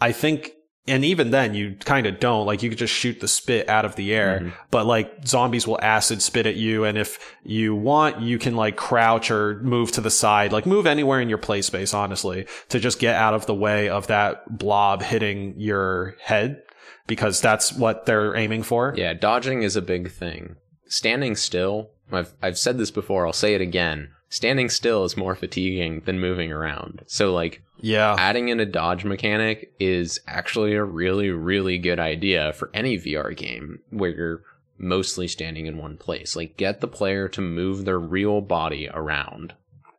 I 0.00 0.10
think, 0.10 0.50
and 0.88 1.04
even 1.04 1.30
then 1.30 1.54
you 1.54 1.76
kind 1.84 2.06
of 2.06 2.18
don't, 2.18 2.46
like 2.46 2.62
you 2.64 2.68
could 2.68 2.78
just 2.78 2.92
shoot 2.92 3.20
the 3.20 3.28
spit 3.28 3.68
out 3.68 3.84
of 3.84 3.94
the 3.94 4.12
air, 4.12 4.40
Mhm. 4.40 4.52
but 4.72 4.86
like 4.86 5.24
zombies 5.24 5.68
will 5.68 5.80
acid 5.80 6.20
spit 6.20 6.46
at 6.46 6.56
you. 6.56 6.84
And 6.84 6.98
if 6.98 7.36
you 7.44 7.76
want, 7.76 8.20
you 8.20 8.38
can 8.40 8.56
like 8.56 8.76
crouch 8.76 9.30
or 9.30 9.60
move 9.62 9.92
to 9.92 10.00
the 10.00 10.10
side, 10.10 10.52
like 10.52 10.66
move 10.66 10.86
anywhere 10.86 11.20
in 11.20 11.28
your 11.28 11.38
play 11.38 11.62
space, 11.62 11.94
honestly, 11.94 12.46
to 12.70 12.80
just 12.80 12.98
get 12.98 13.14
out 13.14 13.34
of 13.34 13.46
the 13.46 13.54
way 13.54 13.88
of 13.88 14.08
that 14.08 14.58
blob 14.58 15.00
hitting 15.02 15.54
your 15.56 16.16
head 16.20 16.60
because 17.06 17.40
that's 17.40 17.72
what 17.72 18.04
they're 18.04 18.34
aiming 18.36 18.64
for. 18.64 18.94
Yeah, 18.96 19.14
dodging 19.14 19.62
is 19.62 19.76
a 19.76 19.82
big 19.82 20.10
thing. 20.10 20.56
Standing 20.88 21.36
still, 21.36 21.90
I've 22.12 22.32
I've 22.42 22.58
said 22.58 22.78
this 22.78 22.90
before, 22.90 23.26
I'll 23.26 23.32
say 23.32 23.54
it 23.54 23.60
again. 23.60 24.10
Standing 24.28 24.68
still 24.68 25.04
is 25.04 25.16
more 25.16 25.34
fatiguing 25.36 26.02
than 26.06 26.18
moving 26.20 26.50
around. 26.52 27.02
So 27.06 27.32
like 27.32 27.62
Yeah. 27.80 28.16
adding 28.18 28.48
in 28.48 28.60
a 28.60 28.66
dodge 28.66 29.04
mechanic 29.04 29.72
is 29.78 30.20
actually 30.26 30.74
a 30.74 30.82
really 30.84 31.30
really 31.30 31.78
good 31.78 31.98
idea 32.00 32.52
for 32.52 32.70
any 32.74 32.98
VR 32.98 33.34
game 33.36 33.80
where 33.90 34.10
you're 34.10 34.42
mostly 34.76 35.28
standing 35.28 35.66
in 35.66 35.78
one 35.78 35.96
place. 35.96 36.34
Like 36.36 36.56
get 36.56 36.80
the 36.80 36.88
player 36.88 37.28
to 37.28 37.40
move 37.40 37.84
their 37.84 37.98
real 37.98 38.40
body 38.40 38.88
around. 38.92 39.54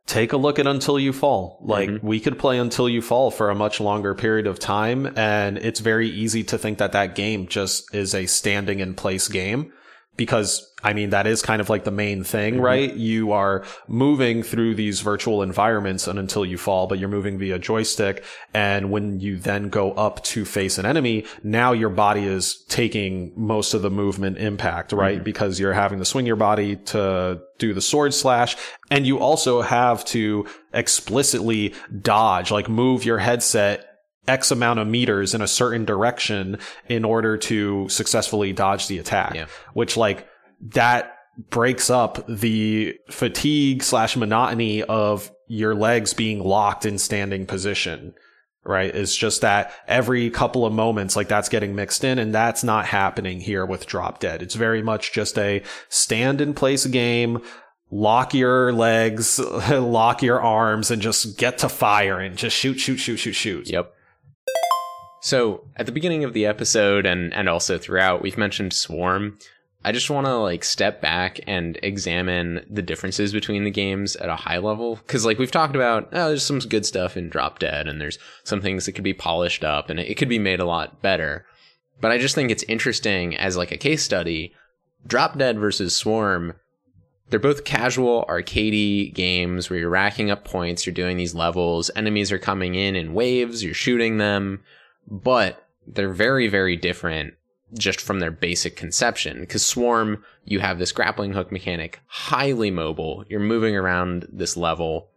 take 0.08 0.32
a 0.34 0.38
look 0.38 0.60
at 0.60 0.68
Until 0.68 1.00
You 1.00 1.12
Fall. 1.12 1.58
Like 1.64 1.90
Mhm. 1.90 2.04
we 2.04 2.20
could 2.20 2.38
play 2.38 2.60
Until 2.60 2.88
You 2.88 3.02
Fall 3.02 3.32
for 3.32 3.50
a 3.50 3.56
much 3.56 3.80
longer 3.82 4.14
period 4.14 4.46
of 4.46 4.60
time 4.60 5.12
and 5.18 5.58
it's 5.58 5.80
very 5.80 6.08
easy 6.08 6.44
to 6.44 6.60
think 6.60 6.78
that 6.78 6.92
that 6.92 7.16
game 7.16 7.48
just 7.48 7.92
is 7.96 8.14
a 8.14 8.28
standing 8.28 8.82
in 8.82 8.94
place 8.94 9.28
game 9.28 9.72
because 10.18 10.72
I 10.84 10.94
mean 10.94 11.10
that 11.10 11.26
is 11.26 11.42
kind 11.42 11.62
of 11.62 11.70
like 11.70 11.84
the 11.84 11.92
main 11.92 12.24
thing, 12.24 12.56
Mhm. 12.58 12.62
right? 12.62 12.94
You 12.94 13.32
are 13.32 13.64
moving 13.88 14.44
through 14.44 14.76
these 14.76 15.02
virtual 15.02 15.42
environments 15.42 16.08
and 16.08 16.20
until 16.20 16.46
you 16.46 16.58
fall, 16.58 16.86
but 16.88 17.00
you're 17.00 17.10
moving 17.10 17.40
via 17.40 17.58
joystick 17.58 18.24
and 18.54 18.92
when 18.92 19.20
you 19.20 19.38
then 19.38 19.70
go 19.70 19.94
up 19.94 20.24
to 20.26 20.46
face 20.46 20.78
an 20.78 20.86
enemy, 20.86 21.26
now 21.44 21.72
your 21.74 21.90
body 21.90 22.26
is 22.26 22.64
taking 22.70 23.32
most 23.36 23.74
of 23.74 23.82
the 23.82 23.90
movement 23.90 24.38
impact, 24.38 24.92
right? 24.94 25.22
Mhm. 25.22 25.24
Because 25.24 25.60
you're 25.60 25.74
having 25.74 25.98
to 26.00 26.06
swing 26.06 26.26
your 26.28 26.36
body 26.36 26.76
to 26.88 27.40
do 27.58 27.74
the 27.74 27.82
sword 27.82 28.14
slash 28.14 28.56
and 28.92 29.08
you 29.08 29.18
also 29.18 29.62
have 29.62 30.06
to 30.06 30.46
explicitly 30.74 31.74
dodge, 32.02 32.52
like 32.52 32.70
move 32.70 33.04
your 33.06 33.18
headset 33.18 33.95
X 34.28 34.52
amount 34.52 34.80
of 34.80 34.88
meters 34.88 35.34
in 35.34 35.42
a 35.42 35.48
certain 35.48 35.86
direction 35.86 36.58
in 36.88 37.06
order 37.06 37.38
to 37.38 37.88
successfully 37.90 38.54
dodge 38.54 38.88
the 38.88 38.98
attack. 38.98 39.36
Yeah. 39.36 39.48
Which 39.74 39.98
like 39.98 40.28
that 40.70 41.16
breaks 41.50 41.90
up 41.90 42.26
the 42.28 42.96
fatigue 43.10 43.84
slash 43.84 44.16
monotony 44.16 44.84
of 44.84 45.32
your 45.48 45.76
legs 45.76 46.14
being 46.14 46.40
locked 46.40 46.86
in 46.86 46.98
standing 46.98 47.46
position. 47.46 48.14
Right. 48.64 48.96
It's 48.96 49.16
just 49.16 49.42
that 49.42 49.72
every 49.88 50.32
couple 50.32 50.66
of 50.66 50.74
moments, 50.74 51.16
like 51.16 51.28
that's 51.28 51.50
getting 51.50 51.76
mixed 51.76 52.04
in 52.04 52.18
and 52.18 52.34
that's 52.34 52.64
not 52.64 52.86
happening 52.86 53.40
here 53.40 53.64
with 53.64 53.86
Drop 53.86 54.20
Dead. 54.20 54.42
It's 54.42 54.56
very 54.56 54.82
much 54.82 55.14
just 55.14 55.38
a 55.38 55.62
stand 55.90 56.42
in 56.42 56.56
place 56.56 56.88
game. 56.88 57.44
Lock 57.92 58.34
your 58.34 58.74
legs, 58.74 59.38
lock 59.70 60.24
your 60.24 60.42
arms 60.42 60.90
and 60.90 61.00
just 61.00 61.38
get 61.38 61.60
to 61.60 61.70
fire 61.70 62.20
and 62.20 62.36
just 62.36 62.56
shoot, 62.58 62.80
shoot, 62.80 62.98
shoot, 62.98 63.18
shoot, 63.18 63.34
shoot. 63.34 63.70
Yep. 63.70 63.94
So 65.26 65.64
at 65.76 65.88
the 65.88 65.92
beginning 65.92 66.24
of 66.24 66.34
the 66.34 66.46
episode 66.46 67.08
and 67.08 67.34
and 67.34 67.50
also 67.50 67.80
throughout, 67.80 68.22
we've 68.22 68.38
mentioned 68.38 68.74
Swarm. 68.74 69.40
I 69.84 69.92
just 69.92 70.12
want 70.12 70.28
to 70.28 70.36
like 70.36 70.64
step 70.64 71.02
back 71.02 71.40
and 71.48 71.80
examine 71.82 72.64
the 72.70 72.84
differences 72.84 73.34
between 73.34 73.64
the 73.64 73.72
games 73.72 74.16
at 74.18 74.30
a 74.30 74.36
high 74.36 74.60
level. 74.60 74.98
Cause 75.08 75.26
like 75.26 75.40
we've 75.40 75.50
talked 75.50 75.76
about, 75.76 76.10
oh, 76.14 76.28
there's 76.28 76.46
some 76.46 76.60
good 76.60 76.86
stuff 76.86 77.18
in 77.18 77.30
Drop 77.30 77.58
Dead 77.58 77.88
and 77.88 78.00
there's 78.00 78.20
some 78.44 78.62
things 78.62 78.86
that 78.86 78.92
could 78.92 79.04
be 79.04 79.16
polished 79.16 79.64
up 79.64 79.90
and 79.90 80.00
it 80.00 80.14
could 80.14 80.30
be 80.30 80.38
made 80.38 80.60
a 80.60 80.66
lot 80.66 81.02
better. 81.02 81.44
But 82.00 82.12
I 82.12 82.20
just 82.20 82.36
think 82.36 82.52
it's 82.52 82.64
interesting 82.64 83.36
as 83.36 83.58
like 83.58 83.72
a 83.72 83.78
case 83.78 84.04
study. 84.04 84.54
Drop 85.08 85.40
Dead 85.40 85.58
versus 85.58 85.96
Swarm, 85.96 86.54
they're 87.32 87.40
both 87.40 87.64
casual 87.64 88.26
arcadey 88.30 89.12
games 89.12 89.72
where 89.72 89.80
you're 89.80 89.90
racking 89.90 90.30
up 90.30 90.46
points, 90.46 90.86
you're 90.86 90.94
doing 90.94 91.18
these 91.18 91.34
levels, 91.34 91.90
enemies 91.96 92.32
are 92.32 92.38
coming 92.38 92.76
in 92.76 92.96
in 92.96 93.16
waves, 93.16 93.64
you're 93.64 93.74
shooting 93.74 94.20
them, 94.20 94.64
but 95.08 95.68
they're 95.88 96.14
very, 96.14 96.48
very 96.48 96.76
different 96.76 97.34
just 97.78 98.00
from 98.00 98.20
their 98.20 98.32
basic 98.32 98.76
conception. 98.76 99.42
Because 99.42 99.66
Swarm, 99.66 100.24
you 100.44 100.60
have 100.60 100.80
this 100.80 100.92
grappling 100.92 101.34
hook 101.34 101.52
mechanic, 101.52 102.00
highly 102.08 102.72
mobile. 102.72 103.26
You're 103.28 103.40
moving 103.40 103.76
around 103.76 104.28
this 104.32 104.56
level, 104.56 105.10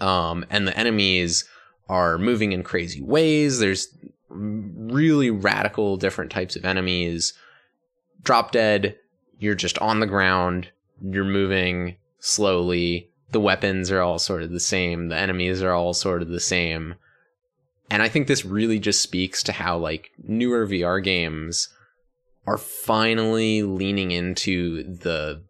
um, 0.00 0.44
and 0.50 0.66
the 0.66 0.76
enemies 0.76 1.44
are 1.88 2.18
moving 2.18 2.52
in 2.52 2.62
crazy 2.62 3.00
ways. 3.00 3.58
There's 3.58 3.88
really 4.28 5.30
radical 5.30 5.96
different 5.96 6.30
types 6.30 6.56
of 6.56 6.64
enemies. 6.64 7.32
Drop 8.22 8.52
Dead, 8.52 8.96
you're 9.38 9.54
just 9.54 9.78
on 9.78 10.00
the 10.00 10.06
ground. 10.06 10.68
You're 11.00 11.24
moving 11.24 11.96
slowly. 12.18 13.10
The 13.30 13.40
weapons 13.40 13.90
are 13.90 14.00
all 14.00 14.18
sort 14.18 14.42
of 14.42 14.50
the 14.50 14.60
same. 14.60 15.08
The 15.08 15.16
enemies 15.16 15.62
are 15.62 15.72
all 15.72 15.94
sort 15.94 16.22
of 16.22 16.28
the 16.28 16.40
same. 16.40 16.96
And 17.90 18.02
I 18.02 18.08
think 18.08 18.26
this 18.26 18.44
really 18.44 18.78
just 18.78 19.02
speaks 19.02 19.42
to 19.44 19.52
how 19.52 19.78
like 19.78 20.10
newer 20.22 20.66
VR 20.66 21.02
games 21.02 21.68
are 22.46 22.58
finally 22.58 23.62
leaning 23.62 24.10
into 24.10 24.82
the 24.82 25.42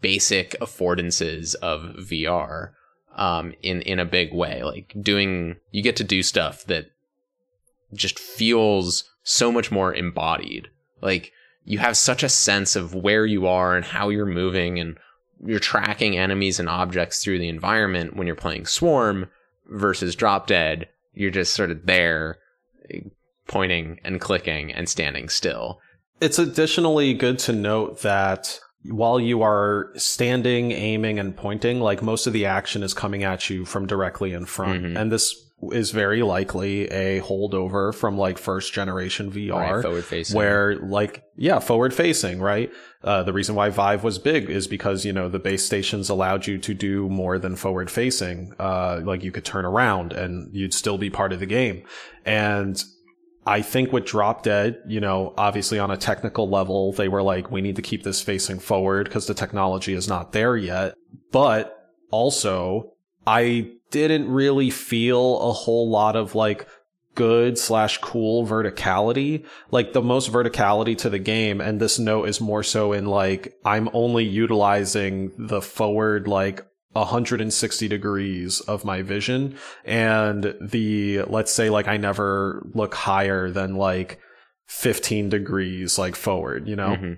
basic 0.00 0.56
affordances 0.60 1.54
of 1.56 1.82
VR 1.96 2.70
um, 3.16 3.54
in 3.62 3.82
in 3.82 3.98
a 3.98 4.04
big 4.04 4.32
way. 4.32 4.62
Like 4.62 4.94
doing, 5.00 5.56
you 5.70 5.82
get 5.82 5.96
to 5.96 6.04
do 6.04 6.22
stuff 6.22 6.64
that 6.66 6.86
just 7.94 8.18
feels 8.18 9.04
so 9.22 9.52
much 9.52 9.70
more 9.70 9.94
embodied. 9.94 10.68
Like 11.00 11.32
you 11.64 11.78
have 11.78 11.96
such 11.96 12.22
a 12.22 12.28
sense 12.28 12.76
of 12.76 12.94
where 12.94 13.26
you 13.26 13.46
are 13.46 13.76
and 13.76 13.84
how 13.84 14.08
you're 14.08 14.26
moving, 14.26 14.78
and 14.78 14.98
you're 15.44 15.58
tracking 15.58 16.16
enemies 16.16 16.60
and 16.60 16.68
objects 16.68 17.22
through 17.22 17.38
the 17.38 17.48
environment 17.48 18.16
when 18.16 18.26
you're 18.26 18.36
playing 18.36 18.66
Swarm 18.66 19.28
versus 19.68 20.14
Drop 20.16 20.46
Dead 20.46 20.88
you're 21.14 21.30
just 21.30 21.54
sort 21.54 21.70
of 21.70 21.86
there 21.86 22.38
pointing 23.46 23.98
and 24.04 24.20
clicking 24.20 24.72
and 24.72 24.88
standing 24.88 25.28
still. 25.28 25.80
It's 26.20 26.38
additionally 26.38 27.14
good 27.14 27.38
to 27.40 27.52
note 27.52 28.02
that 28.02 28.60
while 28.84 29.20
you 29.20 29.42
are 29.42 29.92
standing, 29.96 30.72
aiming, 30.72 31.18
and 31.18 31.36
pointing, 31.36 31.80
like 31.80 32.02
most 32.02 32.26
of 32.26 32.32
the 32.32 32.46
action 32.46 32.82
is 32.82 32.94
coming 32.94 33.24
at 33.24 33.48
you 33.50 33.64
from 33.64 33.86
directly 33.86 34.32
in 34.32 34.46
front. 34.46 34.82
Mm-hmm. 34.82 34.96
And 34.96 35.12
this 35.12 35.34
is 35.70 35.92
very 35.92 36.22
likely 36.22 36.88
a 36.90 37.20
holdover 37.20 37.94
from 37.94 38.18
like 38.18 38.38
first 38.38 38.72
generation 38.72 39.30
VR, 39.30 39.82
right, 39.82 40.34
where 40.34 40.76
like 40.76 41.24
yeah, 41.36 41.60
forward 41.60 41.94
facing, 41.94 42.40
right? 42.40 42.72
Uh, 43.04 43.22
the 43.22 43.32
reason 43.32 43.54
why 43.54 43.68
Vive 43.68 44.02
was 44.02 44.18
big 44.18 44.50
is 44.50 44.66
because 44.66 45.04
you 45.04 45.12
know 45.12 45.28
the 45.28 45.38
base 45.38 45.64
stations 45.64 46.08
allowed 46.08 46.46
you 46.46 46.58
to 46.58 46.74
do 46.74 47.08
more 47.08 47.38
than 47.38 47.54
forward 47.54 47.90
facing. 47.90 48.54
Uh, 48.58 49.00
like 49.04 49.22
you 49.22 49.30
could 49.30 49.44
turn 49.44 49.64
around 49.64 50.12
and 50.12 50.54
you'd 50.54 50.74
still 50.74 50.98
be 50.98 51.10
part 51.10 51.32
of 51.32 51.38
the 51.38 51.46
game, 51.46 51.84
and 52.24 52.82
I 53.46 53.62
think 53.62 53.92
with 53.92 54.04
Drop 54.04 54.42
Dead, 54.42 54.78
you 54.86 55.00
know, 55.00 55.34
obviously 55.36 55.78
on 55.78 55.90
a 55.90 55.96
technical 55.96 56.48
level, 56.48 56.92
they 56.92 57.08
were 57.08 57.22
like, 57.22 57.50
we 57.50 57.60
need 57.60 57.76
to 57.76 57.82
keep 57.82 58.04
this 58.04 58.22
facing 58.22 58.60
forward 58.60 59.04
because 59.04 59.26
the 59.26 59.34
technology 59.34 59.94
is 59.94 60.06
not 60.06 60.32
there 60.32 60.56
yet. 60.56 60.94
But 61.32 61.90
also, 62.10 62.92
I 63.26 63.72
didn't 63.92 64.28
really 64.28 64.70
feel 64.70 65.38
a 65.40 65.52
whole 65.52 65.88
lot 65.88 66.16
of 66.16 66.34
like 66.34 66.66
good 67.14 67.58
slash 67.58 67.98
cool 67.98 68.46
verticality. 68.46 69.44
Like 69.70 69.92
the 69.92 70.02
most 70.02 70.32
verticality 70.32 70.98
to 70.98 71.10
the 71.10 71.18
game, 71.18 71.60
and 71.60 71.80
this 71.80 71.98
note 71.98 72.28
is 72.28 72.40
more 72.40 72.62
so 72.62 72.92
in 72.92 73.06
like 73.06 73.54
I'm 73.64 73.88
only 73.92 74.24
utilizing 74.24 75.32
the 75.38 75.62
forward 75.62 76.26
like 76.26 76.66
160 76.94 77.88
degrees 77.88 78.60
of 78.60 78.84
my 78.84 79.00
vision 79.00 79.56
and 79.84 80.54
the 80.60 81.22
let's 81.22 81.50
say 81.50 81.70
like 81.70 81.88
I 81.88 81.96
never 81.96 82.66
look 82.74 82.94
higher 82.94 83.50
than 83.50 83.76
like 83.76 84.18
15 84.66 85.28
degrees 85.28 85.98
like 85.98 86.16
forward, 86.16 86.66
you 86.66 86.76
know? 86.76 86.96
Mm-hmm. 86.96 87.12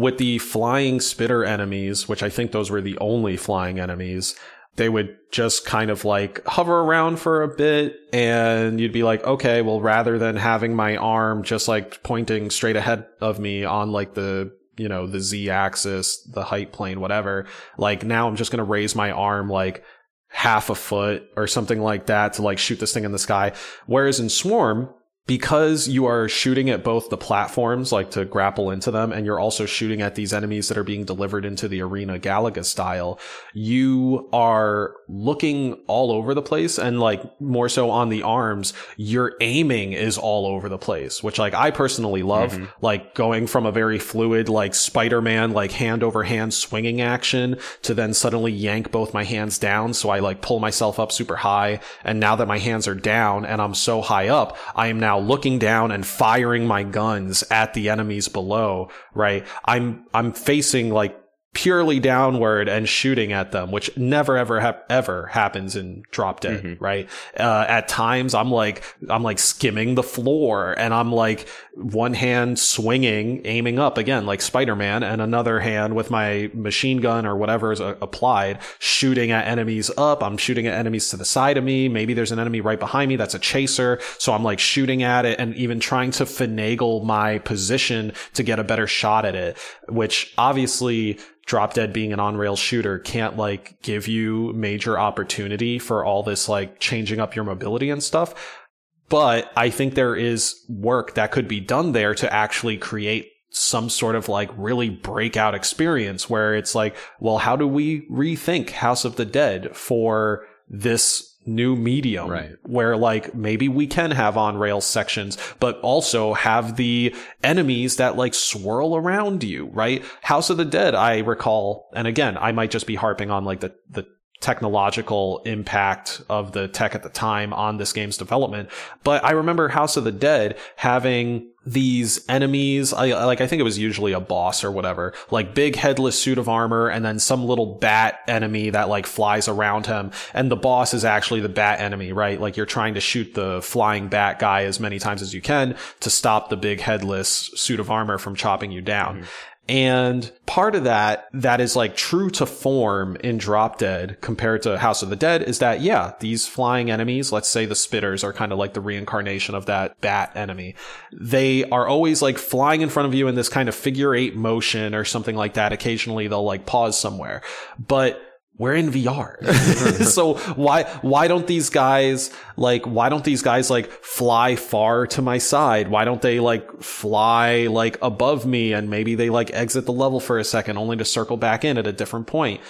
With 0.00 0.18
the 0.18 0.38
flying 0.38 1.00
spitter 1.00 1.44
enemies, 1.44 2.08
which 2.08 2.22
I 2.22 2.28
think 2.28 2.52
those 2.52 2.70
were 2.70 2.80
the 2.80 2.98
only 2.98 3.36
flying 3.36 3.80
enemies, 3.80 4.36
they 4.76 4.88
would 4.88 5.16
just 5.30 5.64
kind 5.64 5.90
of 5.90 6.04
like 6.04 6.44
hover 6.46 6.80
around 6.80 7.18
for 7.18 7.42
a 7.42 7.48
bit 7.48 7.96
and 8.12 8.80
you'd 8.80 8.92
be 8.92 9.02
like, 9.02 9.24
okay, 9.24 9.62
well, 9.62 9.80
rather 9.80 10.18
than 10.18 10.36
having 10.36 10.74
my 10.74 10.96
arm 10.96 11.42
just 11.42 11.68
like 11.68 12.02
pointing 12.02 12.50
straight 12.50 12.76
ahead 12.76 13.06
of 13.20 13.38
me 13.38 13.64
on 13.64 13.92
like 13.92 14.14
the, 14.14 14.52
you 14.76 14.88
know, 14.88 15.06
the 15.06 15.20
Z 15.20 15.50
axis, 15.50 16.22
the 16.22 16.42
height 16.42 16.72
plane, 16.72 17.00
whatever, 17.00 17.46
like 17.78 18.04
now 18.04 18.28
I'm 18.28 18.36
just 18.36 18.50
going 18.50 18.58
to 18.58 18.64
raise 18.64 18.94
my 18.94 19.12
arm 19.12 19.48
like 19.48 19.84
half 20.28 20.70
a 20.70 20.74
foot 20.74 21.30
or 21.36 21.46
something 21.46 21.80
like 21.80 22.06
that 22.06 22.34
to 22.34 22.42
like 22.42 22.58
shoot 22.58 22.80
this 22.80 22.92
thing 22.92 23.04
in 23.04 23.12
the 23.12 23.18
sky. 23.18 23.52
Whereas 23.86 24.18
in 24.18 24.28
Swarm, 24.28 24.92
because 25.26 25.88
you 25.88 26.04
are 26.04 26.28
shooting 26.28 26.68
at 26.68 26.84
both 26.84 27.08
the 27.08 27.16
platforms, 27.16 27.92
like 27.92 28.10
to 28.10 28.26
grapple 28.26 28.70
into 28.70 28.90
them, 28.90 29.10
and 29.10 29.24
you're 29.24 29.40
also 29.40 29.64
shooting 29.64 30.02
at 30.02 30.14
these 30.14 30.34
enemies 30.34 30.68
that 30.68 30.76
are 30.76 30.84
being 30.84 31.04
delivered 31.04 31.46
into 31.46 31.66
the 31.66 31.80
arena 31.80 32.18
Galaga 32.18 32.62
style, 32.64 33.18
you 33.54 34.28
are 34.34 34.94
looking 35.08 35.74
all 35.86 36.12
over 36.12 36.34
the 36.34 36.42
place 36.42 36.78
and 36.78 37.00
like 37.00 37.22
more 37.40 37.70
so 37.70 37.88
on 37.88 38.10
the 38.10 38.22
arms, 38.22 38.74
your 38.96 39.34
aiming 39.40 39.94
is 39.94 40.18
all 40.18 40.46
over 40.46 40.68
the 40.68 40.78
place, 40.78 41.22
which 41.22 41.38
like 41.38 41.54
I 41.54 41.70
personally 41.70 42.22
love, 42.22 42.52
mm-hmm. 42.52 42.66
like 42.82 43.14
going 43.14 43.46
from 43.46 43.64
a 43.64 43.72
very 43.72 43.98
fluid, 43.98 44.50
like 44.50 44.74
Spider-Man, 44.74 45.52
like 45.52 45.72
hand 45.72 46.02
over 46.02 46.22
hand 46.22 46.52
swinging 46.52 47.00
action 47.00 47.56
to 47.82 47.94
then 47.94 48.12
suddenly 48.12 48.52
yank 48.52 48.90
both 48.90 49.14
my 49.14 49.24
hands 49.24 49.58
down. 49.58 49.94
So 49.94 50.10
I 50.10 50.18
like 50.18 50.42
pull 50.42 50.60
myself 50.60 50.98
up 50.98 51.12
super 51.12 51.36
high. 51.36 51.80
And 52.02 52.20
now 52.20 52.36
that 52.36 52.48
my 52.48 52.58
hands 52.58 52.86
are 52.86 52.94
down 52.94 53.46
and 53.46 53.62
I'm 53.62 53.74
so 53.74 54.02
high 54.02 54.28
up, 54.28 54.58
I 54.74 54.88
am 54.88 55.00
now 55.00 55.13
now 55.14 55.20
looking 55.20 55.58
down 55.58 55.92
and 55.92 56.04
firing 56.04 56.66
my 56.66 56.82
guns 56.82 57.44
at 57.50 57.74
the 57.74 57.88
enemies 57.88 58.28
below, 58.28 58.90
right? 59.14 59.46
I'm, 59.64 60.06
I'm 60.12 60.32
facing 60.32 60.90
like 60.90 61.16
purely 61.54 62.00
downward 62.00 62.68
and 62.68 62.88
shooting 62.88 63.32
at 63.32 63.52
them, 63.52 63.70
which 63.70 63.96
never 63.96 64.36
ever 64.36 64.60
ha- 64.60 64.76
ever 64.90 65.26
happens 65.26 65.76
in 65.76 66.04
Drop 66.10 66.40
Dead, 66.40 66.62
mm-hmm. 66.62 66.84
right? 66.84 67.08
Uh, 67.38 67.64
at 67.68 67.88
times 67.88 68.34
I'm 68.34 68.50
like 68.50 68.84
I'm 69.08 69.22
like 69.22 69.38
skimming 69.38 69.94
the 69.94 70.02
floor 70.02 70.78
and 70.78 70.92
I'm 70.92 71.12
like 71.12 71.48
one 71.74 72.12
hand 72.14 72.58
swinging, 72.58 73.42
aiming 73.44 73.78
up 73.78 73.96
again 73.98 74.26
like 74.26 74.42
Spider-Man 74.42 75.02
and 75.02 75.22
another 75.22 75.60
hand 75.60 75.94
with 75.94 76.10
my 76.10 76.50
machine 76.52 77.00
gun 77.00 77.24
or 77.24 77.36
whatever 77.36 77.72
is 77.72 77.80
uh, 77.80 77.96
applied 78.02 78.58
shooting 78.80 79.30
at 79.30 79.46
enemies 79.46 79.90
up. 79.96 80.22
I'm 80.22 80.36
shooting 80.36 80.66
at 80.66 80.74
enemies 80.74 81.08
to 81.10 81.16
the 81.16 81.24
side 81.24 81.56
of 81.56 81.64
me. 81.64 81.88
Maybe 81.88 82.14
there's 82.14 82.32
an 82.32 82.38
enemy 82.38 82.60
right 82.60 82.80
behind 82.80 83.08
me 83.08 83.16
that's 83.16 83.34
a 83.34 83.38
chaser, 83.38 84.00
so 84.18 84.32
I'm 84.32 84.42
like 84.42 84.58
shooting 84.58 85.04
at 85.04 85.24
it 85.24 85.38
and 85.38 85.54
even 85.54 85.78
trying 85.78 86.10
to 86.12 86.24
finagle 86.24 87.04
my 87.04 87.38
position 87.38 88.12
to 88.34 88.42
get 88.42 88.58
a 88.58 88.64
better 88.64 88.88
shot 88.88 89.24
at 89.24 89.36
it, 89.36 89.56
which 89.88 90.34
obviously 90.36 91.18
Drop 91.46 91.74
Dead 91.74 91.92
being 91.92 92.12
an 92.12 92.20
on 92.20 92.36
rail 92.36 92.56
shooter 92.56 92.98
can't 92.98 93.36
like 93.36 93.80
give 93.82 94.08
you 94.08 94.52
major 94.54 94.98
opportunity 94.98 95.78
for 95.78 96.04
all 96.04 96.22
this 96.22 96.48
like 96.48 96.80
changing 96.80 97.20
up 97.20 97.36
your 97.36 97.44
mobility 97.44 97.90
and 97.90 98.02
stuff. 98.02 98.62
But 99.08 99.52
I 99.56 99.70
think 99.70 99.94
there 99.94 100.16
is 100.16 100.64
work 100.68 101.14
that 101.14 101.30
could 101.30 101.46
be 101.46 101.60
done 101.60 101.92
there 101.92 102.14
to 102.14 102.32
actually 102.32 102.78
create 102.78 103.30
some 103.50 103.88
sort 103.88 104.16
of 104.16 104.28
like 104.28 104.50
really 104.56 104.90
breakout 104.90 105.54
experience 105.54 106.28
where 106.28 106.54
it's 106.54 106.74
like, 106.74 106.96
well, 107.20 107.38
how 107.38 107.54
do 107.54 107.68
we 107.68 108.08
rethink 108.08 108.70
House 108.70 109.04
of 109.04 109.16
the 109.16 109.24
Dead 109.24 109.76
for 109.76 110.46
this 110.68 111.33
new 111.46 111.76
medium 111.76 112.28
right. 112.28 112.56
where 112.62 112.96
like 112.96 113.34
maybe 113.34 113.68
we 113.68 113.86
can 113.86 114.10
have 114.10 114.36
on 114.36 114.56
rail 114.56 114.80
sections 114.80 115.36
but 115.60 115.78
also 115.80 116.32
have 116.32 116.76
the 116.76 117.14
enemies 117.42 117.96
that 117.96 118.16
like 118.16 118.34
swirl 118.34 118.96
around 118.96 119.44
you 119.44 119.66
right 119.66 120.02
house 120.22 120.48
of 120.50 120.56
the 120.56 120.64
dead 120.64 120.94
i 120.94 121.18
recall 121.18 121.90
and 121.94 122.06
again 122.06 122.38
i 122.38 122.50
might 122.52 122.70
just 122.70 122.86
be 122.86 122.94
harping 122.94 123.30
on 123.30 123.44
like 123.44 123.60
the 123.60 123.74
the 123.90 124.06
technological 124.40 125.40
impact 125.46 126.20
of 126.28 126.52
the 126.52 126.68
tech 126.68 126.94
at 126.94 127.02
the 127.02 127.08
time 127.08 127.52
on 127.52 127.78
this 127.78 127.92
game's 127.92 128.16
development 128.16 128.68
but 129.02 129.24
i 129.24 129.30
remember 129.30 129.68
house 129.68 129.96
of 129.96 130.04
the 130.04 130.12
dead 130.12 130.58
having 130.76 131.50
these 131.66 132.22
enemies 132.28 132.92
I, 132.92 133.24
like 133.24 133.40
i 133.40 133.46
think 133.46 133.60
it 133.60 133.64
was 133.64 133.78
usually 133.78 134.12
a 134.12 134.20
boss 134.20 134.62
or 134.62 134.70
whatever 134.70 135.14
like 135.30 135.54
big 135.54 135.76
headless 135.76 136.18
suit 136.18 136.36
of 136.36 136.48
armor 136.48 136.88
and 136.88 137.04
then 137.04 137.18
some 137.18 137.46
little 137.46 137.76
bat 137.76 138.20
enemy 138.28 138.70
that 138.70 138.90
like 138.90 139.06
flies 139.06 139.48
around 139.48 139.86
him 139.86 140.10
and 140.34 140.50
the 140.50 140.56
boss 140.56 140.92
is 140.92 141.06
actually 141.06 141.40
the 141.40 141.48
bat 141.48 141.80
enemy 141.80 142.12
right 142.12 142.38
like 142.38 142.56
you're 142.56 142.66
trying 142.66 142.94
to 142.94 143.00
shoot 143.00 143.32
the 143.34 143.62
flying 143.62 144.08
bat 144.08 144.38
guy 144.38 144.64
as 144.64 144.78
many 144.78 144.98
times 144.98 145.22
as 145.22 145.32
you 145.32 145.40
can 145.40 145.74
to 146.00 146.10
stop 146.10 146.50
the 146.50 146.56
big 146.56 146.80
headless 146.80 147.50
suit 147.54 147.80
of 147.80 147.90
armor 147.90 148.18
from 148.18 148.34
chopping 148.34 148.70
you 148.70 148.82
down 148.82 149.16
mm-hmm. 149.16 149.24
And 149.66 150.30
part 150.44 150.74
of 150.74 150.84
that, 150.84 151.28
that 151.32 151.60
is 151.60 151.74
like 151.74 151.96
true 151.96 152.28
to 152.30 152.44
form 152.44 153.16
in 153.16 153.38
Drop 153.38 153.78
Dead 153.78 154.18
compared 154.20 154.62
to 154.62 154.76
House 154.76 155.02
of 155.02 155.08
the 155.08 155.16
Dead 155.16 155.42
is 155.42 155.60
that, 155.60 155.80
yeah, 155.80 156.12
these 156.20 156.46
flying 156.46 156.90
enemies, 156.90 157.32
let's 157.32 157.48
say 157.48 157.64
the 157.64 157.74
spitters 157.74 158.22
are 158.22 158.32
kind 158.32 158.52
of 158.52 158.58
like 158.58 158.74
the 158.74 158.82
reincarnation 158.82 159.54
of 159.54 159.66
that 159.66 159.98
bat 160.02 160.32
enemy. 160.34 160.74
They 161.12 161.64
are 161.70 161.86
always 161.86 162.20
like 162.20 162.36
flying 162.36 162.82
in 162.82 162.90
front 162.90 163.08
of 163.08 163.14
you 163.14 163.26
in 163.26 163.36
this 163.36 163.48
kind 163.48 163.68
of 163.68 163.74
figure 163.74 164.14
eight 164.14 164.36
motion 164.36 164.94
or 164.94 165.04
something 165.04 165.34
like 165.34 165.54
that. 165.54 165.72
Occasionally 165.72 166.28
they'll 166.28 166.44
like 166.44 166.66
pause 166.66 166.98
somewhere, 166.98 167.40
but 167.78 168.20
we're 168.56 168.74
in 168.74 168.90
VR. 168.90 169.44
so 170.04 170.34
why 170.54 170.84
why 171.02 171.28
don't 171.28 171.46
these 171.46 171.70
guys 171.70 172.30
like 172.56 172.84
why 172.84 173.08
don't 173.08 173.24
these 173.24 173.42
guys 173.42 173.70
like 173.70 173.90
fly 174.04 174.56
far 174.56 175.06
to 175.08 175.22
my 175.22 175.38
side? 175.38 175.88
Why 175.88 176.04
don't 176.04 176.22
they 176.22 176.40
like 176.40 176.82
fly 176.82 177.66
like 177.66 177.98
above 178.00 178.46
me 178.46 178.72
and 178.72 178.90
maybe 178.90 179.14
they 179.14 179.30
like 179.30 179.50
exit 179.52 179.86
the 179.86 179.92
level 179.92 180.20
for 180.20 180.38
a 180.38 180.44
second 180.44 180.76
only 180.78 180.96
to 180.96 181.04
circle 181.04 181.36
back 181.36 181.64
in 181.64 181.78
at 181.78 181.86
a 181.86 181.92
different 181.92 182.26
point? 182.26 182.60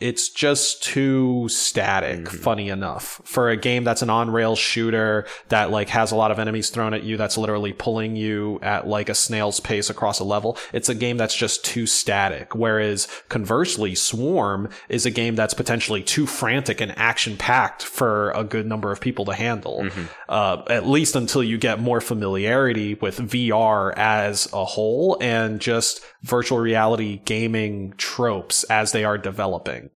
It's 0.00 0.30
just 0.30 0.82
too 0.82 1.46
static, 1.48 2.20
mm-hmm. 2.20 2.36
funny 2.38 2.68
enough. 2.70 3.20
For 3.24 3.50
a 3.50 3.56
game 3.56 3.84
that's 3.84 4.02
an 4.02 4.10
on-rail 4.10 4.56
shooter 4.56 5.26
that 5.48 5.70
like 5.70 5.90
has 5.90 6.10
a 6.10 6.16
lot 6.16 6.30
of 6.30 6.38
enemies 6.38 6.70
thrown 6.70 6.94
at 6.94 7.02
you, 7.02 7.16
that's 7.16 7.36
literally 7.36 7.72
pulling 7.72 8.16
you 8.16 8.58
at 8.62 8.88
like 8.88 9.08
a 9.08 9.14
snail's 9.14 9.60
pace 9.60 9.90
across 9.90 10.18
a 10.18 10.24
level. 10.24 10.56
It's 10.72 10.88
a 10.88 10.94
game 10.94 11.18
that's 11.18 11.36
just 11.36 11.64
too 11.64 11.86
static. 11.86 12.54
Whereas 12.54 13.08
conversely, 13.28 13.94
Swarm 13.94 14.70
is 14.88 15.04
a 15.04 15.10
game 15.10 15.36
that's 15.36 15.54
potentially 15.54 16.02
too 16.02 16.26
frantic 16.26 16.80
and 16.80 16.96
action-packed 16.98 17.82
for 17.82 18.30
a 18.30 18.42
good 18.42 18.66
number 18.66 18.90
of 18.90 19.00
people 19.00 19.26
to 19.26 19.34
handle. 19.34 19.82
Mm-hmm. 19.82 20.04
Uh, 20.28 20.62
at 20.68 20.86
least 20.86 21.14
until 21.14 21.42
you 21.42 21.58
get 21.58 21.78
more 21.78 22.00
familiarity 22.00 22.94
with 22.94 23.18
VR 23.18 23.92
as 23.96 24.50
a 24.52 24.64
whole 24.64 25.18
and 25.20 25.60
just 25.60 26.00
virtual 26.22 26.58
reality 26.58 27.20
gaming 27.24 27.94
tropes 27.96 28.64
as 28.64 28.92
they 28.92 29.04
are 29.04 29.18
developing. 29.18 29.89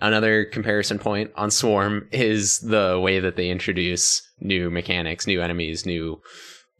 Another 0.00 0.44
comparison 0.44 0.98
point 0.98 1.30
on 1.36 1.50
Swarm 1.50 2.08
is 2.10 2.60
the 2.60 2.98
way 3.02 3.20
that 3.20 3.36
they 3.36 3.50
introduce 3.50 4.22
new 4.40 4.70
mechanics, 4.70 5.26
new 5.26 5.42
enemies, 5.42 5.84
new 5.84 6.20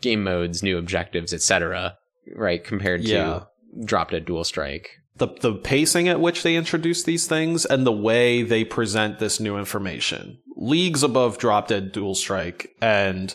game 0.00 0.24
modes, 0.24 0.62
new 0.62 0.78
objectives, 0.78 1.34
etc. 1.34 1.96
Right, 2.34 2.62
compared 2.62 3.02
yeah. 3.02 3.16
to 3.16 3.48
Drop 3.84 4.10
Dead 4.10 4.24
Dual 4.24 4.44
Strike. 4.44 4.90
The 5.16 5.28
the 5.40 5.54
pacing 5.54 6.08
at 6.08 6.20
which 6.20 6.42
they 6.42 6.56
introduce 6.56 7.02
these 7.02 7.26
things 7.26 7.66
and 7.66 7.86
the 7.86 7.92
way 7.92 8.42
they 8.42 8.64
present 8.64 9.18
this 9.18 9.38
new 9.38 9.58
information. 9.58 10.38
Leagues 10.56 11.02
above 11.02 11.36
Drop 11.36 11.68
Dead 11.68 11.92
Dual 11.92 12.14
Strike 12.14 12.70
and 12.80 13.34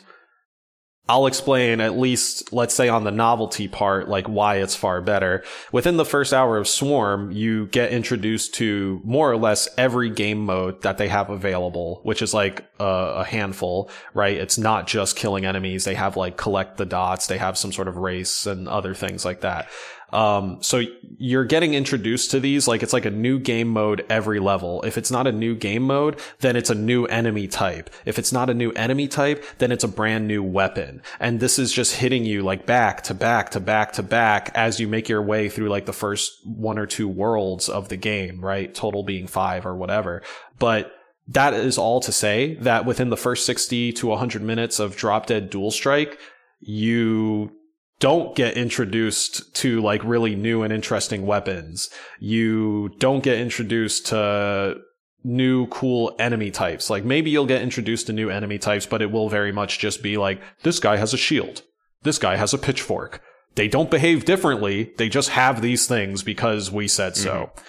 I'll 1.08 1.28
explain 1.28 1.82
at 1.82 1.98
least, 1.98 2.52
let's 2.52 2.74
say 2.74 2.90
on 2.90 3.04
the 3.04 3.12
novelty 3.12 3.68
part, 3.68 4.10
like 4.10 4.26
why 4.26 4.56
it's 4.56 4.76
far 4.76 5.02
better. 5.02 5.44
Within 5.72 5.98
the 5.98 6.06
first 6.06 6.34
hour 6.34 6.58
of 6.58 6.68
Swarm, 6.68 7.32
you 7.32 7.68
get 7.68 7.92
introduced 7.92 8.56
to 8.56 9.02
more 9.04 9.30
or 9.30 9.38
less 9.38 9.70
every 9.78 10.10
game 10.10 10.46
mode 10.46 10.82
that 10.82 10.98
they 10.98 11.08
have 11.08 11.30
available, 11.30 12.00
which 12.02 12.24
is 12.24 12.34
like 12.34 12.66
a, 12.80 12.84
a 13.18 13.24
handful, 13.24 13.92
right? 14.16 14.36
It's 14.36 14.58
not 14.58 14.88
just 14.88 15.16
killing 15.16 15.46
enemies. 15.46 15.86
They 15.86 15.94
have 15.94 16.18
like 16.18 16.38
collect 16.38 16.78
the 16.78 16.86
dots. 16.88 17.28
They 17.28 17.38
have 17.38 17.56
some 17.56 17.72
sort 17.72 17.88
of 17.88 17.98
race 17.98 18.48
and 18.48 18.68
other 18.68 18.96
things 18.96 19.24
like 19.24 19.42
that. 19.42 19.68
Um, 20.16 20.64
so 20.64 20.82
you're 21.18 21.44
getting 21.44 21.74
introduced 21.74 22.32
to 22.32 22.40
these 22.40 22.70
like 22.70 22.82
it's 22.82 22.94
like 22.94 23.04
a 23.04 23.12
new 23.12 23.38
game 23.38 23.68
mode 23.68 24.06
every 24.10 24.40
level. 24.40 24.82
If 24.84 24.98
it's 24.98 25.12
not 25.12 25.28
a 25.28 25.32
new 25.34 25.56
game 25.56 25.84
mode, 25.84 26.22
then 26.40 26.56
it's 26.56 26.70
a 26.70 26.76
new 26.76 27.04
enemy 27.06 27.50
type. 27.50 27.90
If 28.06 28.18
it's 28.18 28.32
not 28.32 28.50
a 28.50 28.54
new 28.54 28.72
enemy 28.72 29.10
type, 29.10 29.44
then 29.58 29.74
it's 29.74 29.84
a 29.84 29.90
brand 29.90 30.26
new 30.26 30.42
weapon. 30.42 31.02
And 31.20 31.42
this 31.42 31.60
is 31.60 31.74
just 31.74 31.98
hitting 31.98 32.24
you 32.24 32.44
like 32.44 32.66
back 32.66 33.04
to 33.04 33.14
back 33.14 33.50
to 33.52 33.60
back 33.60 33.92
to 33.94 34.04
back 34.04 34.52
as 34.56 34.80
you 34.80 34.88
make 34.88 35.10
your 35.10 35.22
way 35.22 35.50
through 35.50 35.68
like 35.68 35.86
the 35.86 35.92
first 35.92 36.40
one 36.46 36.80
or 36.80 36.86
two 36.86 37.10
worlds 37.10 37.68
of 37.68 37.90
the 37.90 37.98
game, 37.98 38.40
right? 38.40 38.74
Total 38.74 39.04
being 39.04 39.28
five 39.28 39.66
or 39.66 39.76
whatever. 39.76 40.22
But 40.60 40.94
that 41.28 41.54
is 41.54 41.78
all 41.78 42.00
to 42.00 42.14
say 42.14 42.56
that 42.62 42.86
within 42.86 43.10
the 43.10 43.18
first 43.18 43.46
60 43.46 43.92
to 43.92 44.08
100 44.08 44.42
minutes 44.42 44.80
of 44.80 44.96
Drop 44.96 45.26
Dead 45.26 45.50
Dual 45.50 45.72
Strike, 45.72 46.20
you 46.62 47.52
don't 48.00 48.36
get 48.36 48.58
introduced 48.58 49.56
to 49.56 49.82
like 49.82 50.04
really 50.04 50.36
new 50.36 50.64
and 50.64 50.74
interesting 50.74 51.26
weapons. 51.26 51.90
You 52.20 52.90
don't 53.00 53.24
get 53.24 53.40
introduced 53.40 54.08
to 54.08 54.78
new 55.24 55.68
cool 55.68 56.16
enemy 56.20 56.52
types. 56.52 56.90
Like 56.90 57.04
maybe 57.04 57.32
you'll 57.32 57.46
get 57.46 57.62
introduced 57.62 58.08
to 58.08 58.14
new 58.14 58.30
enemy 58.30 58.60
types, 58.60 58.86
but 58.86 59.02
it 59.02 59.12
will 59.12 59.30
very 59.30 59.52
much 59.52 59.80
just 59.80 60.04
be 60.04 60.18
like, 60.18 60.42
this 60.64 60.80
guy 60.80 60.98
has 60.98 61.14
a 61.14 61.18
shield. 61.18 61.64
This 62.04 62.20
guy 62.20 62.36
has 62.36 62.54
a 62.54 62.58
pitchfork. 62.58 63.22
They 63.56 63.68
don't 63.68 63.90
behave 63.90 64.26
differently. 64.26 64.94
They 64.98 65.10
just 65.10 65.30
have 65.30 65.62
these 65.62 65.88
things 65.88 66.22
because 66.22 66.70
we 66.70 66.88
said 66.88 67.16
so. 67.16 67.34
Mm-hmm. 67.34 67.62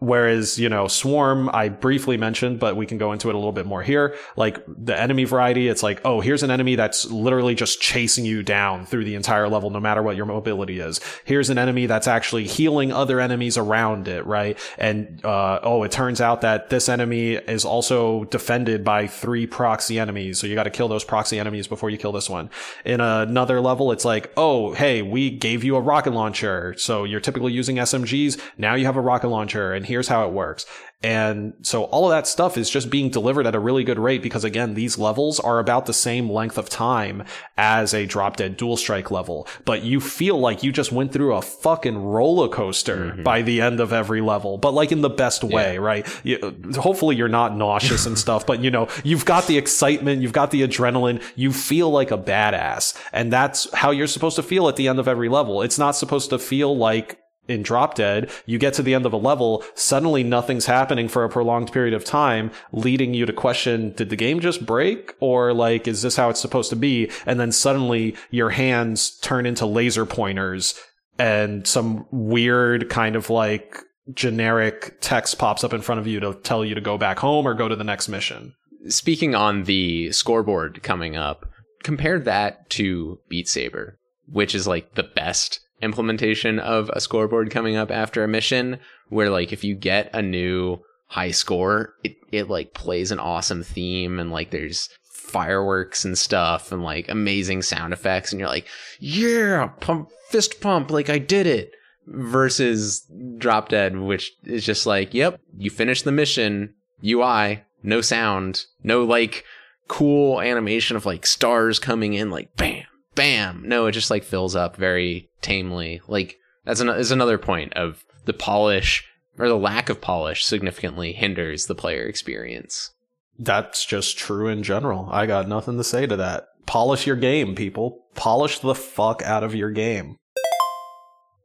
Whereas, 0.00 0.58
you 0.58 0.68
know, 0.68 0.88
Swarm, 0.88 1.48
I 1.54 1.68
briefly 1.68 2.16
mentioned, 2.16 2.58
but 2.58 2.76
we 2.76 2.84
can 2.84 2.98
go 2.98 3.12
into 3.12 3.30
it 3.30 3.34
a 3.34 3.38
little 3.38 3.52
bit 3.52 3.64
more 3.64 3.82
here. 3.82 4.16
Like 4.36 4.62
the 4.66 4.98
enemy 4.98 5.24
variety, 5.24 5.68
it's 5.68 5.82
like, 5.82 6.00
oh, 6.04 6.20
here's 6.20 6.42
an 6.42 6.50
enemy 6.50 6.74
that's 6.74 7.10
literally 7.10 7.54
just 7.54 7.80
chasing 7.80 8.24
you 8.24 8.42
down 8.42 8.86
through 8.86 9.04
the 9.04 9.14
entire 9.14 9.48
level, 9.48 9.70
no 9.70 9.78
matter 9.78 10.02
what 10.02 10.16
your 10.16 10.26
mobility 10.26 10.80
is. 10.80 11.00
Here's 11.24 11.48
an 11.48 11.58
enemy 11.58 11.86
that's 11.86 12.08
actually 12.08 12.44
healing 12.44 12.92
other 12.92 13.20
enemies 13.20 13.56
around 13.56 14.08
it, 14.08 14.26
right? 14.26 14.58
And, 14.78 15.24
uh, 15.24 15.60
oh, 15.62 15.84
it 15.84 15.92
turns 15.92 16.20
out 16.20 16.40
that 16.40 16.70
this 16.70 16.88
enemy 16.88 17.34
is 17.34 17.64
also 17.64 18.24
defended 18.24 18.84
by 18.84 19.06
three 19.06 19.46
proxy 19.46 19.98
enemies. 20.00 20.40
So 20.40 20.48
you 20.48 20.56
got 20.56 20.64
to 20.64 20.70
kill 20.70 20.88
those 20.88 21.04
proxy 21.04 21.38
enemies 21.38 21.68
before 21.68 21.88
you 21.88 21.98
kill 21.98 22.12
this 22.12 22.28
one. 22.28 22.50
In 22.84 23.00
another 23.00 23.60
level, 23.60 23.92
it's 23.92 24.04
like, 24.04 24.32
oh, 24.36 24.74
hey, 24.74 25.02
we 25.02 25.30
gave 25.30 25.62
you 25.62 25.76
a 25.76 25.80
rocket 25.80 26.12
launcher. 26.12 26.74
So 26.76 27.04
you're 27.04 27.20
typically 27.20 27.52
using 27.52 27.76
SMGs. 27.76 28.40
Now 28.58 28.74
you 28.74 28.86
have 28.86 28.96
a 28.96 29.00
rocket 29.00 29.28
launcher 29.28 29.72
and 29.72 29.83
here's 29.86 30.08
how 30.08 30.26
it 30.26 30.32
works. 30.32 30.66
And 31.04 31.52
so 31.60 31.84
all 31.84 32.06
of 32.06 32.12
that 32.12 32.26
stuff 32.26 32.56
is 32.56 32.70
just 32.70 32.88
being 32.88 33.10
delivered 33.10 33.46
at 33.46 33.54
a 33.54 33.58
really 33.58 33.84
good 33.84 33.98
rate 33.98 34.22
because 34.22 34.42
again, 34.42 34.72
these 34.72 34.96
levels 34.96 35.38
are 35.38 35.58
about 35.58 35.84
the 35.84 35.92
same 35.92 36.30
length 36.30 36.56
of 36.56 36.70
time 36.70 37.24
as 37.58 37.92
a 37.92 38.06
drop 38.06 38.36
dead 38.36 38.56
dual 38.56 38.78
strike 38.78 39.10
level, 39.10 39.46
but 39.66 39.82
you 39.82 40.00
feel 40.00 40.40
like 40.40 40.62
you 40.62 40.72
just 40.72 40.92
went 40.92 41.12
through 41.12 41.34
a 41.34 41.42
fucking 41.42 41.98
roller 41.98 42.48
coaster 42.48 43.12
mm-hmm. 43.12 43.22
by 43.22 43.42
the 43.42 43.60
end 43.60 43.80
of 43.80 43.92
every 43.92 44.22
level, 44.22 44.56
but 44.56 44.72
like 44.72 44.92
in 44.92 45.02
the 45.02 45.10
best 45.10 45.44
way, 45.44 45.74
yeah. 45.74 45.80
right? 45.80 46.20
You, 46.24 46.38
hopefully 46.78 47.16
you're 47.16 47.28
not 47.28 47.54
nauseous 47.54 48.06
and 48.06 48.18
stuff, 48.24 48.46
but 48.46 48.60
you 48.60 48.70
know, 48.70 48.88
you've 49.04 49.26
got 49.26 49.46
the 49.46 49.58
excitement, 49.58 50.22
you've 50.22 50.32
got 50.32 50.52
the 50.52 50.62
adrenaline, 50.62 51.22
you 51.36 51.52
feel 51.52 51.90
like 51.90 52.12
a 52.12 52.18
badass. 52.18 52.96
And 53.12 53.30
that's 53.30 53.70
how 53.74 53.90
you're 53.90 54.06
supposed 54.06 54.36
to 54.36 54.42
feel 54.42 54.68
at 54.68 54.76
the 54.76 54.88
end 54.88 54.98
of 54.98 55.06
every 55.06 55.28
level. 55.28 55.60
It's 55.60 55.78
not 55.78 55.96
supposed 55.96 56.30
to 56.30 56.38
feel 56.38 56.74
like 56.74 57.18
in 57.48 57.62
Drop 57.62 57.94
Dead, 57.94 58.30
you 58.46 58.58
get 58.58 58.74
to 58.74 58.82
the 58.82 58.94
end 58.94 59.06
of 59.06 59.12
a 59.12 59.18
level, 59.18 59.64
suddenly 59.74 60.22
nothing's 60.22 60.66
happening 60.66 61.08
for 61.08 61.24
a 61.24 61.28
prolonged 61.28 61.72
period 61.72 61.94
of 61.94 62.04
time, 62.04 62.50
leading 62.72 63.14
you 63.14 63.26
to 63.26 63.32
question, 63.32 63.92
did 63.92 64.10
the 64.10 64.16
game 64.16 64.40
just 64.40 64.64
break? 64.64 65.14
Or 65.20 65.52
like, 65.52 65.86
is 65.86 66.02
this 66.02 66.16
how 66.16 66.30
it's 66.30 66.40
supposed 66.40 66.70
to 66.70 66.76
be? 66.76 67.10
And 67.26 67.38
then 67.38 67.52
suddenly 67.52 68.16
your 68.30 68.50
hands 68.50 69.18
turn 69.18 69.46
into 69.46 69.66
laser 69.66 70.06
pointers 70.06 70.74
and 71.18 71.66
some 71.66 72.06
weird 72.10 72.88
kind 72.88 73.16
of 73.16 73.30
like 73.30 73.78
generic 74.12 74.98
text 75.00 75.38
pops 75.38 75.64
up 75.64 75.72
in 75.72 75.80
front 75.80 76.00
of 76.00 76.06
you 76.06 76.20
to 76.20 76.34
tell 76.34 76.64
you 76.64 76.74
to 76.74 76.80
go 76.80 76.98
back 76.98 77.18
home 77.18 77.46
or 77.46 77.54
go 77.54 77.68
to 77.68 77.76
the 77.76 77.84
next 77.84 78.08
mission. 78.08 78.54
Speaking 78.88 79.34
on 79.34 79.64
the 79.64 80.12
scoreboard 80.12 80.82
coming 80.82 81.16
up, 81.16 81.48
compare 81.82 82.18
that 82.20 82.68
to 82.70 83.18
Beat 83.28 83.48
Saber, 83.48 83.98
which 84.26 84.54
is 84.54 84.66
like 84.66 84.94
the 84.94 85.02
best 85.02 85.60
implementation 85.82 86.58
of 86.58 86.90
a 86.92 87.00
scoreboard 87.00 87.50
coming 87.50 87.76
up 87.76 87.90
after 87.90 88.22
a 88.22 88.28
mission 88.28 88.78
where 89.08 89.30
like 89.30 89.52
if 89.52 89.64
you 89.64 89.74
get 89.74 90.10
a 90.14 90.22
new 90.22 90.78
high 91.08 91.30
score 91.30 91.94
it, 92.02 92.16
it 92.32 92.48
like 92.48 92.74
plays 92.74 93.10
an 93.10 93.18
awesome 93.18 93.62
theme 93.62 94.18
and 94.18 94.30
like 94.30 94.50
there's 94.50 94.88
fireworks 95.10 96.04
and 96.04 96.16
stuff 96.16 96.72
and 96.72 96.82
like 96.82 97.08
amazing 97.08 97.60
sound 97.60 97.92
effects 97.92 98.32
and 98.32 98.40
you're 98.40 98.48
like 98.48 98.66
yeah 99.00 99.66
pump 99.80 100.08
fist 100.28 100.60
pump 100.60 100.90
like 100.90 101.10
i 101.10 101.18
did 101.18 101.46
it 101.46 101.72
versus 102.06 103.06
drop 103.38 103.68
dead 103.68 103.96
which 103.96 104.32
is 104.44 104.64
just 104.64 104.86
like 104.86 105.12
yep 105.12 105.40
you 105.56 105.70
finish 105.70 106.02
the 106.02 106.12
mission 106.12 106.72
ui 107.04 107.62
no 107.82 108.00
sound 108.00 108.64
no 108.82 109.04
like 109.04 109.44
cool 109.88 110.40
animation 110.40 110.96
of 110.96 111.04
like 111.04 111.26
stars 111.26 111.78
coming 111.78 112.14
in 112.14 112.30
like 112.30 112.54
bam 112.56 112.84
bam. 113.14 113.62
No, 113.64 113.86
it 113.86 113.92
just 113.92 114.10
like 114.10 114.24
fills 114.24 114.56
up 114.56 114.76
very 114.76 115.30
tamely. 115.44 116.00
Like 116.08 116.38
that's 116.64 116.80
an, 116.80 116.88
is 116.88 117.10
another 117.10 117.38
point 117.38 117.72
of 117.74 118.04
the 118.24 118.32
polish 118.32 119.06
or 119.38 119.48
the 119.48 119.56
lack 119.56 119.88
of 119.88 120.00
polish 120.00 120.44
significantly 120.44 121.12
hinders 121.12 121.66
the 121.66 121.74
player 121.74 122.04
experience. 122.04 122.90
That's 123.38 123.84
just 123.84 124.16
true 124.18 124.48
in 124.48 124.62
general. 124.62 125.08
I 125.10 125.26
got 125.26 125.48
nothing 125.48 125.76
to 125.76 125.84
say 125.84 126.06
to 126.06 126.16
that. 126.16 126.46
Polish 126.66 127.06
your 127.06 127.16
game, 127.16 127.54
people. 127.54 128.06
Polish 128.14 128.60
the 128.60 128.74
fuck 128.74 129.22
out 129.22 129.44
of 129.44 129.54
your 129.54 129.70
game 129.70 130.16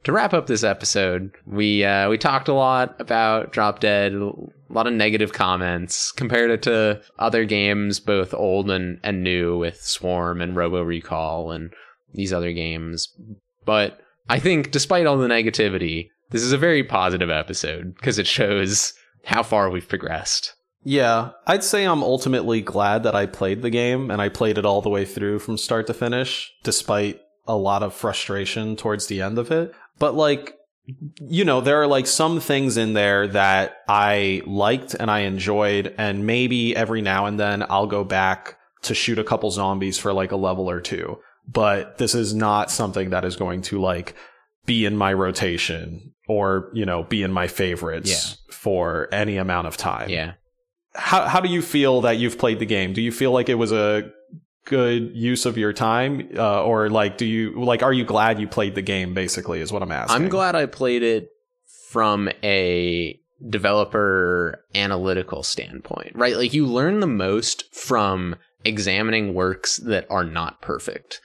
to 0.04 0.12
wrap 0.12 0.34
up 0.34 0.48
this 0.48 0.64
episode, 0.64 1.32
we 1.46 1.84
uh, 1.84 2.10
we 2.10 2.18
talked 2.18 2.48
a 2.48 2.54
lot 2.54 2.96
about 3.00 3.52
Drop 3.52 3.80
Dead, 3.80 4.14
a 4.14 4.32
lot 4.70 4.88
of 4.88 4.94
negative 4.94 5.34
comments, 5.34 6.12
compared 6.12 6.52
it 6.52 6.62
to 6.64 7.02
other 7.18 7.46
games, 7.46 8.00
both 8.00 8.34
old 8.34 8.70
and, 8.70 9.00
and 9.04 9.24
new, 9.24 9.58
with 9.58 9.82
Swarm 9.82 10.42
and 10.42 10.56
Robo 10.56 10.82
Recall 10.82 11.52
and 11.52 11.74
these 12.14 12.34
other 12.34 12.54
games. 12.54 13.14
But 13.70 14.00
I 14.28 14.40
think 14.40 14.72
despite 14.72 15.06
all 15.06 15.20
the 15.20 15.28
negativity, 15.28 16.10
this 16.32 16.42
is 16.42 16.52
a 16.52 16.58
very 16.58 16.84
positive 16.84 17.30
episode 17.30 17.94
because 17.94 18.18
it 18.18 18.26
shows 18.26 18.96
how 19.26 19.44
far 19.44 19.70
we've 19.70 19.88
progressed. 19.88 20.56
Yeah, 20.84 21.34
I'd 21.46 21.64
say 21.64 21.86
I'm 21.86 22.02
ultimately 22.02 22.62
glad 22.62 23.04
that 23.04 23.14
I 23.14 23.28
played 23.28 23.62
the 23.62 23.70
game 23.70 24.10
and 24.10 24.24
I 24.24 24.30
played 24.30 24.58
it 24.58 24.66
all 24.66 24.82
the 24.82 24.90
way 24.90 25.06
through 25.06 25.38
from 25.38 25.56
start 25.56 25.86
to 25.86 25.94
finish, 25.94 26.52
despite 26.64 27.22
a 27.46 27.56
lot 27.56 27.84
of 27.84 27.94
frustration 27.94 28.76
towards 28.76 29.06
the 29.06 29.22
end 29.22 29.38
of 29.38 29.52
it. 29.52 29.72
But 30.00 30.16
like, 30.16 30.56
you 31.22 31.46
know, 31.46 31.62
there 31.62 31.80
are 31.80 31.86
like 31.86 32.08
some 32.08 32.40
things 32.40 32.76
in 32.76 32.94
there 32.94 33.28
that 33.28 33.84
I 33.88 34.42
liked 34.48 34.96
and 34.96 35.12
I 35.12 35.20
enjoyed, 35.20 35.94
and 35.96 36.26
maybe 36.26 36.76
every 36.76 37.04
now 37.04 37.28
and 37.28 37.40
then 37.40 37.64
I'll 37.70 37.86
go 37.86 38.04
back 38.04 38.58
to 38.82 38.96
shoot 38.96 39.20
a 39.20 39.24
couple 39.24 39.52
zombies 39.52 40.00
for 40.00 40.12
like 40.12 40.32
a 40.32 40.38
level 40.38 40.68
or 40.68 40.82
two. 40.82 41.20
But 41.52 41.98
this 41.98 42.14
is 42.14 42.34
not 42.34 42.70
something 42.70 43.10
that 43.10 43.26
is 43.26 43.36
going 43.36 43.62
to 43.64 43.80
like 43.82 44.14
be 44.66 44.86
in 44.86 44.96
my 44.96 45.14
rotation 45.14 46.14
or, 46.28 46.70
you 46.74 46.86
know, 46.86 47.04
be 47.04 47.24
in 47.24 47.32
my 47.32 47.48
favorites 47.48 48.10
Yeah. 48.12 48.54
for 48.56 49.08
any 49.12 49.38
amount 49.38 49.66
of 49.68 49.78
time 49.78 50.10
Yeah. 50.10 50.34
how 50.96 51.26
how 51.28 51.40
do 51.40 51.50
you 51.50 51.62
feel 51.62 52.02
that 52.02 52.18
you've 52.18 52.38
played 52.38 52.60
the 52.60 52.66
game? 52.68 52.94
Do 52.94 53.02
you 53.02 53.12
feel 53.12 53.32
like 53.32 53.50
it 53.50 53.56
was 53.56 53.72
a 53.72 54.12
good 54.66 55.12
use 55.16 55.48
of 55.48 55.58
your 55.58 55.74
time, 55.74 56.30
uh, 56.38 56.64
or 56.64 56.90
like 56.90 57.18
do 57.18 57.26
you 57.26 57.60
like 57.64 57.82
are 57.82 57.94
you 57.94 58.04
glad 58.06 58.40
you 58.40 58.48
played 58.48 58.76
the 58.76 58.84
game? 58.84 59.14
Basically, 59.16 59.60
is 59.62 59.72
what 59.72 59.82
I'm 59.82 59.92
asking. 59.92 60.16
I'm 60.24 60.30
glad 60.30 60.56
I 60.56 60.68
played 60.68 61.02
it 61.02 61.30
from 61.90 62.30
a 62.44 63.20
developer 63.50 64.64
analytical 64.76 65.44
standpoint, 65.44 66.12
right? 66.16 66.36
Like 66.36 66.54
you 66.54 66.66
learn 66.66 67.00
the 67.00 67.08
most 67.08 67.74
from 67.74 68.36
examining 68.66 69.34
works 69.34 69.78
that 69.78 70.06
are 70.10 70.24
not 70.26 70.62
perfect. 70.62 71.22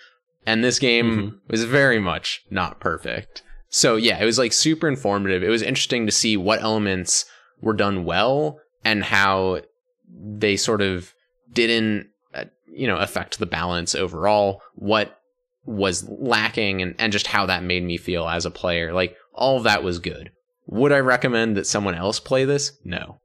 And 0.47 0.63
this 0.63 0.79
game 0.79 1.41
was 1.49 1.65
very 1.65 1.99
much 1.99 2.45
not 2.51 2.81
perfect. 2.81 3.43
So 3.71 3.97
yeah, 3.97 4.21
it 4.21 4.25
was 4.25 4.39
like 4.39 4.53
super 4.53 4.87
informative. 4.87 5.43
It 5.43 5.49
was 5.49 5.63
interesting 5.63 6.07
to 6.07 6.13
see 6.13 6.37
what 6.37 6.63
elements 6.63 7.25
were 7.61 7.73
done 7.73 8.05
well 8.05 8.61
and 8.85 9.03
how 9.03 9.63
they 10.09 10.57
sort 10.57 10.83
of 10.83 11.13
didn't 11.53 12.09
uh, 12.35 12.45
you 12.67 12.87
know 12.87 12.97
affect 12.97 13.39
the 13.39 13.47
balance 13.47 13.95
overall 13.95 14.61
what 14.75 15.19
was 15.65 16.07
lacking 16.09 16.83
and, 16.83 16.95
and 16.99 17.13
just 17.13 17.27
how 17.27 17.47
that 17.47 17.63
made 17.63 17.83
me 17.83 17.97
feel 17.97 18.29
as 18.29 18.45
a 18.45 18.51
player 18.51 18.93
like 18.93 19.17
all 19.33 19.57
of 19.57 19.65
that 19.65 19.83
was 19.83 19.99
good 19.99 20.31
would 20.67 20.93
i 20.93 20.99
recommend 20.99 21.57
that 21.57 21.67
someone 21.67 21.95
else 21.95 22.21
play 22.21 22.45
this 22.45 22.73
no 22.85 23.19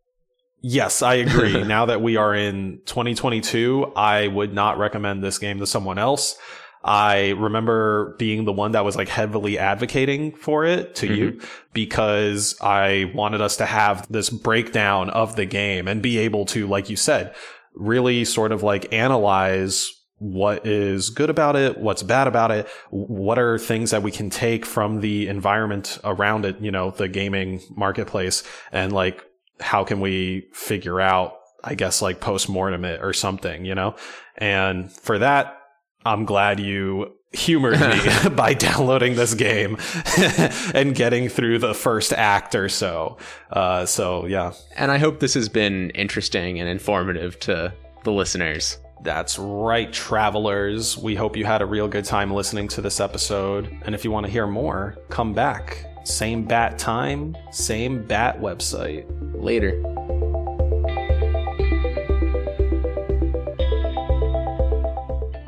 Yes, 0.62 1.02
I 1.02 1.16
agree. 1.16 1.64
now 1.68 1.86
that 1.86 2.02
we 2.02 2.18
are 2.18 2.36
in 2.36 2.82
2022, 2.86 3.94
I 3.96 4.28
would 4.28 4.54
not 4.54 4.78
recommend 4.78 5.24
this 5.24 5.38
game 5.38 5.60
to 5.60 5.66
someone 5.66 5.98
else. 5.98 6.38
I 6.84 7.32
remember 7.32 8.16
being 8.18 8.46
the 8.46 8.54
one 8.54 8.72
that 8.72 8.86
was 8.86 8.96
like 8.96 9.10
heavily 9.10 9.60
advocating 9.60 10.34
for 10.34 10.64
it 10.64 10.96
to 10.96 11.14
you 11.14 11.32
mm-hmm. 11.32 11.46
because 11.74 12.56
I 12.62 13.12
wanted 13.14 13.42
us 13.42 13.58
to 13.58 13.66
have 13.66 14.10
this 14.10 14.30
breakdown 14.30 15.10
of 15.10 15.36
the 15.36 15.46
game 15.46 15.88
and 15.88 16.02
be 16.02 16.20
able 16.20 16.46
to, 16.48 16.68
like 16.68 16.90
you 16.90 16.96
said, 16.96 17.36
really 17.74 18.24
sort 18.24 18.52
of 18.52 18.64
like 18.64 18.94
analyze 18.94 19.92
what 20.20 20.66
is 20.68 21.10
good 21.10 21.30
about 21.30 21.56
it, 21.56 21.78
what's 21.78 22.04
bad 22.04 22.28
about 22.28 22.52
it, 22.52 22.68
what 22.90 23.40
are 23.40 23.58
things 23.58 23.92
that 23.92 24.04
we 24.04 24.12
can 24.12 24.30
take 24.30 24.66
from 24.66 25.00
the 25.00 25.28
environment 25.28 25.98
around 26.04 26.46
it, 26.46 26.60
you 26.60 26.72
know, 26.72 26.92
the 26.92 27.08
gaming 27.08 27.62
marketplace, 27.76 28.44
and 28.72 28.92
like 28.92 29.24
how 29.62 29.84
can 29.84 30.00
we 30.02 30.48
figure 30.54 31.00
out, 31.00 31.36
I 31.64 31.76
guess, 31.76 32.02
like 32.02 32.20
post 32.20 32.50
mortem 32.50 32.86
it 32.86 33.02
or 33.02 33.14
something, 33.14 33.66
you 33.66 33.76
know? 33.76 33.96
And 34.38 34.92
for 34.92 35.20
that, 35.20 35.59
I'm 36.06 36.26
glad 36.26 36.60
you 36.60 37.14
humored 37.32 37.80
me 37.80 38.00
by 38.36 38.54
downloading 38.54 39.16
this 39.16 39.34
game 39.34 39.78
and 40.74 40.96
getting 40.96 41.30
through 41.30 41.60
the 41.60 41.74
first 41.74 42.14
act 42.14 42.56
or 42.56 42.70
so. 42.70 43.18
Uh, 43.52 43.86
so 43.86 44.26
yeah, 44.26 44.54
and 44.76 44.92
i 44.92 44.98
hope 44.98 45.20
this 45.20 45.36
has 45.36 45.48
been 45.48 45.92
interesting 45.92 46.60
and 46.60 46.68
informative 46.68 47.40
to 47.40 47.74
the 48.04 48.12
listeners 48.12 48.78
that's 49.02 49.40
right, 49.40 49.92
travelers. 49.92 50.98
We 50.98 51.16
hope 51.16 51.38
you 51.38 51.46
had 51.46 51.62
a 51.62 51.66
real 51.66 51.88
good 51.88 52.06
time 52.06 52.32
listening 52.32 52.68
to 52.70 52.82
this 52.82 53.00
episode. 53.00 53.74
And 53.86 53.96
if 53.96 54.04
you 54.04 54.12
want 54.12 54.26
to 54.26 54.32
hear 54.32 54.46
more, 54.46 54.98
come 55.10 55.34
back. 55.34 55.86
Same 56.04 56.44
bat 56.44 56.78
time, 56.78 57.38
same 57.52 58.06
bat 58.06 58.40
website. 58.42 59.06
later 59.42 59.82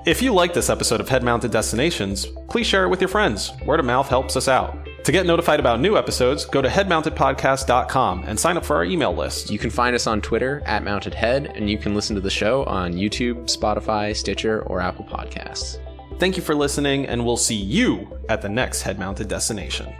If 0.03 0.21
you 0.21 0.33
like 0.33 0.53
this 0.53 0.69
episode 0.69 0.99
of 0.99 1.09
Head 1.09 1.23
Mounted 1.23 1.51
Destinations, 1.51 2.25
please 2.49 2.65
share 2.65 2.85
it 2.85 2.89
with 2.89 3.01
your 3.01 3.07
friends. 3.07 3.51
Word 3.65 3.79
of 3.79 3.85
mouth 3.85 4.07
helps 4.07 4.35
us 4.35 4.47
out. 4.47 4.87
To 5.03 5.11
get 5.11 5.27
notified 5.27 5.59
about 5.59 5.79
new 5.79 5.95
episodes, 5.95 6.45
go 6.45 6.61
to 6.61 6.67
headmountedpodcast.com 6.67 8.23
and 8.25 8.39
sign 8.39 8.57
up 8.57 8.65
for 8.65 8.75
our 8.75 8.83
email 8.83 9.13
list. 9.13 9.51
you 9.51 9.59
can 9.59 9.69
find 9.69 9.95
us 9.95 10.07
on 10.07 10.21
twitter 10.21 10.61
at 10.65 10.83
mounted 10.83 11.13
head 11.13 11.51
and 11.55 11.69
you 11.69 11.77
can 11.77 11.93
listen 11.95 12.15
to 12.15 12.21
the 12.21 12.29
show 12.29 12.63
on 12.65 12.93
youtube 12.93 13.45
spotify 13.45 14.15
stitcher 14.15 14.61
or 14.63 14.79
apple 14.79 15.05
podcasts 15.05 15.77
Thank 16.21 16.37
you 16.37 16.43
for 16.43 16.53
listening, 16.53 17.07
and 17.07 17.25
we'll 17.25 17.35
see 17.35 17.55
you 17.55 18.07
at 18.29 18.43
the 18.43 18.49
next 18.49 18.83
Head 18.83 18.99
Mounted 18.99 19.27
Destination. 19.27 19.91